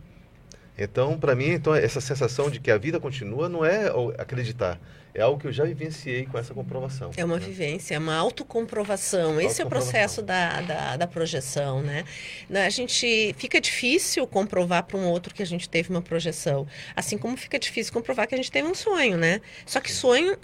Então, 0.83 1.17
para 1.17 1.37
mim, 1.37 1.51
então, 1.51 1.73
essa 1.75 2.01
sensação 2.01 2.51
de 2.51 2.59
que 2.59 2.69
a 2.69 2.77
vida 2.77 2.99
continua 2.99 3.49
não 3.49 3.65
é 3.65 3.87
acreditar, 4.19 4.81
é 5.15 5.23
algo 5.23 5.39
que 5.39 5.47
eu 5.47 5.53
já 5.53 5.65
vivenciei 5.65 6.27
com 6.27 6.37
essa 6.37 6.53
comprovação. 6.53 7.13
É 7.17 7.25
uma 7.25 7.39
né? 7.39 7.47
vivência, 7.47 7.95
é 7.95 7.99
uma 7.99 8.17
autocomprovação. 8.17 9.41
Esse 9.41 9.63
é 9.63 9.65
o 9.65 9.69
processo 9.69 10.23
da, 10.23 10.61
da, 10.63 10.97
da, 10.97 11.07
projeção, 11.07 11.83
né? 11.83 12.05
A 12.51 12.71
gente 12.71 13.33
fica 13.39 13.61
difícil 13.61 14.27
comprovar 14.27 14.83
para 14.83 14.97
um 14.97 15.07
outro 15.07 15.33
que 15.33 15.43
a 15.43 15.47
gente 15.47 15.69
teve 15.69 15.91
uma 15.91 16.03
projeção, 16.03 16.67
assim 16.97 17.17
como 17.17 17.37
fica 17.37 17.59
difícil 17.61 17.93
comprovar 17.93 18.27
que 18.27 18.35
a 18.35 18.39
gente 18.39 18.51
teve 18.51 18.67
um 18.67 18.75
sonho, 18.75 19.17
né? 19.17 19.41
Só 19.65 19.81
que 19.81 19.93
sonho 19.93 20.37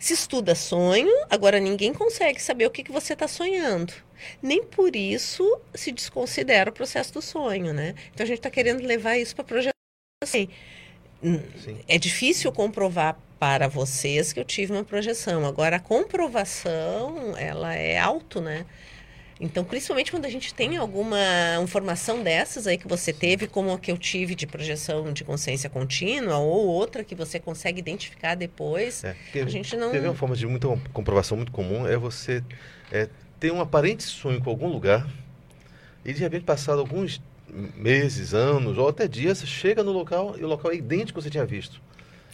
se 0.00 0.14
estuda 0.14 0.54
sonho, 0.54 1.12
agora 1.28 1.60
ninguém 1.60 1.92
consegue 1.92 2.40
saber 2.40 2.64
o 2.64 2.70
que, 2.70 2.82
que 2.82 2.90
você 2.90 3.12
está 3.12 3.28
sonhando. 3.28 3.92
Nem 4.42 4.64
por 4.64 4.96
isso 4.96 5.60
se 5.74 5.92
desconsidera 5.92 6.70
o 6.70 6.72
processo 6.72 7.12
do 7.12 7.20
sonho, 7.20 7.74
né? 7.74 7.94
Então 8.12 8.24
a 8.24 8.26
gente 8.26 8.38
está 8.38 8.50
querendo 8.50 8.82
levar 8.82 9.18
isso 9.18 9.36
para 9.36 9.44
projeção. 9.44 9.72
Assim, 10.24 10.48
é 11.86 11.98
difícil 11.98 12.50
comprovar 12.50 13.20
para 13.38 13.68
vocês 13.68 14.32
que 14.32 14.40
eu 14.40 14.44
tive 14.44 14.72
uma 14.72 14.84
projeção. 14.84 15.44
Agora 15.44 15.76
a 15.76 15.80
comprovação, 15.80 17.36
ela 17.36 17.74
é 17.74 17.98
alto, 17.98 18.40
né? 18.40 18.64
Então, 19.40 19.64
principalmente 19.64 20.10
quando 20.10 20.26
a 20.26 20.28
gente 20.28 20.52
tem 20.52 20.76
alguma 20.76 21.18
informação 21.62 22.22
dessas 22.22 22.66
aí 22.66 22.76
que 22.76 22.86
você 22.86 23.10
teve, 23.10 23.46
como 23.46 23.72
a 23.72 23.78
que 23.78 23.90
eu 23.90 23.96
tive 23.96 24.34
de 24.34 24.46
projeção 24.46 25.12
de 25.14 25.24
consciência 25.24 25.70
contínua, 25.70 26.36
ou 26.36 26.66
outra 26.66 27.02
que 27.02 27.14
você 27.14 27.40
consegue 27.40 27.78
identificar 27.78 28.34
depois, 28.34 29.02
é, 29.02 29.16
a 29.34 29.48
gente 29.48 29.76
não... 29.76 29.90
Teve 29.90 30.06
uma 30.06 30.14
forma 30.14 30.36
de 30.36 30.46
muita 30.46 30.68
comprovação 30.92 31.38
muito 31.38 31.50
comum, 31.52 31.86
é 31.86 31.96
você 31.96 32.44
é, 32.92 33.08
ter 33.38 33.50
um 33.50 33.62
aparente 33.62 34.02
sonho 34.02 34.42
com 34.42 34.50
algum 34.50 34.68
lugar 34.68 35.08
e 36.04 36.12
de 36.12 36.20
repente 36.20 36.44
passado 36.44 36.78
alguns 36.78 37.22
meses, 37.74 38.34
anos 38.34 38.76
ou 38.76 38.88
até 38.88 39.08
dias, 39.08 39.42
chega 39.46 39.82
no 39.82 39.90
local 39.90 40.36
e 40.38 40.44
o 40.44 40.46
local 40.46 40.70
é 40.70 40.76
idêntico 40.76 41.18
ao 41.18 41.22
que 41.22 41.28
você 41.28 41.30
tinha 41.30 41.46
visto. 41.46 41.80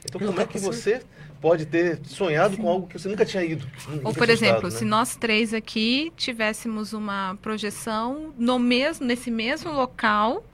Então, 0.04 0.20
como 0.20 0.40
é 0.40 0.46
que 0.46 0.58
você 0.58 1.02
pode 1.46 1.64
ter 1.64 2.00
sonhado 2.04 2.56
Sim. 2.56 2.62
com 2.62 2.68
algo 2.68 2.88
que 2.88 2.98
você 2.98 3.08
nunca 3.08 3.24
tinha 3.24 3.44
ido? 3.44 3.64
Ou, 4.02 4.12
por 4.12 4.28
exemplo, 4.28 4.64
né? 4.64 4.70
se 4.70 4.84
nós 4.84 5.14
três 5.14 5.54
aqui 5.54 6.12
tivéssemos 6.16 6.92
uma 6.92 7.38
projeção 7.40 8.34
no 8.36 8.58
mesmo, 8.58 9.06
nesse 9.06 9.30
mesmo 9.30 9.72
local 9.72 10.44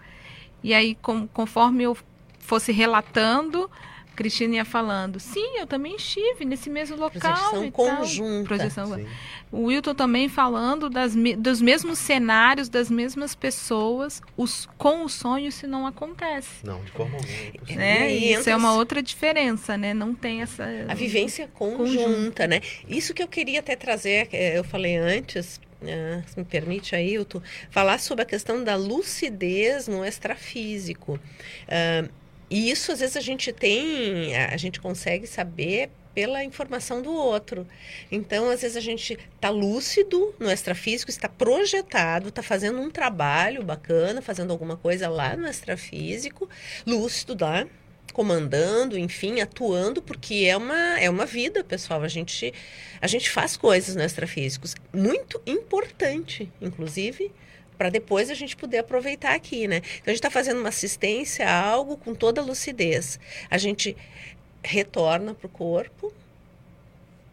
E 0.62 0.74
aí, 0.74 0.95
com, 0.97 1.26
conforme 1.26 1.84
eu 1.84 1.97
fosse 2.38 2.72
relatando, 2.72 3.70
Cristina 4.15 4.57
ia 4.57 4.65
falando, 4.65 5.19
sim, 5.19 5.59
eu 5.59 5.67
também 5.67 5.97
estive 5.97 6.45
nesse 6.45 6.71
mesmo 6.71 6.97
local. 6.97 7.21
Projeção 7.21 7.71
conjunta. 7.71 8.45
Projeção... 8.45 9.07
O 9.51 9.65
Wilton 9.65 9.95
também 9.95 10.29
falando 10.31 10.89
das, 10.89 11.15
dos 11.37 11.61
mesmos 11.61 11.99
cenários, 11.99 12.71
das 12.71 12.91
mesmas 12.91 13.35
pessoas, 13.35 14.23
os, 14.35 14.67
com 14.79 15.05
o 15.05 15.09
sonho 15.09 15.53
se 15.53 15.67
não 15.67 15.87
acontece. 15.87 16.65
Não, 16.65 16.83
de 16.83 16.91
forma 16.91 17.17
alguma. 17.17 17.33
É 17.69 17.75
né? 17.75 18.13
Isso 18.13 18.49
é 18.49 18.57
uma 18.57 18.75
outra 18.75 19.03
diferença, 19.03 19.77
né? 19.77 19.93
Não 19.93 20.15
tem 20.15 20.41
essa... 20.41 20.65
A 20.89 20.95
vivência 20.95 21.49
conjunta, 21.53 21.87
conjunta. 21.87 22.47
né? 22.47 22.61
Isso 22.89 23.13
que 23.13 23.23
eu 23.23 23.29
queria 23.29 23.61
até 23.61 23.77
trazer, 23.77 24.29
é, 24.33 24.59
eu 24.59 24.65
falei 24.65 24.97
antes, 24.97 25.61
Uh, 25.83 26.23
se 26.29 26.39
me 26.39 26.45
permite, 26.45 26.95
Ailton, 26.95 27.43
falar 27.69 27.99
sobre 27.99 28.23
a 28.23 28.25
questão 28.25 28.63
da 28.63 28.77
lucidez 28.77 29.89
no 29.89 30.05
extrafísico. 30.05 31.19
Uh, 31.67 32.09
e 32.53 32.71
isso, 32.71 32.93
às 32.93 33.01
vezes, 33.01 33.17
a 33.17 33.21
gente 33.23 33.51
tem, 33.51 34.37
a 34.37 34.59
gente 34.59 34.79
consegue 34.79 35.27
saber 35.27 35.89
pela 36.15 36.45
informação 36.45 37.01
do 37.01 37.11
outro. 37.11 37.67
Então, 38.11 38.51
às 38.51 38.61
vezes, 38.61 38.77
a 38.77 38.81
gente 38.81 39.19
está 39.35 39.49
lúcido 39.49 40.35
no 40.39 40.51
extrafísico, 40.51 41.11
está 41.11 41.31
projetado, 41.31 42.29
está 42.29 42.43
fazendo 42.43 42.79
um 42.79 42.91
trabalho 42.91 43.63
bacana, 43.63 44.21
fazendo 44.21 44.51
alguma 44.51 44.77
coisa 44.77 45.09
lá 45.09 45.35
no 45.35 45.49
extrafísico, 45.49 46.47
lúcido 46.87 47.35
lá, 47.41 47.67
comandando, 48.13 48.99
enfim, 48.99 49.41
atuando, 49.41 50.03
porque 50.03 50.45
é 50.47 50.55
uma, 50.55 51.01
é 51.01 51.09
uma 51.09 51.25
vida, 51.25 51.65
pessoal. 51.65 52.03
A 52.03 52.09
gente, 52.09 52.53
a 53.01 53.07
gente 53.07 53.31
faz 53.31 53.57
coisas 53.57 53.97
no 53.97 54.03
extrafísicos. 54.03 54.75
Muito 54.93 55.41
importante, 55.47 56.53
inclusive, 56.61 57.33
para 57.83 57.91
depois 57.91 58.30
a 58.30 58.35
gente 58.35 58.55
poder 58.55 58.78
aproveitar 58.78 59.35
aqui, 59.35 59.66
né? 59.66 59.78
Então 59.78 60.05
a 60.07 60.11
gente 60.11 60.18
está 60.18 60.30
fazendo 60.30 60.61
uma 60.61 60.68
assistência 60.68 61.49
a 61.49 61.61
algo 61.61 61.97
com 61.97 62.14
toda 62.14 62.41
a 62.41 62.45
lucidez. 62.45 63.18
A 63.51 63.59
gente 63.59 63.97
retorna 64.62 65.35
para 65.35 65.49
o 65.49 65.51
corpo, 65.51 66.12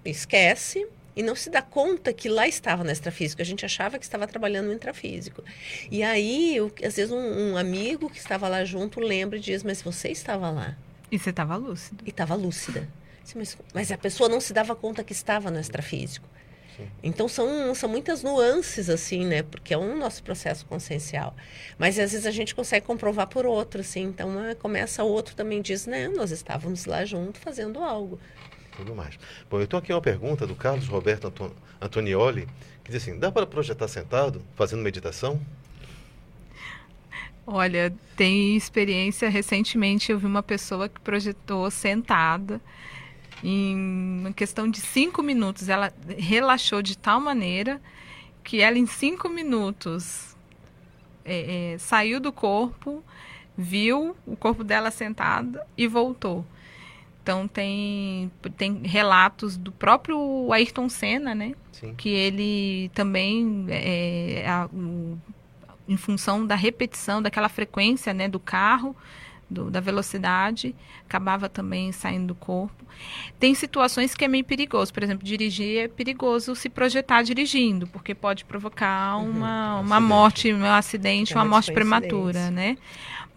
esquece 0.04 0.88
e 1.16 1.22
não 1.22 1.36
se 1.36 1.52
dá 1.52 1.62
conta 1.62 2.12
que 2.12 2.28
lá 2.28 2.48
estava 2.48 2.84
no 2.84 2.90
extrafísico. 2.90 3.44
A 3.44 3.46
gente 3.46 3.64
achava 3.64 4.00
que 4.00 4.06
estava 4.06 4.26
trabalhando 4.26 4.66
no 4.66 4.74
intrafísico. 4.74 5.44
E 5.92 6.02
aí, 6.02 6.56
eu, 6.56 6.72
às 6.84 6.96
vezes, 6.96 7.12
um, 7.12 7.52
um, 7.52 7.56
amigo 7.56 8.10
que 8.10 8.18
estava 8.18 8.48
lá 8.48 8.66
junto 8.66 9.00
lembra 9.00 9.38
e 9.38 9.40
diz: 9.40 9.62
Mas 9.62 9.84
você 9.84 10.10
estava 10.10 10.50
lá. 10.50 10.76
E 11.12 11.20
você 11.20 11.30
estava 11.30 11.56
lúcido. 11.56 12.04
E 12.08 12.10
estava 12.10 12.34
lúcida. 12.34 12.90
Mas, 13.36 13.56
mas 13.72 13.92
a 13.92 13.98
pessoa 14.00 14.28
não 14.28 14.42
se 14.42 14.52
dava 14.52 14.76
conta 14.76 15.04
que 15.04 15.14
estava 15.14 15.52
no 15.52 15.60
extrafísico. 15.60 16.28
Então 17.02 17.28
são, 17.28 17.74
são 17.76 17.90
muitas 17.90 18.24
nuances, 18.24 18.90
assim, 18.90 19.26
né? 19.26 19.44
Porque 19.44 19.74
é 19.74 19.78
um 19.78 19.98
nosso 19.98 20.24
processo 20.24 20.66
consciencial. 20.66 21.36
Mas 21.78 21.98
às 22.00 22.12
vezes 22.12 22.26
a 22.26 22.32
gente 22.32 22.54
consegue 22.54 22.86
comprovar 22.86 23.28
por 23.28 23.46
outro, 23.46 23.82
assim. 23.82 24.04
Então 24.04 24.44
é, 24.46 24.56
começa 24.56 25.04
o 25.04 25.08
outro 25.08 25.36
também 25.36 25.62
diz, 25.62 25.86
né? 25.86 26.08
Nós 26.08 26.32
estávamos 26.32 26.86
lá 26.86 27.06
junto 27.06 27.40
fazendo 27.40 27.80
algo. 27.80 28.20
Tudo 28.76 28.96
mais. 28.96 29.18
Bom, 29.50 29.60
eu 29.60 29.68
tenho 29.68 29.82
aqui 29.82 29.94
uma 29.94 30.02
pergunta 30.02 30.48
do 30.48 30.56
Carlos 30.56 30.88
Roberto 30.88 31.32
Antonioli, 31.82 32.48
que 32.84 32.92
diz 32.92 33.02
assim, 33.02 33.20
dá 33.20 33.32
para 33.32 33.46
projetar 33.46 33.88
sentado, 33.88 34.42
fazendo 34.56 34.82
meditação? 34.82 35.40
Olha, 37.46 37.92
tem 38.16 38.56
experiência. 38.56 39.28
Recentemente 39.28 40.12
eu 40.12 40.20
vi 40.20 40.26
uma 40.28 40.44
pessoa 40.44 40.88
que 40.88 41.00
projetou 41.02 41.70
sentada 41.72 42.62
em 43.44 44.20
uma 44.20 44.34
questão 44.34 44.70
de 44.70 44.80
cinco 44.80 45.24
minutos, 45.24 45.70
ela 45.70 45.94
relaxou 46.18 46.82
de 46.82 46.98
tal 46.98 47.20
maneira 47.20 47.82
que 48.44 48.62
ela, 48.62 48.78
em 48.78 48.86
cinco 48.86 49.30
minutos, 49.30 50.36
é, 51.24 51.74
é, 51.74 51.78
saiu 51.78 52.20
do 52.20 52.32
corpo, 52.32 53.04
viu 53.58 54.16
o 54.26 54.36
corpo 54.36 54.64
dela 54.64 54.90
sentado 54.92 55.60
e 55.78 55.88
voltou. 55.88 56.46
Então 57.22 57.48
tem, 57.48 58.32
tem 58.58 58.82
relatos 58.84 59.56
do 59.58 59.72
próprio 59.72 60.52
Ayrton 60.52 60.90
Senna, 60.90 61.36
né? 61.36 61.54
Sim. 61.72 61.94
Que 61.96 62.10
ele 62.10 62.90
também, 62.96 63.66
é, 63.70 64.46
a, 64.48 64.66
o, 64.66 65.18
em 65.88 65.98
função 65.98 66.46
da 66.46 66.56
repetição 66.56 67.22
daquela 67.22 67.50
frequência 67.50 68.14
né, 68.14 68.28
do 68.28 68.40
carro, 68.40 68.96
do, 69.50 69.72
da 69.72 69.80
velocidade, 69.80 70.76
acabava 71.06 71.50
também 71.50 71.92
saindo 71.92 72.28
do 72.28 72.36
corpo. 72.36 72.86
Tem 73.40 73.56
situações 73.56 74.14
que 74.14 74.26
é 74.26 74.28
meio 74.28 74.44
perigoso, 74.44 74.94
por 74.94 75.02
exemplo, 75.02 75.26
dirigir 75.26 75.80
é 75.80 75.88
perigoso 75.88 76.56
se 76.56 76.70
projetar 76.70 77.24
dirigindo, 77.24 77.88
porque 77.88 78.14
pode 78.14 78.46
provocar 78.46 79.18
uhum, 79.18 79.30
uma, 79.32 79.80
um 79.80 79.82
uma 79.82 80.00
morte, 80.00 80.54
um 80.54 80.66
acidente, 80.66 81.34
uma 81.34 81.46
morte 81.46 81.72
prematura, 81.72 82.52
né? 82.52 82.78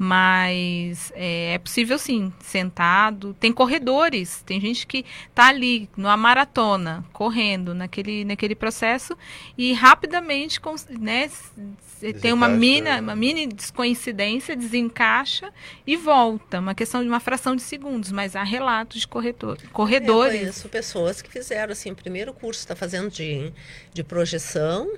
Mas 0.05 1.13
é, 1.15 1.55
é, 1.55 1.59
possível 1.59 1.97
sim, 1.97 2.33
sentado. 2.41 3.37
Tem 3.39 3.53
corredores, 3.53 4.43
tem 4.45 4.61
gente 4.61 4.85
que 4.85 5.05
está 5.31 5.47
ali 5.47 5.89
numa 5.97 6.17
maratona, 6.17 7.05
correndo 7.13 7.73
naquele, 7.73 8.25
naquele 8.25 8.57
processo 8.57 9.17
e 9.57 9.73
rapidamente 9.73 10.61
né, 10.99 11.31
tem 12.21 12.33
uma 12.33 12.49
mini, 12.49 12.91
uma 12.99 13.15
mini 13.15 13.47
descoincidência, 13.47 14.57
desencaixa 14.57 15.53
e 15.87 15.97
volta. 15.97 16.59
Uma 16.59 16.75
questão 16.75 17.01
de 17.01 17.09
uma 17.09 17.21
fração 17.21 17.55
de 17.55 17.63
segundos, 17.63 18.11
mas 18.11 18.35
há 18.35 18.43
relatos 18.43 19.03
de 19.03 19.07
corretor, 19.07 19.57
corredores. 19.73 20.35
Eu 20.35 20.41
conheço 20.41 20.69
pessoas 20.69 21.23
que 21.23 21.31
fizeram 21.31 21.71
assim, 21.71 21.93
o 21.93 21.95
primeiro 21.95 22.35
curso 22.35 22.59
está 22.59 22.75
fazendo 22.75 23.09
de, 23.09 23.53
de 23.95 24.03
projeção 24.03 24.91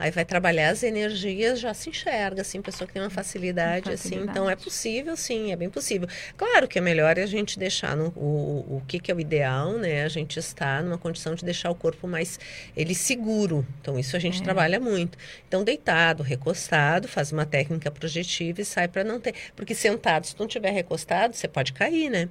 Aí 0.00 0.10
vai 0.10 0.24
trabalhar 0.24 0.70
as 0.70 0.82
energias, 0.82 1.60
já 1.60 1.74
se 1.74 1.90
enxerga, 1.90 2.40
assim, 2.40 2.62
pessoa 2.62 2.88
que 2.88 2.94
tem 2.94 3.02
uma 3.02 3.10
facilidade, 3.10 3.90
facilidade. 3.90 4.22
assim. 4.22 4.30
Então 4.30 4.48
é 4.48 4.56
possível, 4.56 5.14
sim, 5.14 5.52
é 5.52 5.56
bem 5.56 5.68
possível. 5.68 6.08
Claro 6.38 6.66
que 6.66 6.78
é 6.78 6.80
melhor 6.80 7.18
a 7.18 7.26
gente 7.26 7.58
deixar 7.58 7.94
no, 7.94 8.06
o, 8.16 8.78
o 8.78 8.82
que, 8.88 8.98
que 8.98 9.12
é 9.12 9.14
o 9.14 9.20
ideal, 9.20 9.74
né? 9.74 10.02
A 10.02 10.08
gente 10.08 10.38
está 10.38 10.80
numa 10.80 10.96
condição 10.96 11.34
de 11.34 11.44
deixar 11.44 11.70
o 11.70 11.74
corpo 11.74 12.08
mais 12.08 12.40
ele 12.74 12.94
seguro. 12.94 13.66
Então 13.78 13.98
isso 13.98 14.16
a 14.16 14.18
gente 14.18 14.40
é. 14.40 14.42
trabalha 14.42 14.80
muito. 14.80 15.18
Então 15.46 15.62
deitado, 15.62 16.22
recostado, 16.22 17.06
faz 17.06 17.30
uma 17.30 17.44
técnica 17.44 17.90
projetiva 17.90 18.62
e 18.62 18.64
sai 18.64 18.88
para 18.88 19.04
não 19.04 19.20
ter. 19.20 19.34
Porque 19.54 19.74
sentado, 19.74 20.26
se 20.26 20.34
não 20.40 20.46
tiver 20.46 20.70
recostado, 20.70 21.36
você 21.36 21.46
pode 21.46 21.74
cair, 21.74 22.08
né? 22.08 22.30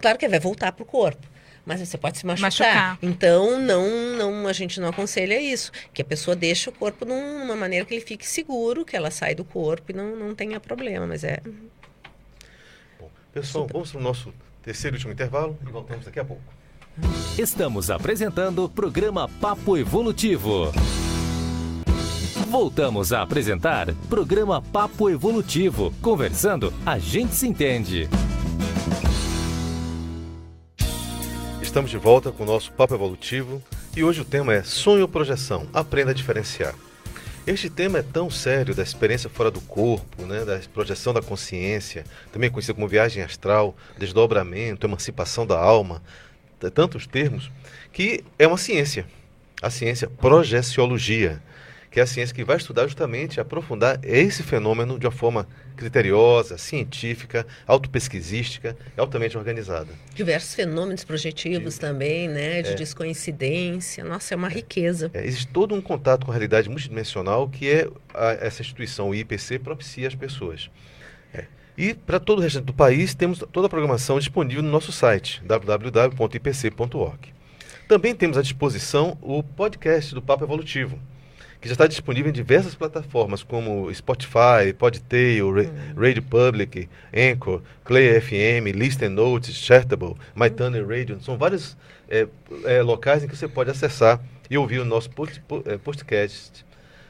Claro 0.00 0.18
que 0.18 0.26
vai 0.26 0.40
voltar 0.40 0.72
para 0.72 0.82
o 0.82 0.86
corpo 0.86 1.33
mas 1.64 1.80
você 1.80 1.96
pode 1.96 2.18
se 2.18 2.26
machucar. 2.26 2.48
machucar. 2.48 2.98
Então, 3.02 3.58
não, 3.58 3.88
não, 4.16 4.46
a 4.46 4.52
gente 4.52 4.80
não 4.80 4.88
aconselha 4.88 5.40
isso. 5.40 5.72
Que 5.92 6.02
a 6.02 6.04
pessoa 6.04 6.36
deixe 6.36 6.68
o 6.68 6.72
corpo 6.72 7.04
numa 7.04 7.56
maneira 7.56 7.84
que 7.84 7.94
ele 7.94 8.04
fique 8.04 8.26
seguro, 8.26 8.84
que 8.84 8.96
ela 8.96 9.10
sai 9.10 9.34
do 9.34 9.44
corpo 9.44 9.90
e 9.90 9.94
não, 9.94 10.16
não 10.16 10.34
tenha 10.34 10.60
problema, 10.60 11.06
mas 11.06 11.24
é... 11.24 11.40
Bom, 13.00 13.10
pessoal, 13.32 13.66
vamos 13.72 13.90
para 13.90 14.00
o 14.00 14.02
nosso 14.02 14.32
terceiro 14.62 14.96
e 14.96 14.98
último 14.98 15.12
intervalo 15.12 15.58
e 15.66 15.70
voltamos 15.70 16.04
daqui 16.04 16.20
a 16.20 16.24
pouco. 16.24 16.42
Estamos 17.38 17.90
apresentando 17.90 18.64
o 18.64 18.68
programa 18.68 19.28
Papo 19.40 19.76
Evolutivo. 19.76 20.72
Voltamos 22.48 23.12
a 23.12 23.22
apresentar 23.22 23.92
programa 24.08 24.62
Papo 24.62 25.10
Evolutivo. 25.10 25.92
Conversando, 26.00 26.72
a 26.86 26.98
gente 27.00 27.34
se 27.34 27.48
entende. 27.48 28.08
Estamos 31.74 31.90
de 31.90 31.98
volta 31.98 32.30
com 32.30 32.44
o 32.44 32.46
nosso 32.46 32.70
Papo 32.70 32.94
Evolutivo 32.94 33.60
e 33.96 34.04
hoje 34.04 34.20
o 34.20 34.24
tema 34.24 34.54
é 34.54 34.62
Sonho 34.62 35.08
Projeção, 35.08 35.66
aprenda 35.74 36.12
a 36.12 36.14
diferenciar. 36.14 36.72
Este 37.44 37.68
tema 37.68 37.98
é 37.98 38.02
tão 38.02 38.30
sério 38.30 38.76
da 38.76 38.82
experiência 38.84 39.28
fora 39.28 39.50
do 39.50 39.60
corpo, 39.60 40.24
né, 40.24 40.44
da 40.44 40.60
projeção 40.72 41.12
da 41.12 41.20
consciência, 41.20 42.04
também 42.30 42.48
conhecido 42.48 42.76
como 42.76 42.86
viagem 42.86 43.24
astral, 43.24 43.76
desdobramento, 43.98 44.86
emancipação 44.86 45.44
da 45.44 45.58
alma, 45.58 46.00
tantos 46.72 47.08
termos, 47.08 47.50
que 47.92 48.22
é 48.38 48.46
uma 48.46 48.56
ciência, 48.56 49.04
a 49.60 49.68
ciência 49.68 50.08
projeciologia 50.08 51.42
que 51.94 52.00
é 52.00 52.02
a 52.02 52.06
ciência 52.08 52.34
que 52.34 52.42
vai 52.42 52.56
estudar 52.56 52.88
justamente, 52.88 53.40
aprofundar 53.40 54.00
esse 54.02 54.42
fenômeno 54.42 54.98
de 54.98 55.06
uma 55.06 55.12
forma 55.12 55.46
criteriosa, 55.76 56.58
científica, 56.58 57.46
autopesquisística 57.68 58.76
e 58.96 59.00
altamente 59.00 59.38
organizada. 59.38 59.86
Diversos 60.12 60.56
fenômenos 60.56 61.04
projetivos 61.04 61.74
de, 61.74 61.80
também, 61.80 62.28
né? 62.28 62.62
De 62.62 62.70
é, 62.70 62.74
descoincidência. 62.74 64.02
Nossa, 64.02 64.34
é 64.34 64.36
uma 64.36 64.48
é, 64.48 64.54
riqueza. 64.54 65.08
É, 65.14 65.24
existe 65.24 65.46
todo 65.46 65.72
um 65.72 65.80
contato 65.80 66.26
com 66.26 66.32
a 66.32 66.34
realidade 66.34 66.68
multidimensional 66.68 67.48
que 67.48 67.70
é 67.70 67.88
a, 68.12 68.32
essa 68.44 68.60
instituição, 68.60 69.10
o 69.10 69.14
IPC, 69.14 69.60
propicia 69.60 70.08
às 70.08 70.16
pessoas. 70.16 70.72
É. 71.32 71.44
E 71.78 71.94
para 71.94 72.18
todo 72.18 72.40
o 72.40 72.42
resto 72.42 72.60
do 72.60 72.74
país, 72.74 73.14
temos 73.14 73.38
toda 73.52 73.68
a 73.68 73.70
programação 73.70 74.18
disponível 74.18 74.64
no 74.64 74.68
nosso 74.68 74.90
site, 74.90 75.40
www.ipc.org. 75.46 77.32
Também 77.86 78.16
temos 78.16 78.36
à 78.36 78.42
disposição 78.42 79.16
o 79.22 79.44
podcast 79.44 80.12
do 80.12 80.20
Papo 80.20 80.42
Evolutivo 80.42 80.98
que 81.64 81.68
já 81.68 81.72
está 81.72 81.86
disponível 81.86 82.28
em 82.28 82.32
diversas 82.34 82.74
plataformas, 82.74 83.42
como 83.42 83.90
Spotify, 83.94 84.70
Podtail, 84.76 85.48
uhum. 85.48 85.54
Radio 85.96 86.22
Public, 86.22 86.90
Anchor, 87.10 87.62
Clay 87.82 88.20
FM, 88.20 88.76
Listen 88.76 89.08
Notes, 89.08 89.56
Chartable, 89.56 90.14
MyTuner 90.36 90.86
Radio. 90.86 91.18
São 91.22 91.38
vários 91.38 91.74
é, 92.06 92.28
é, 92.66 92.82
locais 92.82 93.24
em 93.24 93.28
que 93.28 93.34
você 93.34 93.48
pode 93.48 93.70
acessar 93.70 94.20
e 94.50 94.58
ouvir 94.58 94.78
o 94.78 94.84
nosso 94.84 95.08
post, 95.08 95.42
é, 95.64 95.78
podcast 95.78 96.66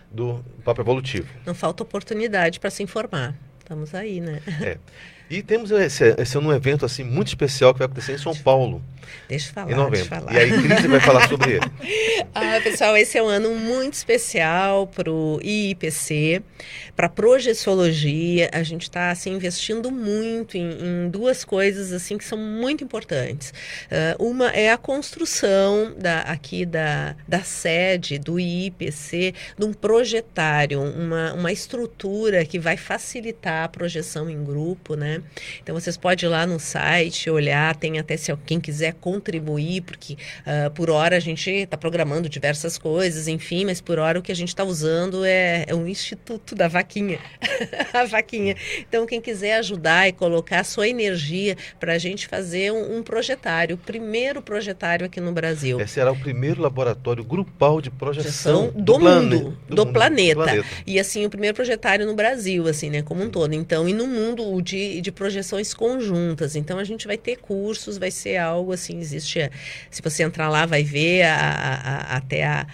do 0.08 0.40
Papo 0.64 0.82
Evolutivo. 0.82 1.26
Não 1.44 1.52
falta 1.52 1.82
oportunidade 1.82 2.60
para 2.60 2.70
se 2.70 2.80
informar. 2.80 3.34
estamos 3.58 3.92
aí, 3.92 4.20
né? 4.20 4.40
É. 4.62 4.78
E 5.30 5.42
temos 5.42 5.70
esse, 5.70 6.14
esse 6.18 6.36
ano 6.36 6.48
um 6.48 6.52
evento 6.52 6.84
assim 6.84 7.02
muito 7.02 7.28
especial 7.28 7.72
que 7.72 7.78
vai 7.78 7.86
acontecer 7.86 8.12
em 8.12 8.18
São 8.18 8.34
Paulo. 8.34 8.82
Deixa 9.28 9.50
eu 9.50 9.54
falar. 9.54 9.72
Em 9.72 9.74
novembro. 9.74 10.08
Falar. 10.08 10.32
E 10.32 10.38
aí, 10.38 10.50
Cris 10.50 10.86
vai 10.86 11.00
falar 11.00 11.28
sobre 11.28 11.52
ele. 11.52 11.72
ah, 12.34 12.60
pessoal, 12.62 12.96
esse 12.96 13.16
é 13.16 13.22
um 13.22 13.28
ano 13.28 13.54
muito 13.54 13.94
especial 13.94 14.86
para 14.86 15.10
o 15.10 15.40
IIPC, 15.42 16.42
para 16.94 17.08
projeciologia. 17.08 18.50
A 18.52 18.62
gente 18.62 18.82
está 18.82 19.10
assim, 19.10 19.32
investindo 19.34 19.90
muito 19.90 20.56
em, 20.56 21.04
em, 21.04 21.10
duas 21.10 21.44
coisas 21.44 21.92
assim 21.92 22.18
que 22.18 22.24
são 22.24 22.38
muito 22.38 22.84
importantes. 22.84 23.52
Uh, 24.18 24.24
uma 24.24 24.50
é 24.50 24.70
a 24.70 24.76
construção 24.76 25.94
da, 25.96 26.20
aqui 26.20 26.66
da, 26.66 27.16
da 27.26 27.42
sede 27.42 28.18
do 28.18 28.38
IIPC, 28.38 29.34
de 29.58 29.64
um 29.64 29.72
projetário, 29.72 30.80
uma, 30.80 31.32
uma 31.32 31.52
estrutura 31.52 32.44
que 32.44 32.58
vai 32.58 32.76
facilitar 32.76 33.64
a 33.64 33.68
projeção 33.68 34.28
em 34.28 34.42
grupo, 34.44 34.94
né? 34.94 35.13
Então 35.62 35.74
vocês 35.74 35.96
podem 35.96 36.26
ir 36.28 36.30
lá 36.30 36.46
no 36.46 36.58
site, 36.58 37.30
olhar, 37.30 37.74
tem 37.76 37.98
até 37.98 38.16
se 38.16 38.34
quem 38.46 38.60
quiser 38.60 38.94
contribuir, 38.94 39.82
porque 39.82 40.14
uh, 40.14 40.70
por 40.72 40.90
hora 40.90 41.16
a 41.16 41.20
gente 41.20 41.50
está 41.50 41.76
programando 41.76 42.28
diversas 42.28 42.78
coisas, 42.78 43.28
enfim, 43.28 43.64
mas 43.64 43.80
por 43.80 43.98
hora 43.98 44.18
o 44.18 44.22
que 44.22 44.32
a 44.32 44.36
gente 44.36 44.48
está 44.48 44.64
usando 44.64 45.24
é, 45.24 45.64
é 45.66 45.74
o 45.74 45.86
Instituto 45.86 46.54
da 46.54 46.68
Vaquinha. 46.68 47.18
a 47.92 48.04
Vaquinha. 48.04 48.56
Então, 48.80 49.06
quem 49.06 49.20
quiser 49.20 49.56
ajudar 49.56 50.08
e 50.08 50.12
colocar 50.12 50.60
a 50.60 50.64
sua 50.64 50.88
energia 50.88 51.56
para 51.78 51.94
a 51.94 51.98
gente 51.98 52.26
fazer 52.26 52.72
um, 52.72 52.98
um, 52.98 53.02
projetário, 53.02 53.76
o 53.76 53.78
primeiro 53.78 54.42
projetário 54.42 55.06
aqui 55.06 55.20
no 55.20 55.32
Brasil. 55.32 55.80
Esse 55.80 55.94
será 55.94 56.12
o 56.12 56.16
primeiro 56.16 56.60
laboratório 56.60 57.24
grupal 57.24 57.80
de 57.80 57.90
projeção 57.90 58.70
do, 58.74 58.82
do, 58.82 58.98
mundo, 58.98 59.56
do, 59.68 59.74
do 59.74 59.86
mundo, 59.86 59.92
planeta. 59.92 60.42
planeta. 60.42 60.68
E 60.86 60.98
assim, 60.98 61.24
o 61.24 61.30
primeiro 61.30 61.54
projetário 61.54 62.06
no 62.06 62.14
Brasil, 62.14 62.66
assim, 62.66 62.90
né, 62.90 63.02
como 63.02 63.22
um 63.22 63.30
todo. 63.30 63.52
Então, 63.54 63.88
e 63.88 63.92
no 63.92 64.06
mundo 64.06 64.60
de, 64.62 65.00
de 65.04 65.12
projeções 65.12 65.72
conjuntas. 65.72 66.56
Então, 66.56 66.78
a 66.78 66.84
gente 66.84 67.06
vai 67.06 67.16
ter 67.16 67.36
cursos, 67.36 67.98
vai 67.98 68.10
ser 68.10 68.38
algo 68.38 68.72
assim 68.72 68.98
existe. 68.98 69.50
Se 69.90 70.02
você 70.02 70.22
entrar 70.22 70.48
lá, 70.48 70.66
vai 70.66 70.82
ver 70.82 71.22
a, 71.22 71.36
a, 71.36 72.16
até 72.16 72.44
a, 72.44 72.66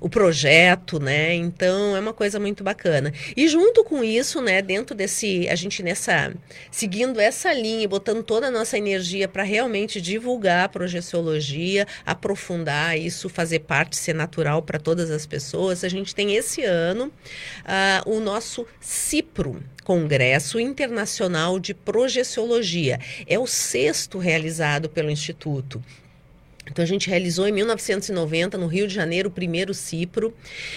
o 0.00 0.08
projeto, 0.08 1.00
né? 1.00 1.34
Então 1.34 1.96
é 1.96 2.00
uma 2.00 2.12
coisa 2.12 2.38
muito 2.38 2.62
bacana. 2.62 3.12
E 3.36 3.48
junto 3.48 3.82
com 3.84 4.04
isso, 4.04 4.40
né, 4.40 4.62
dentro 4.62 4.94
desse. 4.94 5.48
A 5.48 5.54
gente 5.54 5.82
nessa. 5.82 6.32
seguindo 6.70 7.20
essa 7.20 7.52
linha, 7.52 7.88
botando 7.88 8.22
toda 8.22 8.48
a 8.48 8.50
nossa 8.50 8.76
energia 8.76 9.26
para 9.26 9.42
realmente 9.42 10.00
divulgar 10.00 10.64
a 10.64 10.68
projeciologia, 10.68 11.86
aprofundar 12.04 12.98
isso, 12.98 13.28
fazer 13.28 13.60
parte, 13.60 13.96
ser 13.96 14.14
natural 14.14 14.62
para 14.62 14.78
todas 14.78 15.10
as 15.10 15.26
pessoas, 15.26 15.84
a 15.84 15.88
gente 15.88 16.14
tem 16.14 16.34
esse 16.36 16.62
ano 16.62 17.06
uh, 17.06 18.10
o 18.10 18.20
nosso 18.20 18.66
CIPRO. 18.80 19.62
Congresso 19.86 20.58
Internacional 20.58 21.60
de 21.60 21.72
Projeciologia. 21.72 22.98
É 23.24 23.38
o 23.38 23.46
sexto 23.46 24.18
realizado 24.18 24.88
pelo 24.88 25.12
Instituto. 25.12 25.80
Então 26.70 26.82
a 26.82 26.86
gente 26.86 27.08
realizou 27.08 27.46
em 27.46 27.52
1990 27.52 28.58
no 28.58 28.66
Rio 28.66 28.86
de 28.86 28.94
Janeiro 28.94 29.28
o 29.28 29.32
primeiro 29.32 29.72
Cipro. 29.72 30.34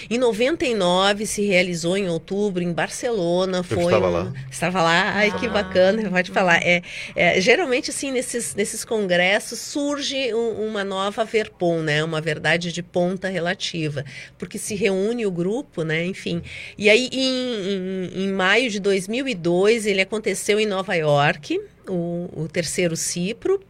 Em 0.08 0.18
99 0.18 1.26
se 1.26 1.44
realizou 1.44 1.96
em 1.96 2.08
outubro 2.08 2.62
em 2.62 2.72
Barcelona. 2.72 3.58
Eu 3.58 3.64
foi 3.64 3.84
estava 3.84 4.08
um... 4.08 4.10
lá. 4.10 4.32
Estava 4.50 4.82
lá. 4.82 5.12
Ai, 5.14 5.38
que 5.38 5.48
bacana. 5.48 6.08
Pode 6.08 6.30
falar. 6.30 6.60
É, 6.62 6.82
é, 7.14 7.40
geralmente 7.40 7.90
assim 7.90 8.10
nesses, 8.12 8.54
nesses 8.54 8.84
congressos 8.84 9.58
surge 9.58 10.32
um, 10.34 10.68
uma 10.68 10.84
nova 10.84 11.24
verpom, 11.24 11.82
né? 11.82 12.02
Uma 12.02 12.20
verdade 12.20 12.72
de 12.72 12.82
ponta 12.82 13.28
relativa, 13.28 14.04
porque 14.38 14.58
se 14.58 14.74
reúne 14.74 15.26
o 15.26 15.30
grupo, 15.30 15.82
né? 15.82 16.04
Enfim. 16.04 16.42
E 16.78 16.88
aí 16.88 17.08
em, 17.12 18.10
em, 18.18 18.24
em 18.24 18.32
maio 18.32 18.70
de 18.70 18.80
2002 18.80 19.86
ele 19.86 20.00
aconteceu 20.00 20.60
em 20.60 20.66
Nova 20.66 20.94
York 20.94 21.60
o, 21.90 22.28
o 22.44 22.48
terceiro 22.48 22.96
Cipro. 22.96 23.60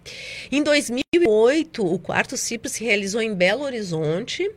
Em 0.53 0.63
2008, 0.63 1.85
o 1.85 1.99
quarto 1.99 2.37
Cipro 2.37 2.69
se 2.69 2.85
realizou 2.85 3.21
em 3.21 3.35
Belo 3.35 3.63
Horizonte. 3.63 4.51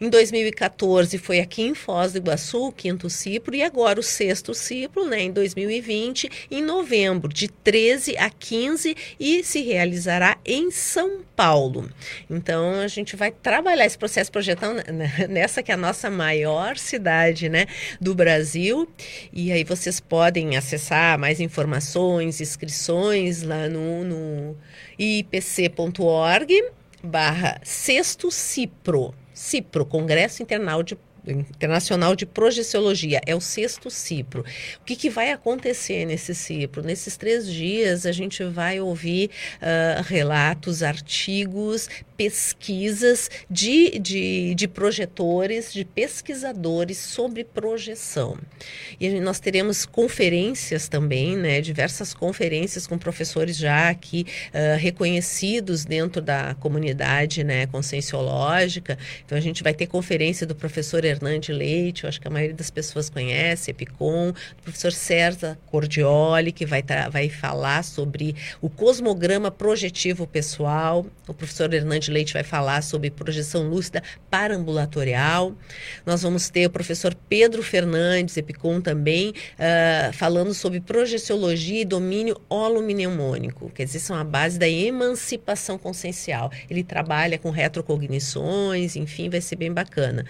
Em 0.00 0.08
2014 0.08 1.18
foi 1.18 1.40
aqui 1.40 1.62
em 1.62 1.74
Foz 1.74 2.12
do 2.12 2.18
Iguaçu, 2.18 2.68
o 2.68 2.72
quinto 2.72 3.08
Cipro, 3.08 3.54
e 3.54 3.62
agora 3.62 3.98
o 3.98 4.02
sexto 4.02 4.54
Cipro, 4.54 5.06
né, 5.06 5.22
em 5.22 5.32
2020, 5.32 6.30
em 6.50 6.62
novembro, 6.62 7.32
de 7.32 7.48
13 7.48 8.16
a 8.18 8.30
15, 8.30 8.96
e 9.18 9.42
se 9.42 9.62
realizará 9.62 10.36
em 10.44 10.70
São 10.70 11.20
Paulo. 11.34 11.90
Então 12.28 12.80
a 12.80 12.88
gente 12.88 13.16
vai 13.16 13.30
trabalhar 13.30 13.86
esse 13.86 13.98
processo 13.98 14.30
projetão 14.30 14.74
nessa 15.28 15.62
que 15.62 15.70
é 15.70 15.74
a 15.74 15.78
nossa 15.78 16.10
maior 16.10 16.76
cidade, 16.76 17.48
né, 17.48 17.66
do 18.00 18.14
Brasil. 18.14 18.88
E 19.32 19.52
aí 19.52 19.64
vocês 19.64 20.00
podem 20.00 20.56
acessar 20.56 21.18
mais 21.18 21.40
informações, 21.40 22.40
inscrições 22.40 23.42
lá 23.42 23.68
no, 23.68 24.04
no 24.04 24.56
ipc.org 24.98 26.64
barra 27.02 27.60
sexto 27.62 28.30
Cipro. 28.30 29.14
CIPRO, 29.36 29.84
Congresso 29.84 30.42
Internacional 30.42 30.82
de 30.82 30.96
Internacional 31.28 32.14
de 32.14 32.24
Projeciologia, 32.24 33.20
é 33.26 33.34
o 33.34 33.40
sexto 33.40 33.90
CIPRO. 33.90 34.44
O 34.80 34.84
que, 34.84 34.94
que, 34.94 35.10
vai 35.10 35.32
acontecer 35.32 36.04
nesse 36.04 36.32
CIPRO? 36.34 36.84
Nesses 36.84 37.16
três 37.16 37.50
dias, 37.50 38.06
a 38.06 38.12
gente 38.12 38.44
vai 38.44 38.78
ouvir 38.80 39.30
uh, 39.56 40.02
relatos, 40.04 40.84
artigos, 40.84 41.88
pesquisas 42.16 43.30
de, 43.50 43.98
de, 43.98 44.54
de, 44.54 44.68
projetores, 44.68 45.72
de 45.72 45.84
pesquisadores 45.84 46.98
sobre 46.98 47.44
projeção. 47.44 48.38
E 49.00 49.20
nós 49.20 49.38
teremos 49.38 49.84
conferências 49.84 50.88
também, 50.88 51.36
né, 51.36 51.60
diversas 51.60 52.14
conferências 52.14 52.86
com 52.86 52.96
professores 52.96 53.56
já 53.56 53.90
aqui 53.90 54.26
uh, 54.48 54.78
reconhecidos 54.78 55.84
dentro 55.84 56.22
da 56.22 56.54
comunidade 56.54 57.44
né, 57.44 57.66
conscienciológica. 57.66 58.98
Então, 59.24 59.36
a 59.36 59.40
gente 59.40 59.62
vai 59.62 59.74
ter 59.74 59.86
conferência 59.86 60.46
do 60.46 60.54
professor 60.54 61.04
Hernande 61.04 61.52
Leite, 61.52 62.04
eu 62.04 62.08
acho 62.08 62.20
que 62.20 62.28
a 62.28 62.30
maioria 62.30 62.56
das 62.56 62.70
pessoas 62.70 63.10
conhece, 63.10 63.70
Epicom, 63.70 64.32
do 64.32 64.62
professor 64.62 64.92
César 64.92 65.58
Cordioli, 65.66 66.52
que 66.52 66.64
vai, 66.64 66.82
vai 67.10 67.28
falar 67.28 67.82
sobre 67.84 68.34
o 68.60 68.68
cosmograma 68.68 69.50
projetivo 69.50 70.26
pessoal, 70.26 71.06
o 71.26 71.34
professor 71.34 71.72
Hernande 71.72 72.05
Leite 72.10 72.32
vai 72.32 72.42
falar 72.42 72.82
sobre 72.82 73.10
projeção 73.10 73.68
lúcida 73.68 74.02
parambulatorial, 74.30 75.54
nós 76.04 76.22
vamos 76.22 76.48
ter 76.50 76.66
o 76.66 76.70
professor 76.70 77.14
Pedro 77.28 77.62
Fernandes, 77.62 78.36
Epicom 78.36 78.80
também, 78.80 79.30
uh, 79.30 80.12
falando 80.12 80.52
sobre 80.54 80.80
projeciologia 80.80 81.82
e 81.82 81.84
domínio 81.84 82.40
holomnemônico, 82.48 83.70
quer 83.70 83.84
dizer, 83.84 84.00
são 84.00 84.16
a 84.16 84.24
base 84.24 84.58
da 84.58 84.68
emancipação 84.68 85.78
consciencial. 85.78 86.50
Ele 86.68 86.82
trabalha 86.82 87.38
com 87.38 87.50
retrocognições, 87.50 88.96
enfim, 88.96 89.28
vai 89.28 89.40
ser 89.40 89.56
bem 89.56 89.72
bacana. 89.72 90.24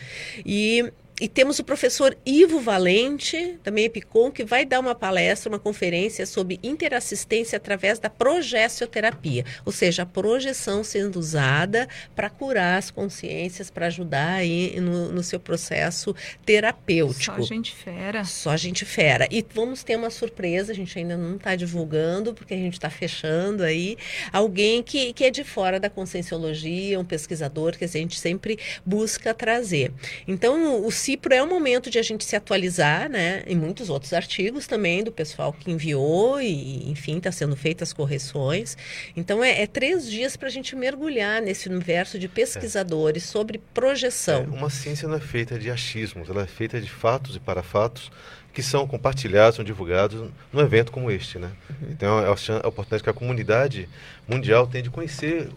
E 0.44 0.92
e 1.18 1.28
temos 1.28 1.58
o 1.58 1.64
professor 1.64 2.16
Ivo 2.26 2.60
Valente, 2.60 3.58
também 3.62 3.86
Epicom, 3.86 4.30
que 4.30 4.44
vai 4.44 4.66
dar 4.66 4.80
uma 4.80 4.94
palestra, 4.94 5.48
uma 5.48 5.58
conferência 5.58 6.26
sobre 6.26 6.60
interassistência 6.62 7.56
através 7.56 7.98
da 7.98 8.10
progessioterapia, 8.10 9.44
ou 9.64 9.72
seja, 9.72 10.02
a 10.02 10.06
projeção 10.06 10.84
sendo 10.84 11.18
usada 11.18 11.88
para 12.14 12.28
curar 12.28 12.76
as 12.76 12.90
consciências, 12.90 13.70
para 13.70 13.86
ajudar 13.86 14.34
aí 14.34 14.78
no, 14.78 15.10
no, 15.10 15.22
seu 15.22 15.40
processo 15.40 16.14
terapêutico. 16.44 17.36
Só 17.36 17.42
gente 17.42 17.74
fera. 17.74 18.24
Só 18.24 18.56
gente 18.56 18.84
fera. 18.84 19.26
E 19.30 19.44
vamos 19.54 19.82
ter 19.82 19.96
uma 19.96 20.10
surpresa, 20.10 20.72
a 20.72 20.74
gente 20.74 20.98
ainda 20.98 21.16
não 21.16 21.36
está 21.36 21.56
divulgando, 21.56 22.34
porque 22.34 22.52
a 22.52 22.58
gente 22.58 22.74
está 22.74 22.90
fechando 22.90 23.62
aí, 23.62 23.96
alguém 24.30 24.82
que, 24.82 25.14
que 25.14 25.24
é 25.24 25.30
de 25.30 25.44
fora 25.44 25.80
da 25.80 25.88
conscienciologia, 25.88 27.00
um 27.00 27.04
pesquisador 27.04 27.76
que 27.76 27.84
a 27.84 27.88
gente 27.88 28.20
sempre 28.20 28.58
busca 28.84 29.32
trazer. 29.32 29.92
Então, 30.28 30.84
o 30.84 30.90
Cipro 31.06 31.32
é 31.32 31.40
o 31.40 31.46
momento 31.46 31.88
de 31.88 32.00
a 32.00 32.02
gente 32.02 32.24
se 32.24 32.34
atualizar, 32.34 33.08
né? 33.08 33.44
E 33.46 33.54
muitos 33.54 33.88
outros 33.88 34.12
artigos 34.12 34.66
também 34.66 35.04
do 35.04 35.12
pessoal 35.12 35.52
que 35.52 35.70
enviou 35.70 36.40
e, 36.40 36.90
enfim, 36.90 37.18
está 37.18 37.30
sendo 37.30 37.54
feitas 37.54 37.92
correções. 37.92 38.76
Então, 39.16 39.42
é, 39.44 39.62
é 39.62 39.68
três 39.68 40.10
dias 40.10 40.36
para 40.36 40.48
a 40.48 40.50
gente 40.50 40.74
mergulhar 40.74 41.40
nesse 41.40 41.68
universo 41.68 42.18
de 42.18 42.26
pesquisadores 42.26 43.22
é. 43.22 43.26
sobre 43.28 43.58
projeção. 43.72 44.48
É, 44.52 44.56
uma 44.56 44.68
ciência 44.68 45.06
não 45.06 45.14
é 45.14 45.20
feita 45.20 45.56
de 45.56 45.70
achismos, 45.70 46.28
ela 46.28 46.42
é 46.42 46.46
feita 46.48 46.80
de 46.80 46.90
fatos 46.90 47.36
e 47.36 47.38
parafatos 47.38 48.10
que 48.52 48.60
são 48.60 48.84
compartilhados, 48.84 49.54
são 49.54 49.64
divulgados 49.64 50.28
num 50.52 50.60
evento 50.60 50.90
como 50.90 51.08
este, 51.08 51.38
né? 51.38 51.52
Uhum. 51.70 51.88
Então, 51.92 52.18
é 52.18 52.26
a 52.26 52.66
oportunidade 52.66 53.04
que 53.04 53.10
a 53.10 53.14
comunidade 53.14 53.88
mundial 54.26 54.66
tem 54.66 54.82
de 54.82 54.90
conhecer 54.90 55.50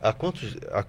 a 0.00 0.12
quantos... 0.12 0.56
A, 0.70 0.84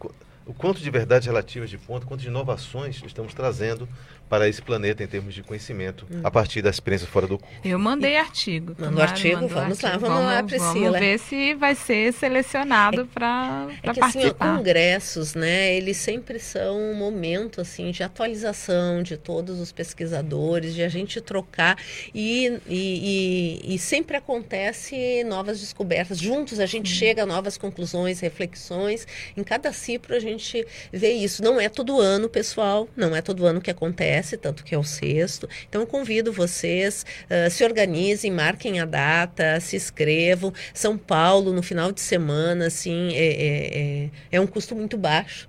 o 0.45 0.53
quanto 0.53 0.81
de 0.81 0.89
verdades 0.89 1.27
relativas 1.27 1.69
de 1.69 1.77
ponto, 1.77 2.05
quanto 2.05 2.21
de 2.21 2.27
inovações 2.27 3.01
estamos 3.05 3.33
trazendo 3.33 3.87
para 4.33 4.49
esse 4.49 4.63
planeta 4.63 5.03
em 5.03 5.05
termos 5.05 5.31
de 5.35 5.43
conhecimento 5.43 6.07
hum. 6.11 6.21
a 6.23 6.31
partir 6.31 6.63
da 6.63 6.71
experiência 6.71 7.07
fora 7.07 7.27
do 7.27 7.37
corpo. 7.37 7.55
Eu 7.63 7.77
mandei 7.77 8.17
artigo. 8.17 8.75
Mandou 8.79 9.03
artigo? 9.03 9.35
Mandou 9.35 9.49
vamos 9.49 9.83
artigo. 9.83 10.07
lá, 10.07 10.09
vamos, 10.09 10.25
vamos, 10.25 10.33
lá, 10.33 10.43
Priscila. 10.43 10.73
Vamos 10.73 10.99
ver 10.99 11.19
se 11.19 11.53
vai 11.53 11.75
ser 11.75 12.11
selecionado 12.13 13.01
é, 13.01 13.05
para 13.13 13.67
é 13.83 13.93
participar. 13.93 14.07
Assim, 14.07 14.57
congressos, 14.57 15.35
né, 15.35 15.75
eles 15.75 15.97
sempre 15.97 16.39
são 16.39 16.81
um 16.81 16.95
momento 16.95 17.61
assim 17.61 17.91
de 17.91 18.01
atualização 18.01 19.03
de 19.03 19.17
todos 19.17 19.59
os 19.59 19.71
pesquisadores, 19.71 20.73
de 20.73 20.81
a 20.81 20.89
gente 20.89 21.21
trocar 21.21 21.77
e, 22.11 22.59
e, 22.67 23.61
e, 23.67 23.75
e 23.75 23.77
sempre 23.77 24.17
acontece 24.17 25.23
novas 25.25 25.59
descobertas. 25.59 26.17
Juntos 26.17 26.59
a 26.59 26.65
gente 26.65 26.89
chega 26.89 27.21
a 27.21 27.25
novas 27.27 27.55
conclusões, 27.55 28.19
reflexões. 28.19 29.05
Em 29.37 29.43
cada 29.43 29.71
cipro 29.71 30.15
a 30.15 30.19
gente 30.19 30.65
vê 30.91 31.11
isso. 31.11 31.43
Não 31.43 31.61
é 31.61 31.69
todo 31.69 32.01
ano, 32.01 32.27
pessoal, 32.27 32.89
não 32.95 33.15
é 33.15 33.21
todo 33.21 33.45
ano 33.45 33.61
que 33.61 33.69
acontece, 33.69 34.22
tanto 34.37 34.63
que 34.63 34.73
é 34.73 34.77
o 34.77 34.83
sexto. 34.83 35.47
Então 35.67 35.85
convido 35.85 36.31
vocês, 36.31 37.05
uh, 37.25 37.49
se 37.49 37.63
organizem, 37.63 38.31
marquem 38.31 38.79
a 38.79 38.85
data, 38.85 39.59
se 39.59 39.75
inscrevam. 39.75 40.53
São 40.73 40.97
Paulo, 40.97 41.53
no 41.53 41.61
final 41.61 41.91
de 41.91 42.01
semana, 42.01 42.67
assim, 42.67 43.13
é, 43.13 43.25
é, 43.25 43.77
é, 43.77 44.09
é 44.31 44.41
um 44.41 44.47
custo 44.47 44.75
muito 44.75 44.97
baixo 44.97 45.47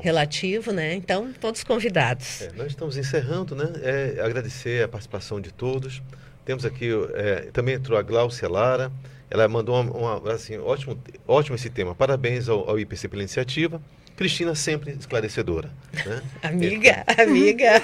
relativo, 0.00 0.72
né? 0.72 0.94
Então, 0.94 1.32
todos 1.40 1.62
convidados. 1.62 2.42
É, 2.42 2.52
nós 2.56 2.68
estamos 2.68 2.96
encerrando, 2.96 3.54
né? 3.54 3.72
É, 3.82 4.20
agradecer 4.20 4.82
a 4.84 4.88
participação 4.88 5.40
de 5.40 5.52
todos. 5.52 6.02
Temos 6.44 6.64
aqui, 6.64 6.90
é, 7.14 7.48
também 7.52 7.76
entrou 7.76 7.98
a 7.98 8.02
Glaucia 8.02 8.48
Lara, 8.48 8.92
ela 9.30 9.48
mandou 9.48 9.80
uma, 9.80 10.18
uma, 10.18 10.32
assim, 10.32 10.58
ótimo, 10.58 11.00
ótimo 11.26 11.56
esse 11.56 11.70
tema. 11.70 11.94
Parabéns 11.94 12.48
ao, 12.48 12.68
ao 12.68 12.78
IPC 12.78 13.08
pela 13.08 13.22
iniciativa. 13.22 13.80
Cristina 14.16 14.54
sempre 14.54 14.92
esclarecedora. 14.92 15.70
Né? 16.06 16.22
amiga, 16.42 17.04
então, 17.08 17.24
amiga. 17.24 17.82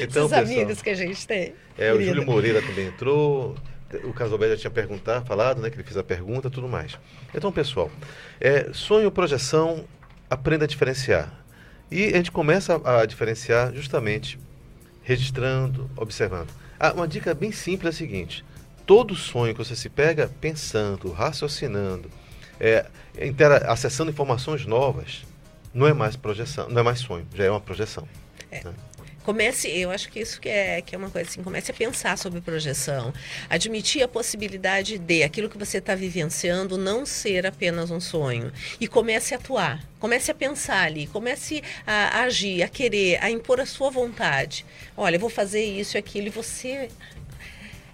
então, 0.00 0.26
Os 0.26 0.32
amigos 0.32 0.82
que 0.82 0.90
a 0.90 0.94
gente 0.94 1.26
tem. 1.26 1.54
É, 1.76 1.92
o 1.92 2.02
Júlio 2.02 2.24
Moreira 2.24 2.60
também 2.60 2.86
entrou. 2.86 3.56
O 4.04 4.12
Casalbé 4.12 4.50
já 4.50 4.56
tinha 4.56 4.70
perguntado, 4.70 5.24
falado, 5.24 5.62
né? 5.62 5.70
Que 5.70 5.76
ele 5.76 5.84
fez 5.84 5.96
a 5.96 6.02
pergunta 6.02 6.50
tudo 6.50 6.68
mais. 6.68 6.98
Então, 7.34 7.50
pessoal, 7.50 7.90
é, 8.38 8.70
sonho, 8.72 9.10
projeção, 9.10 9.84
aprenda 10.28 10.64
a 10.64 10.68
diferenciar. 10.68 11.32
E 11.90 12.04
a 12.06 12.16
gente 12.18 12.30
começa 12.30 12.80
a, 12.84 13.00
a 13.00 13.06
diferenciar 13.06 13.72
justamente 13.72 14.38
registrando, 15.02 15.90
observando. 15.96 16.48
Ah, 16.78 16.92
uma 16.92 17.08
dica 17.08 17.32
bem 17.32 17.50
simples 17.50 17.86
é 17.86 17.88
a 17.88 17.98
seguinte: 17.98 18.44
todo 18.84 19.14
sonho 19.14 19.54
que 19.54 19.64
você 19.64 19.74
se 19.74 19.88
pega 19.88 20.30
pensando, 20.40 21.10
raciocinando, 21.10 22.10
é, 22.60 22.86
intera 23.20 23.70
acessando 23.70 24.10
informações 24.10 24.66
novas, 24.66 25.24
não 25.72 25.86
é 25.86 25.92
mais 25.92 26.16
projeção, 26.16 26.68
não 26.68 26.80
é 26.80 26.82
mais 26.82 27.00
sonho, 27.00 27.26
já 27.34 27.44
é 27.44 27.50
uma 27.50 27.60
projeção. 27.60 28.08
É. 28.50 28.64
Né? 28.64 28.72
Comece, 29.28 29.68
eu 29.68 29.90
acho 29.90 30.08
que 30.08 30.20
isso 30.20 30.40
que 30.40 30.48
é, 30.48 30.80
que 30.80 30.94
é 30.94 30.98
uma 30.98 31.10
coisa 31.10 31.28
assim, 31.28 31.42
comece 31.42 31.70
a 31.70 31.74
pensar 31.74 32.16
sobre 32.16 32.40
projeção. 32.40 33.12
Admitir 33.50 34.02
a 34.02 34.08
possibilidade 34.08 34.96
de 34.96 35.22
aquilo 35.22 35.50
que 35.50 35.58
você 35.58 35.76
está 35.76 35.94
vivenciando 35.94 36.78
não 36.78 37.04
ser 37.04 37.44
apenas 37.44 37.90
um 37.90 38.00
sonho. 38.00 38.50
E 38.80 38.88
comece 38.88 39.34
a 39.34 39.36
atuar. 39.36 39.84
Comece 39.98 40.30
a 40.30 40.34
pensar 40.34 40.86
ali, 40.86 41.06
comece 41.08 41.62
a, 41.86 42.20
a 42.20 42.22
agir, 42.22 42.62
a 42.62 42.68
querer, 42.68 43.22
a 43.22 43.30
impor 43.30 43.60
a 43.60 43.66
sua 43.66 43.90
vontade. 43.90 44.64
Olha, 44.96 45.16
eu 45.16 45.20
vou 45.20 45.28
fazer 45.28 45.62
isso 45.62 45.96
e 45.96 45.98
aquilo, 45.98 46.28
e 46.28 46.30
você 46.30 46.88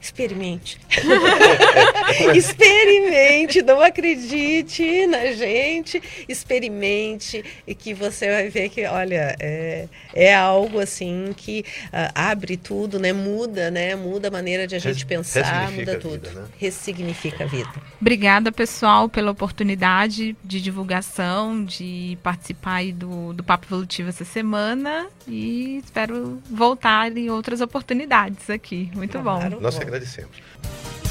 Experimente. 0.04 0.78
experimente, 2.36 3.62
não 3.62 3.80
acredite 3.80 5.06
na 5.06 5.32
gente, 5.32 6.02
experimente 6.28 7.42
e 7.66 7.74
que 7.74 7.94
você 7.94 8.28
vai 8.30 8.50
ver 8.50 8.68
que, 8.68 8.84
olha, 8.84 9.34
é, 9.40 9.88
é 10.12 10.34
algo 10.34 10.78
assim 10.78 11.34
que 11.34 11.64
uh, 11.86 12.12
abre 12.14 12.58
tudo, 12.58 12.98
né? 12.98 13.14
Muda, 13.14 13.70
né? 13.70 13.96
Muda 13.96 14.28
a 14.28 14.30
maneira 14.30 14.66
de 14.66 14.74
a 14.74 14.78
gente 14.78 14.96
Res, 14.96 15.04
pensar, 15.04 15.72
muda 15.72 15.98
tudo. 15.98 16.28
Vida, 16.28 16.40
né? 16.42 16.48
Ressignifica 16.58 17.44
a 17.44 17.46
vida. 17.46 17.72
Obrigada, 17.98 18.52
pessoal, 18.52 19.08
pela 19.08 19.30
oportunidade 19.30 20.36
de 20.44 20.60
divulgação, 20.60 21.64
de 21.64 22.18
participar 22.22 22.74
aí 22.74 22.92
do, 22.92 23.32
do 23.32 23.42
Papo 23.42 23.66
Evolutivo 23.68 24.10
essa 24.10 24.26
semana 24.26 25.06
e 25.26 25.78
espero 25.82 26.42
voltar 26.50 27.16
em 27.16 27.30
outras 27.30 27.62
oportunidades 27.62 28.50
aqui. 28.50 28.90
Muito 28.94 29.18
claro. 29.18 29.56
bom. 29.56 29.60
Nós 29.62 29.78
é 29.94 29.96
agradecemos. 29.96 31.03